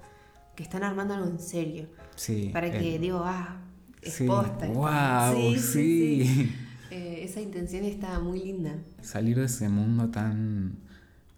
que 0.57 0.63
están 0.65 0.83
armando 0.83 1.15
algo 1.15 1.27
en 1.29 1.39
serio. 1.39 1.87
Sí. 2.17 2.51
Para 2.53 2.71
que 2.71 2.97
el- 2.97 3.01
digo, 3.01 3.23
ah, 3.25 3.61
es 4.03 4.15
sí, 4.15 4.27
posta. 4.27 4.67
¡Wow! 4.67 5.53
posta. 5.53 5.73
Sí. 5.73 6.53
Eh, 6.91 7.21
esa 7.25 7.43
intención 7.43 7.85
está 7.85 8.19
muy 8.19 8.43
linda. 8.43 8.75
Salir 9.03 9.37
de 9.39 9.45
ese 9.45 9.69
mundo 9.69 10.09
tan 10.09 10.79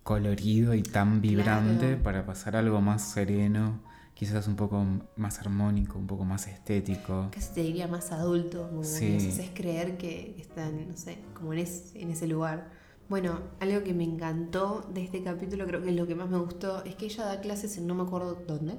colorido 0.04 0.74
y 0.74 0.82
tan 0.84 1.20
vibrante 1.20 1.86
Claro. 1.88 2.02
para 2.04 2.24
pasar 2.24 2.54
algo 2.54 2.80
más 2.80 3.10
sereno, 3.10 3.80
quizás 4.20 4.46
un 4.48 4.54
poco 4.54 4.84
más 5.16 5.38
armónico, 5.40 5.98
un 5.98 6.06
poco 6.06 6.26
más 6.26 6.46
estético. 6.46 7.28
Casi 7.32 7.54
te 7.54 7.62
diría 7.62 7.88
más 7.88 8.12
adulto, 8.12 8.68
como 8.68 8.84
Sí. 8.84 9.08
les 9.12 9.28
haces 9.28 9.50
creer 9.54 9.96
que 9.96 10.36
están, 10.38 10.88
no 10.90 10.94
sé, 10.98 11.16
como 11.32 11.54
en, 11.54 11.60
es- 11.60 11.92
en 11.94 12.10
ese 12.10 12.26
lugar. 12.26 12.68
Bueno, 13.08 13.40
algo 13.60 13.82
que 13.82 13.94
me 13.94 14.04
encantó 14.04 14.86
de 14.92 15.02
este 15.04 15.22
capítulo, 15.22 15.66
creo 15.66 15.82
que 15.82 15.88
es 15.88 15.96
lo 15.96 16.06
que 16.06 16.14
más 16.14 16.28
me 16.28 16.36
gustó, 16.38 16.84
es 16.84 16.96
que 16.96 17.06
ella 17.06 17.24
da 17.24 17.40
clases 17.40 17.78
en 17.78 17.86
no 17.86 17.94
me 17.94 18.02
acuerdo 18.02 18.34
dónde, 18.46 18.74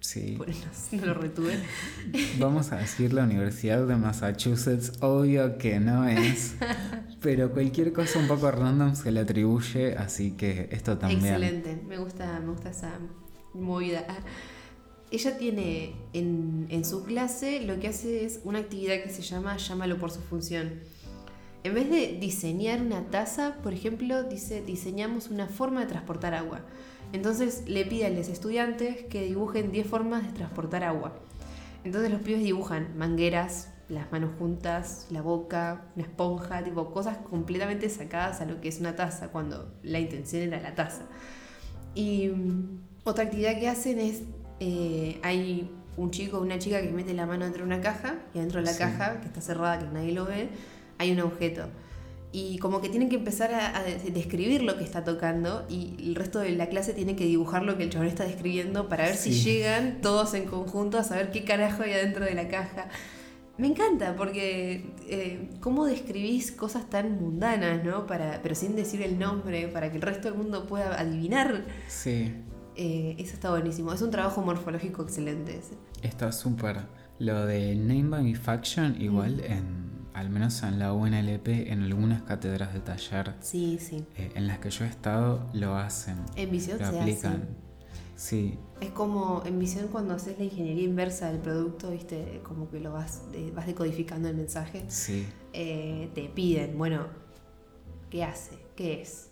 Sí. 0.00 0.34
por 0.36 0.50
eso 0.50 0.66
no 0.90 1.06
lo 1.06 1.14
retuve. 1.14 1.54
Vamos 2.40 2.72
a 2.72 2.76
decir 2.78 3.12
la 3.12 3.22
Universidad 3.22 3.86
de 3.86 3.94
Massachusetts, 3.94 4.94
obvio 5.00 5.58
que 5.58 5.78
no 5.78 6.08
es, 6.08 6.56
pero 7.22 7.52
cualquier 7.52 7.92
cosa 7.92 8.18
un 8.18 8.26
poco 8.26 8.50
random 8.50 8.96
se 8.96 9.12
le 9.12 9.20
atribuye, 9.20 9.96
así 9.96 10.32
que 10.32 10.68
esto 10.72 10.98
también. 10.98 11.20
Excelente, 11.24 11.80
me 11.86 11.98
gusta, 11.98 12.40
me 12.40 12.50
gusta 12.50 12.70
esa 12.70 12.90
movida. 13.54 14.04
Ella 15.12 15.36
tiene 15.36 15.94
en, 16.14 16.66
en 16.70 16.84
su 16.84 17.04
clase 17.04 17.60
lo 17.60 17.78
que 17.78 17.88
hace 17.88 18.24
es 18.24 18.40
una 18.44 18.60
actividad 18.60 19.02
que 19.02 19.10
se 19.10 19.22
llama 19.22 19.56
llámalo 19.58 19.98
por 19.98 20.10
su 20.10 20.20
función. 20.20 20.80
En 21.64 21.74
vez 21.74 21.88
de 21.90 22.18
diseñar 22.18 22.80
una 22.80 23.04
taza, 23.10 23.58
por 23.62 23.72
ejemplo, 23.72 24.24
dice 24.24 24.62
diseñamos 24.62 25.28
una 25.28 25.46
forma 25.46 25.80
de 25.80 25.86
transportar 25.86 26.34
agua. 26.34 26.62
Entonces 27.12 27.64
le 27.66 27.84
pide 27.84 28.06
a 28.06 28.10
los 28.10 28.28
estudiantes 28.28 29.04
que 29.04 29.22
dibujen 29.22 29.70
10 29.70 29.86
formas 29.86 30.26
de 30.26 30.32
transportar 30.32 30.82
agua. 30.82 31.12
Entonces 31.84 32.10
los 32.10 32.22
pibes 32.22 32.42
dibujan 32.42 32.96
mangueras, 32.96 33.68
las 33.88 34.10
manos 34.10 34.30
juntas, 34.38 35.06
la 35.10 35.20
boca, 35.20 35.84
una 35.94 36.04
esponja, 36.04 36.64
tipo 36.64 36.90
cosas 36.90 37.18
completamente 37.18 37.88
sacadas 37.90 38.40
a 38.40 38.46
lo 38.46 38.60
que 38.60 38.68
es 38.68 38.80
una 38.80 38.96
taza, 38.96 39.28
cuando 39.28 39.74
la 39.82 40.00
intención 40.00 40.42
era 40.42 40.60
la 40.60 40.74
taza. 40.74 41.02
Y 41.94 42.28
mm, 42.28 42.80
otra 43.04 43.24
actividad 43.24 43.58
que 43.60 43.68
hacen 43.68 43.98
es, 43.98 44.22
eh, 44.64 45.18
hay 45.22 45.68
un 45.96 46.10
chico 46.12 46.38
o 46.38 46.42
una 46.42 46.58
chica 46.58 46.80
que 46.80 46.90
mete 46.90 47.12
la 47.14 47.26
mano 47.26 47.44
dentro 47.44 47.64
de 47.64 47.66
una 47.66 47.80
caja 47.82 48.20
y 48.32 48.38
dentro 48.38 48.60
de 48.60 48.66
la 48.66 48.72
Sí. 48.72 48.78
caja, 48.78 49.20
que 49.20 49.26
está 49.26 49.40
cerrada, 49.40 49.78
que 49.80 49.86
nadie 49.92 50.12
lo 50.12 50.24
ve, 50.24 50.48
hay 50.98 51.10
un 51.10 51.20
objeto. 51.20 51.66
Y 52.34 52.58
como 52.58 52.80
que 52.80 52.88
tienen 52.88 53.08
que 53.10 53.16
empezar 53.16 53.52
a, 53.52 53.76
a 53.76 53.82
de- 53.82 53.98
describir 54.10 54.62
lo 54.62 54.78
que 54.78 54.84
está 54.84 55.02
tocando 55.04 55.66
y 55.68 55.96
el 55.98 56.14
resto 56.14 56.38
de 56.38 56.52
la 56.52 56.68
clase 56.68 56.94
tiene 56.94 57.14
que 57.16 57.24
dibujar 57.24 57.62
lo 57.64 57.76
que 57.76 57.82
el 57.82 57.90
chabón 57.90 58.06
está 58.06 58.24
describiendo 58.24 58.88
para 58.88 59.04
ver 59.04 59.16
si 59.16 59.32
llegan 59.32 60.00
todos 60.00 60.32
en 60.34 60.44
conjunto 60.46 60.96
a 60.98 61.02
saber 61.04 61.30
qué 61.32 61.44
carajo 61.44 61.82
hay 61.82 61.92
adentro 61.92 62.24
de 62.24 62.34
la 62.34 62.46
caja. 62.48 62.86
Me 63.58 63.66
encanta 63.66 64.16
porque 64.16 64.86
eh, 65.08 65.50
cómo 65.60 65.84
describís 65.84 66.52
cosas 66.52 66.88
tan 66.88 67.20
mundanas, 67.20 67.84
¿no? 67.84 68.06
Para, 68.06 68.40
pero 68.42 68.54
sin 68.54 68.76
decir 68.76 69.02
el 69.02 69.18
nombre, 69.18 69.68
para 69.68 69.90
que 69.90 69.96
el 69.96 70.02
resto 70.02 70.28
del 70.30 70.38
mundo 70.38 70.66
pueda 70.66 70.98
adivinar. 70.98 71.66
Sí, 71.86 72.32
Eh, 72.76 73.16
eso 73.18 73.34
está 73.34 73.50
buenísimo. 73.50 73.92
Es 73.92 74.02
un 74.02 74.10
trabajo 74.10 74.40
morfológico 74.42 75.02
excelente 75.02 75.58
ese. 75.58 75.74
está 76.02 76.32
súper. 76.32 76.80
Lo 77.18 77.46
de 77.46 77.74
Name 77.76 78.04
Manufacturing, 78.04 79.00
igual 79.00 79.36
Mm. 79.36 79.52
en, 79.52 79.92
al 80.14 80.30
menos 80.30 80.62
en 80.62 80.78
la 80.78 80.92
UNLP, 80.92 81.70
en 81.70 81.82
algunas 81.82 82.22
cátedras 82.22 82.72
de 82.74 82.80
taller 82.80 83.34
Sí, 83.40 83.78
sí. 83.80 84.04
eh, 84.16 84.32
en 84.34 84.46
las 84.46 84.58
que 84.58 84.70
yo 84.70 84.84
he 84.84 84.88
estado, 84.88 85.46
lo 85.52 85.76
hacen, 85.76 86.16
En 86.36 86.50
visión 86.50 86.78
lo 86.80 86.90
se 86.90 86.98
aplican. 87.00 87.32
hace. 87.34 87.72
Sí, 88.16 88.58
Es 88.80 88.90
como 88.90 89.42
en 89.46 89.58
visión 89.58 89.88
cuando 89.88 90.14
haces 90.14 90.38
la 90.38 90.44
ingeniería 90.44 90.84
inversa 90.84 91.30
del 91.30 91.40
producto, 91.40 91.90
¿viste? 91.90 92.40
Como 92.44 92.70
que 92.70 92.78
lo 92.80 92.92
vas, 92.92 93.22
vas 93.54 93.66
decodificando 93.66 94.28
el 94.28 94.36
mensaje. 94.36 94.84
sí. 94.88 95.26
Eh, 95.52 96.10
te 96.14 96.28
piden, 96.30 96.76
bueno, 96.78 97.06
¿qué 98.10 98.24
hace? 98.24 98.58
¿Qué 98.76 99.02
es? 99.02 99.28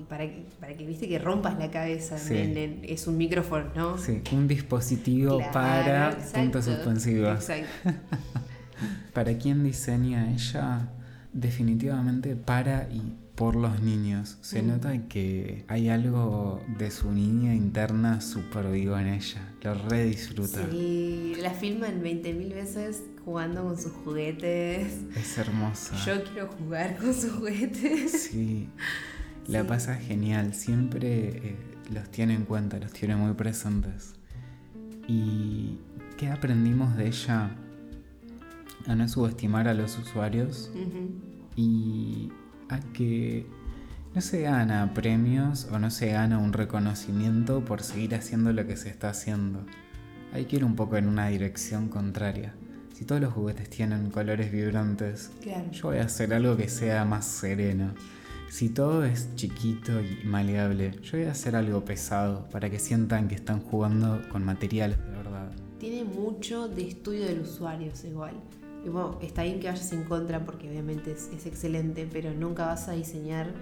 Y 0.00 0.02
para 0.04 0.24
que, 0.26 0.46
para 0.60 0.76
que 0.76 0.86
viste 0.86 1.08
que 1.08 1.18
rompas 1.18 1.58
la 1.58 1.70
cabeza, 1.70 2.18
Sí. 2.18 2.36
en- 2.36 2.56
en- 2.56 2.80
es 2.82 3.06
un 3.06 3.16
micrófono, 3.16 3.66
¿no? 3.76 3.98
Sí, 3.98 4.20
un 4.32 4.48
dispositivo 4.48 5.36
Claro, 5.38 5.52
para 5.52 6.08
exacto, 6.10 6.40
puntos 6.40 6.64
suspensivos. 6.64 7.48
Exacto. 7.48 7.68
¿Para 9.12 9.36
quién 9.38 9.62
diseña 9.64 10.32
ella? 10.32 10.88
Definitivamente 11.32 12.36
para 12.36 12.88
y 12.90 13.12
por 13.34 13.56
los 13.56 13.80
niños. 13.80 14.38
Se 14.42 14.62
Mm. 14.62 14.68
nota 14.68 15.08
que 15.08 15.64
hay 15.68 15.88
algo 15.88 16.62
de 16.78 16.90
su 16.92 17.10
niña 17.12 17.54
interna 17.54 18.20
súper 18.20 18.70
vivo 18.70 18.96
en 18.98 19.08
ella. 19.08 19.40
Lo 19.62 19.74
re 19.74 20.04
disfruta. 20.04 20.60
Sí, 20.70 21.34
la 21.40 21.50
filman 21.50 22.02
20.000 22.02 22.54
veces 22.54 23.02
jugando 23.24 23.64
con 23.64 23.76
sus 23.76 23.90
juguetes. 23.92 24.92
Es 25.16 25.38
hermosa. 25.38 25.96
Yo 26.06 26.22
quiero 26.24 26.48
jugar 26.48 26.96
con 26.96 27.12
sus 27.12 27.32
juguetes. 27.32 28.28
Sí. 28.30 28.68
La 29.48 29.62
Sí. 29.62 29.68
pasa 29.68 29.94
genial. 29.96 30.54
Siempre 30.54 31.28
eh, 31.28 31.56
los 31.92 32.08
tiene 32.10 32.34
en 32.34 32.44
cuenta, 32.44 32.78
los 32.78 32.92
tiene 32.92 33.16
muy 33.16 33.34
presentes. 33.34 34.14
¿Y 35.06 35.78
qué 36.16 36.28
aprendimos 36.30 36.96
de 36.96 37.08
ella? 37.08 37.50
A 38.86 38.94
no 38.94 39.08
subestimar 39.08 39.68
a 39.68 39.74
los 39.74 39.98
usuarios. 39.98 40.70
Y 41.56 42.30
a 42.68 42.80
que 42.92 43.46
no 44.14 44.20
se 44.20 44.42
gana 44.42 44.92
premios 44.94 45.68
o 45.72 45.78
no 45.78 45.90
se 45.90 46.08
gana 46.12 46.38
un 46.38 46.52
reconocimiento 46.52 47.64
por 47.64 47.82
seguir 47.82 48.14
haciendo 48.14 48.52
lo 48.52 48.66
que 48.66 48.76
se 48.76 48.88
está 48.88 49.10
haciendo. 49.10 49.64
Hay 50.32 50.46
que 50.46 50.56
ir 50.56 50.64
un 50.64 50.74
poco 50.74 50.96
en 50.96 51.06
una 51.08 51.28
dirección 51.28 51.88
contraria. 51.88 52.54
Si 52.94 53.04
todos 53.04 53.20
los 53.20 53.32
juguetes 53.32 53.68
tienen 53.70 54.10
colores 54.10 54.50
vibrantes, 54.52 55.30
Claro. 55.42 55.70
yo 55.70 55.82
voy 55.88 55.98
a 55.98 56.04
hacer 56.04 56.32
algo 56.34 56.56
que 56.56 56.68
sea 56.68 57.04
más 57.04 57.24
sereno. 57.24 57.92
Si 58.50 58.68
todo 58.68 59.04
es 59.04 59.34
chiquito 59.34 59.92
y 60.00 60.24
maleable, 60.24 60.92
yo 61.02 61.18
voy 61.18 61.26
a 61.26 61.32
hacer 61.32 61.56
algo 61.56 61.84
pesado 61.84 62.48
para 62.50 62.70
que 62.70 62.78
sientan 62.78 63.28
que 63.28 63.34
están 63.34 63.60
jugando 63.60 64.20
con 64.30 64.44
materiales 64.44 64.98
de 64.98 65.10
verdad. 65.10 65.50
Tiene 65.78 66.04
mucho 66.04 66.68
de 66.68 66.88
estudio 66.88 67.24
del 67.26 67.40
usuario, 67.40 67.92
es 67.92 68.04
igual. 68.04 68.34
Y 68.84 68.88
bueno, 68.88 69.18
está 69.22 69.42
bien 69.42 69.60
que 69.60 69.68
vayas 69.68 69.92
en 69.92 70.04
contra 70.04 70.44
porque 70.44 70.68
obviamente 70.68 71.12
es, 71.12 71.30
es 71.34 71.46
excelente, 71.46 72.08
pero 72.10 72.32
nunca 72.32 72.66
vas 72.66 72.88
a 72.88 72.92
diseñar 72.92 73.52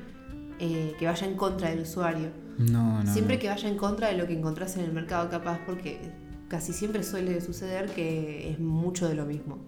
eh, 0.59 0.95
que 0.99 1.07
vaya 1.07 1.26
en 1.26 1.37
contra 1.37 1.70
del 1.70 1.80
usuario. 1.80 2.28
No, 2.59 3.03
no. 3.03 3.12
Siempre 3.12 3.37
no. 3.37 3.41
que 3.41 3.49
vaya 3.49 3.68
en 3.68 3.76
contra 3.76 4.09
de 4.09 4.16
lo 4.16 4.26
que 4.26 4.35
encontrás 4.35 4.76
en 4.76 4.85
el 4.85 4.93
mercado 4.93 5.28
capaz, 5.28 5.59
porque 5.66 5.99
casi 6.49 6.72
siempre 6.72 7.03
suele 7.03 7.41
suceder 7.41 7.87
que 7.91 8.51
es 8.51 8.61
mucho 8.61 9.09
de 9.09 9.14
lo 9.14 9.24
mismo. 9.24 9.59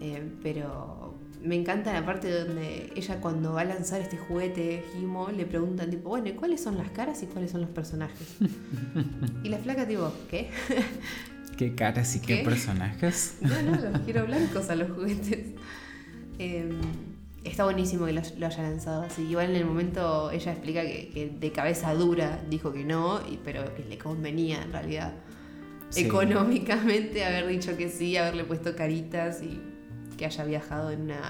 Eh, 0.00 0.32
pero 0.42 1.03
me 1.44 1.54
encanta 1.56 1.92
la 1.92 2.04
parte 2.04 2.30
donde 2.30 2.90
ella 2.96 3.20
cuando 3.20 3.52
va 3.52 3.60
a 3.60 3.64
lanzar 3.64 4.00
este 4.00 4.16
juguete 4.16 4.84
Himo 4.98 5.28
le 5.30 5.44
preguntan 5.46 5.90
tipo, 5.90 6.08
bueno, 6.08 6.28
¿y 6.28 6.32
cuáles 6.32 6.62
son 6.62 6.76
las 6.78 6.90
caras 6.90 7.22
y 7.22 7.26
cuáles 7.26 7.50
son 7.50 7.60
los 7.60 7.70
personajes? 7.70 8.36
y 9.44 9.48
la 9.48 9.58
flaca 9.58 9.86
tipo, 9.86 10.12
¿qué? 10.30 10.50
¿Qué 11.56 11.74
caras 11.74 12.16
y 12.16 12.20
qué, 12.20 12.38
¿Qué? 12.38 12.44
personajes? 12.44 13.36
no, 13.40 13.62
no, 13.62 13.76
los 13.76 14.00
quiero 14.00 14.26
blancos 14.26 14.70
a 14.70 14.74
los 14.74 14.90
juguetes. 14.90 15.52
Eh, 16.38 16.68
está 17.44 17.64
buenísimo 17.64 18.06
que 18.06 18.12
lo, 18.12 18.22
lo 18.38 18.46
haya 18.46 18.62
lanzado 18.62 19.02
así. 19.02 19.22
Igual 19.22 19.50
en 19.50 19.56
el 19.56 19.64
momento 19.64 20.30
ella 20.32 20.50
explica 20.52 20.82
que, 20.82 21.10
que 21.10 21.28
de 21.28 21.52
cabeza 21.52 21.94
dura 21.94 22.42
dijo 22.50 22.72
que 22.72 22.84
no, 22.84 23.20
y, 23.28 23.38
pero 23.44 23.72
que 23.74 23.84
le 23.84 23.98
convenía 23.98 24.62
en 24.62 24.72
realidad 24.72 25.12
Sí. 25.90 26.06
económicamente 26.06 27.24
haber 27.24 27.46
dicho 27.46 27.76
que 27.76 27.88
sí, 27.88 28.16
haberle 28.16 28.42
puesto 28.44 28.74
caritas 28.74 29.42
y 29.42 29.60
que 30.16 30.26
haya 30.26 30.44
viajado 30.44 30.90
en 30.90 31.02
una 31.02 31.20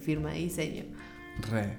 firma 0.00 0.32
de 0.32 0.38
diseño. 0.38 0.84
Re. 1.50 1.78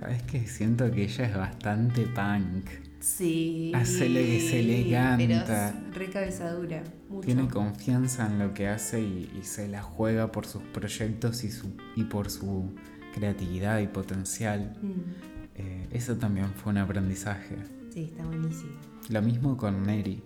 ¿Sabes 0.00 0.22
qué? 0.24 0.46
Siento 0.46 0.90
que 0.90 1.04
ella 1.04 1.24
es 1.26 1.36
bastante 1.36 2.02
punk. 2.06 2.66
Sí. 3.00 3.72
Hace 3.74 4.08
lo 4.08 4.20
que 4.20 4.40
se 4.40 4.62
le 4.62 4.82
Pero 4.84 5.44
canta. 5.44 5.68
es 5.68 5.94
re 5.94 6.10
cabeza 6.10 6.50
dura. 6.52 6.82
Mucho. 7.08 7.24
Tiene 7.26 7.48
confianza 7.48 8.26
en 8.26 8.38
lo 8.38 8.52
que 8.52 8.68
hace 8.68 9.00
y, 9.00 9.30
y 9.40 9.44
se 9.44 9.68
la 9.68 9.82
juega 9.82 10.32
por 10.32 10.44
sus 10.46 10.62
proyectos 10.62 11.44
y, 11.44 11.50
su, 11.50 11.72
y 11.94 12.04
por 12.04 12.30
su 12.30 12.74
creatividad 13.14 13.78
y 13.80 13.86
potencial. 13.86 14.76
Mm, 14.82 15.36
Eh, 15.58 15.86
eso 15.92 16.16
también 16.16 16.48
fue 16.54 16.72
un 16.72 16.78
aprendizaje. 16.78 17.56
Sí, 17.90 18.04
está 18.04 18.22
buenísimo. 18.26 18.72
Lo 19.08 19.22
mismo 19.22 19.56
con 19.56 19.82
Neri. 19.84 20.22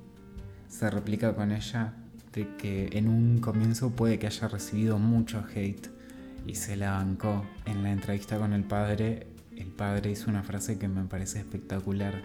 Se 0.67 0.91
replica 0.91 1.35
con 1.37 1.53
ella 1.53 1.95
de 2.33 2.57
que 2.57 2.91
en 2.93 3.09
un 3.09 3.41
comienzo 3.41 3.91
puede 3.91 4.19
que 4.19 4.27
haya 4.27 4.49
recibido 4.49 4.99
mucho 4.99 5.45
hate 5.55 5.89
y 6.47 6.55
se 6.55 6.77
la 6.77 6.93
bancó. 6.93 7.45
En 7.67 7.83
la 7.83 7.93
entrevista 7.93 8.39
con 8.39 8.53
el 8.53 8.65
padre, 8.65 9.27
el 9.57 9.69
padre 9.69 10.13
hizo 10.13 10.31
una 10.31 10.43
frase 10.43 10.79
que 10.79 10.89
me 10.89 11.05
parece 11.05 11.41
espectacular. 11.41 12.23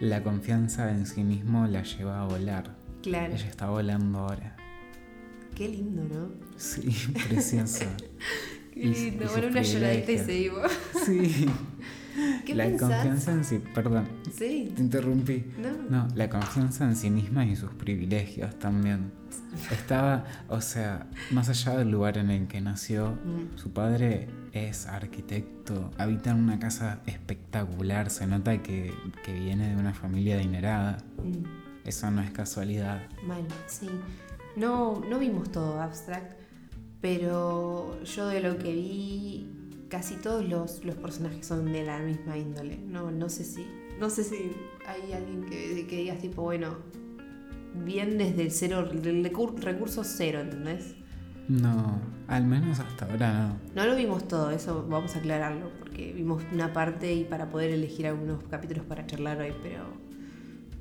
La 0.00 0.22
confianza 0.22 0.90
en 0.90 1.06
sí 1.06 1.22
mismo 1.22 1.66
la 1.66 1.82
lleva 1.82 2.22
a 2.22 2.26
volar. 2.26 2.74
Claro. 3.02 3.34
Ella 3.34 3.48
está 3.48 3.68
volando 3.68 4.18
ahora. 4.18 4.56
Qué 5.54 5.68
lindo, 5.68 6.02
¿no? 6.02 6.32
Sí, 6.56 6.90
precioso. 7.28 7.84
Qué 8.74 8.86
lindo. 8.86 9.26
bueno, 9.30 9.48
una 9.48 9.62
lloradita 9.62 10.12
y 10.12 10.18
seguimos. 10.18 10.72
Sí. 11.04 11.46
¿Qué 12.44 12.54
la 12.54 12.64
pensás? 12.64 12.90
confianza 12.90 13.32
en 13.32 13.44
sí, 13.44 13.60
perdón, 13.74 14.06
Sí. 14.32 14.72
te 14.74 14.82
interrumpí. 14.82 15.44
No. 15.58 16.04
No, 16.04 16.08
la 16.14 16.28
confianza 16.30 16.84
en 16.84 16.96
sí 16.96 17.10
misma 17.10 17.44
y 17.46 17.56
sus 17.56 17.70
privilegios 17.72 18.58
también. 18.58 19.12
Estaba, 19.70 20.24
o 20.48 20.60
sea, 20.60 21.06
más 21.30 21.48
allá 21.48 21.76
del 21.78 21.90
lugar 21.90 22.18
en 22.18 22.30
el 22.30 22.46
que 22.46 22.60
nació, 22.60 23.10
Mm. 23.24 23.56
su 23.58 23.72
padre 23.72 24.28
es 24.52 24.86
arquitecto, 24.86 25.90
habita 25.98 26.30
en 26.30 26.36
una 26.38 26.58
casa 26.58 27.00
espectacular, 27.06 28.10
se 28.10 28.26
nota 28.26 28.62
que, 28.62 28.92
que 29.24 29.32
viene 29.32 29.70
de 29.70 29.76
una 29.76 29.92
familia 29.94 30.36
adinerada. 30.36 30.98
Mm, 31.22 31.64
Eso 31.88 32.10
no 32.10 32.22
es 32.22 32.30
casualidad. 32.30 33.02
Mal, 33.26 33.42
sí. 33.66 33.90
No, 34.56 35.02
no 35.10 35.18
vimos 35.18 35.50
todo 35.52 35.80
abstract, 35.82 36.32
pero 37.02 38.02
yo 38.04 38.28
de 38.28 38.40
lo 38.40 38.56
que 38.56 38.72
vi, 38.72 39.46
casi 39.88 40.16
todos 40.16 40.44
los, 40.48 40.84
los 40.84 40.96
personajes 40.96 41.46
son 41.46 41.72
de 41.72 41.84
la 41.84 41.98
misma 42.00 42.36
índole. 42.38 42.78
No, 42.78 43.10
no 43.10 43.28
sé 43.28 43.44
si. 43.44 43.66
No 44.00 44.10
sé 44.10 44.24
si 44.24 44.52
hay 44.86 45.12
alguien 45.12 45.44
que, 45.44 45.86
que 45.86 45.96
digas 45.98 46.18
tipo, 46.18 46.42
bueno, 46.42 46.76
bien 47.84 48.18
desde 48.18 48.42
el 48.42 48.50
cero, 48.50 48.88
recur- 48.90 49.56
recurso 49.60 50.02
cero, 50.04 50.40
¿entendés? 50.40 50.94
No, 51.48 52.00
al 52.26 52.44
menos 52.44 52.80
hasta 52.80 53.04
ahora 53.04 53.32
no. 53.48 53.56
No 53.74 53.88
lo 53.88 53.96
vimos 53.96 54.26
todo, 54.26 54.50
eso 54.50 54.86
vamos 54.88 55.14
a 55.14 55.18
aclararlo, 55.18 55.70
porque 55.78 56.12
vimos 56.12 56.42
una 56.52 56.72
parte 56.72 57.12
y 57.14 57.24
para 57.24 57.50
poder 57.50 57.70
elegir 57.70 58.06
algunos 58.06 58.42
capítulos 58.44 58.84
para 58.86 59.06
charlar 59.06 59.38
hoy, 59.40 59.52
pero 59.62 59.84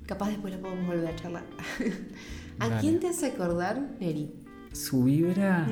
capaz 0.06 0.30
después 0.30 0.54
lo 0.56 0.62
podemos 0.62 0.88
volver 0.88 1.08
a 1.08 1.16
charlar. 1.16 1.44
¿A 2.60 2.80
quién 2.80 3.00
te 3.00 3.10
hace 3.10 3.28
acordar, 3.28 3.82
Neri? 4.00 4.32
Su 4.72 5.04
vibra 5.04 5.68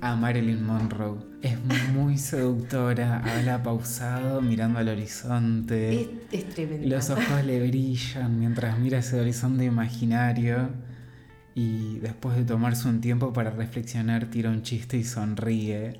a 0.00 0.16
Marilyn 0.16 0.64
Monroe 0.66 1.18
es 1.44 1.58
muy 1.92 2.18
seductora, 2.18 3.18
habla 3.18 3.62
pausado, 3.62 4.40
mirando 4.40 4.78
al 4.78 4.88
horizonte. 4.88 6.00
Es, 6.00 6.08
es 6.32 6.48
tremendo. 6.54 6.88
Los 6.88 7.10
ojos 7.10 7.44
le 7.44 7.66
brillan 7.68 8.38
mientras 8.38 8.78
mira 8.78 8.98
ese 8.98 9.20
horizonte 9.20 9.64
imaginario 9.64 10.70
y 11.54 11.98
después 12.00 12.36
de 12.36 12.44
tomarse 12.44 12.88
un 12.88 13.00
tiempo 13.00 13.32
para 13.32 13.50
reflexionar 13.50 14.26
tira 14.26 14.50
un 14.50 14.62
chiste 14.62 14.96
y 14.96 15.04
sonríe. 15.04 15.96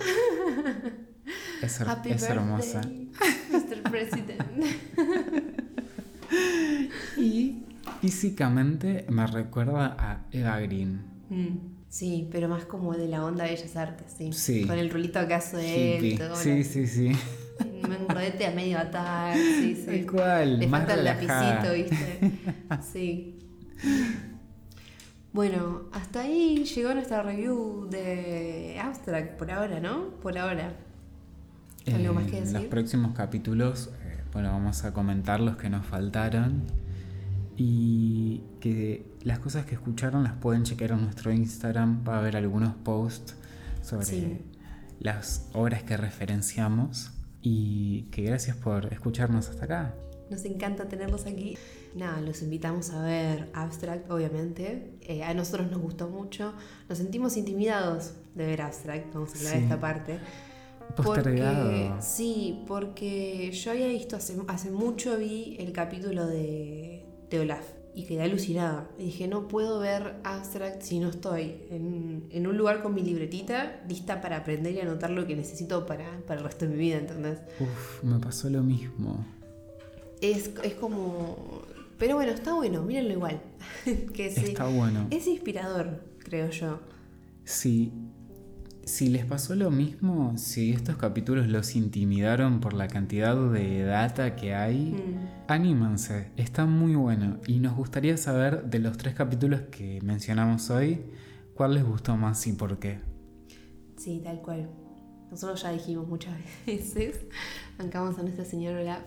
Es, 1.63 1.81
her- 1.81 1.89
Happy 1.89 2.11
es 2.11 2.23
hermosa. 2.25 2.81
Mr. 3.53 3.83
President. 3.91 4.43
Y 7.17 7.63
físicamente 8.01 9.07
me 9.09 9.27
recuerda 9.27 9.95
a 9.99 10.25
Eva 10.33 10.59
Green. 10.61 11.03
Mm, 11.31 11.57
Sí, 11.95 12.29
pero 12.33 12.49
más 12.49 12.65
como 12.65 12.93
de 12.95 13.07
la 13.07 13.25
onda 13.25 13.45
de 13.45 13.51
Bellas 13.51 13.77
Artes, 13.77 14.13
sí. 14.19 14.33
Sí. 14.33 14.67
Con 14.67 14.77
el 14.81 14.91
rulito 14.91 15.21
acá 15.21 15.39
Hippie. 15.39 16.17
suelto. 16.17 16.35
Sí, 16.35 16.65
sí, 16.65 16.89
sí. 16.89 17.13
Un 17.61 18.09
rodete 18.09 18.47
a 18.47 18.51
medio 18.51 18.81
atar, 18.81 19.33
sí, 19.61 19.77
sí. 19.77 19.87
Tal 19.87 20.07
cual, 20.11 20.59
Le 20.59 20.67
más 20.67 20.81
falta 20.81 20.95
el 20.95 21.05
lapicito, 21.05 21.73
¿viste? 21.73 22.33
Sí. 22.93 23.39
Bueno, 25.33 25.83
hasta 25.93 26.23
ahí 26.23 26.65
llegó 26.65 26.95
nuestra 26.95 27.23
review 27.23 27.87
de 27.89 28.77
Abstract 28.83 29.39
por 29.39 29.53
ahora, 29.53 29.79
¿no? 29.79 30.17
Por 30.21 30.37
ahora. 30.37 30.73
¿Algo 31.87 32.13
más 32.13 32.27
que 32.27 32.39
En 32.39 32.45
decir? 32.47 32.59
los 32.59 32.65
próximos 32.71 33.15
capítulos, 33.15 33.91
eh, 34.05 34.19
bueno, 34.33 34.51
vamos 34.51 34.83
a 34.85 34.93
comentar 34.93 35.39
los 35.39 35.57
que 35.57 35.71
nos 35.71 35.87
faltaron 35.87 36.65
y 37.57 38.43
que 38.61 39.07
las 39.23 39.39
cosas 39.39 39.65
que 39.67 39.75
escucharon 39.75 40.23
las 40.25 40.33
pueden 40.35 40.65
chequear 40.65 40.93
en 40.93 41.03
nuestro 41.03 41.33
Instagram 41.33 42.03
para 42.05 42.21
ver 42.21 42.37
algunos 42.37 42.75
posts 42.75 43.35
sobre 43.83 44.07
Sí. 44.07 44.39
las 45.01 45.49
obras 45.53 45.83
que 45.83 45.97
referenciamos 45.97 47.11
y 47.43 48.03
que 48.11 48.23
gracias 48.23 48.57
por 48.57 48.93
escucharnos 48.93 49.49
hasta 49.51 49.65
acá. 49.67 49.95
Nos 50.31 50.45
encanta 50.47 50.89
tenerlos 50.89 51.27
aquí. 51.27 51.57
Nada, 51.95 52.21
los 52.23 52.41
invitamos 52.43 52.91
a 52.91 53.03
ver 53.03 53.51
Abstract, 53.53 54.11
obviamente. 54.11 54.95
Eh, 55.03 55.23
a 55.23 55.35
nosotros 55.35 55.71
nos 55.71 55.81
gustó 55.81 56.09
mucho. 56.09 56.55
Nos 56.89 56.99
sentimos 56.99 57.37
intimidados 57.37 58.15
de 58.35 58.47
ver 58.47 58.63
Abstract. 58.63 59.13
Vamos 59.13 59.35
a 59.35 59.39
hablar 59.39 59.53
de 59.53 59.59
Sí. 59.59 59.65
esta 59.65 59.81
parte. 59.81 60.19
Postergado. 60.97 61.65
Porque, 61.65 61.93
sí, 62.01 62.63
porque 62.67 63.51
yo 63.53 63.71
había 63.71 63.87
visto 63.89 64.17
hace, 64.17 64.37
hace 64.49 64.71
mucho 64.71 65.17
vi 65.19 65.57
el 65.59 65.73
capítulo 65.73 66.27
de, 66.27 66.94
de 67.31 67.41
Olaf 67.41 67.65
y 67.95 68.05
quedé 68.05 68.23
alucinada. 68.23 68.89
Y 68.99 69.05
dije, 69.05 69.29
no 69.29 69.47
puedo 69.49 69.79
ver 69.79 70.17
Abstract 70.25 70.83
si 70.83 70.99
no 70.99 71.09
estoy 71.09 71.63
en, 71.71 72.27
en 72.31 72.47
un 72.47 72.57
lugar 72.57 72.83
con 72.83 72.95
mi 72.95 73.03
libretita 73.03 73.83
lista 73.89 74.21
para 74.21 74.39
aprender 74.39 74.75
y 74.75 74.81
anotar 74.81 75.11
lo 75.11 75.27
que 75.27 75.37
necesito 75.37 75.87
para, 75.87 76.21
para 76.27 76.41
el 76.41 76.45
resto 76.45 76.67
de 76.67 76.73
mi 76.73 76.79
vida, 76.79 76.99
¿entendés? 76.99 77.39
Uf, 77.61 78.03
me 78.03 78.19
pasó 78.19 78.51
lo 78.51 78.63
mismo. 78.63 79.25
Es, 80.21 80.51
es 80.63 80.75
como... 80.75 81.63
Pero 81.99 82.17
bueno, 82.17 82.33
está 82.33 82.55
bueno, 82.55 82.83
mírenlo 82.83 83.13
igual. 83.13 83.41
que 84.15 84.31
sí. 84.31 84.47
Está 84.47 84.67
bueno. 84.67 85.07
Es 85.11 85.29
inspirador, 85.29 86.03
creo 86.19 86.51
yo. 86.51 86.81
Si, 87.45 87.93
si 88.87 89.09
les 89.09 89.25
pasó 89.25 89.55
lo 89.55 89.71
mismo, 89.71 90.37
si 90.37 90.73
estos 90.73 90.97
capítulos 90.97 91.47
los 91.49 91.75
intimidaron 91.77 92.61
por 92.61 92.73
la 92.75 92.89
cantidad 92.89 93.37
de 93.51 93.83
data 93.85 94.37
que 94.37 94.55
hay, 94.55 94.93
Mm. 94.93 95.51
anímense, 95.51 96.31
está 96.37 96.67
muy 96.67 96.95
bueno. 96.95 97.39
Y 97.47 97.61
nos 97.61 97.75
gustaría 97.77 98.17
saber 98.17 98.65
de 98.65 98.79
los 98.79 98.97
tres 98.97 99.15
capítulos 99.15 99.63
que 99.71 100.01
mencionamos 100.03 100.71
hoy, 100.71 101.01
cuál 101.55 101.75
les 101.75 101.85
gustó 101.85 102.17
más 102.17 102.47
y 102.47 102.53
por 102.53 102.79
qué. 102.79 103.01
Sí, 103.97 104.21
tal 104.25 104.41
cual. 104.43 104.69
Nosotros 105.31 105.63
ya 105.63 105.73
dijimos 105.73 106.07
muchas 106.09 106.35
veces. 106.67 107.21
Bancamos 107.79 108.19
a 108.19 108.23
nuestra 108.23 108.45
señora 108.45 108.81
Olaf. 108.81 109.03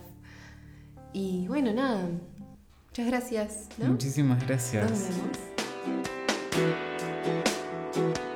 Y 1.14 1.48
bueno, 1.48 1.74
nada. 1.74 2.08
Muchas 2.90 3.08
gracias, 3.08 3.70
¿no? 3.78 3.90
Muchísimas 3.90 4.40
Nos 4.40 4.48
gracias. 4.48 5.10
vemos. 6.58 8.27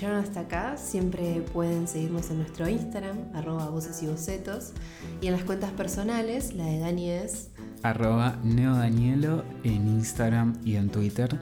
Escucharon 0.00 0.24
hasta 0.24 0.40
acá, 0.40 0.78
siempre 0.78 1.42
pueden 1.52 1.86
seguirnos 1.86 2.30
en 2.30 2.38
nuestro 2.38 2.66
Instagram, 2.66 3.18
arroba 3.34 3.68
voces 3.68 4.02
y 4.02 4.06
bocetos, 4.06 4.72
y 5.20 5.26
en 5.26 5.34
las 5.34 5.44
cuentas 5.44 5.72
personales, 5.72 6.54
la 6.54 6.64
de 6.64 6.78
Dani 6.78 7.10
es 7.10 7.50
arroba 7.82 8.38
neodanielo 8.42 9.44
en 9.62 9.88
Instagram 9.88 10.58
y 10.64 10.76
en 10.76 10.88
Twitter. 10.88 11.38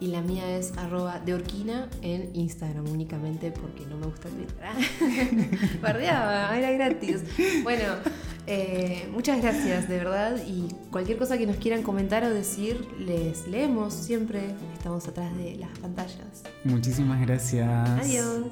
Y 0.00 0.08
la 0.08 0.20
mía 0.20 0.58
es 0.58 0.76
arroba 0.78 1.20
de 1.20 1.34
Orquina 1.34 1.88
en 2.00 2.34
Instagram 2.34 2.88
únicamente 2.88 3.52
porque 3.52 3.86
no 3.86 3.96
me 3.96 4.06
gusta 4.06 4.28
Twitter. 4.30 5.78
Bardeaba, 5.80 6.58
era 6.58 6.72
gratis. 6.72 7.22
Bueno, 7.62 7.84
eh, 8.46 9.08
muchas 9.12 9.40
gracias, 9.40 9.88
de 9.88 9.98
verdad. 9.98 10.36
Y 10.46 10.68
cualquier 10.90 11.18
cosa 11.18 11.38
que 11.38 11.46
nos 11.46 11.56
quieran 11.56 11.82
comentar 11.82 12.24
o 12.24 12.30
decir, 12.30 12.86
les 12.98 13.46
leemos 13.46 13.94
siempre. 13.94 14.54
Estamos 14.74 15.06
atrás 15.08 15.34
de 15.36 15.56
las 15.56 15.78
pantallas. 15.78 16.42
Muchísimas 16.64 17.20
gracias. 17.20 17.68
Adiós. 18.00 18.46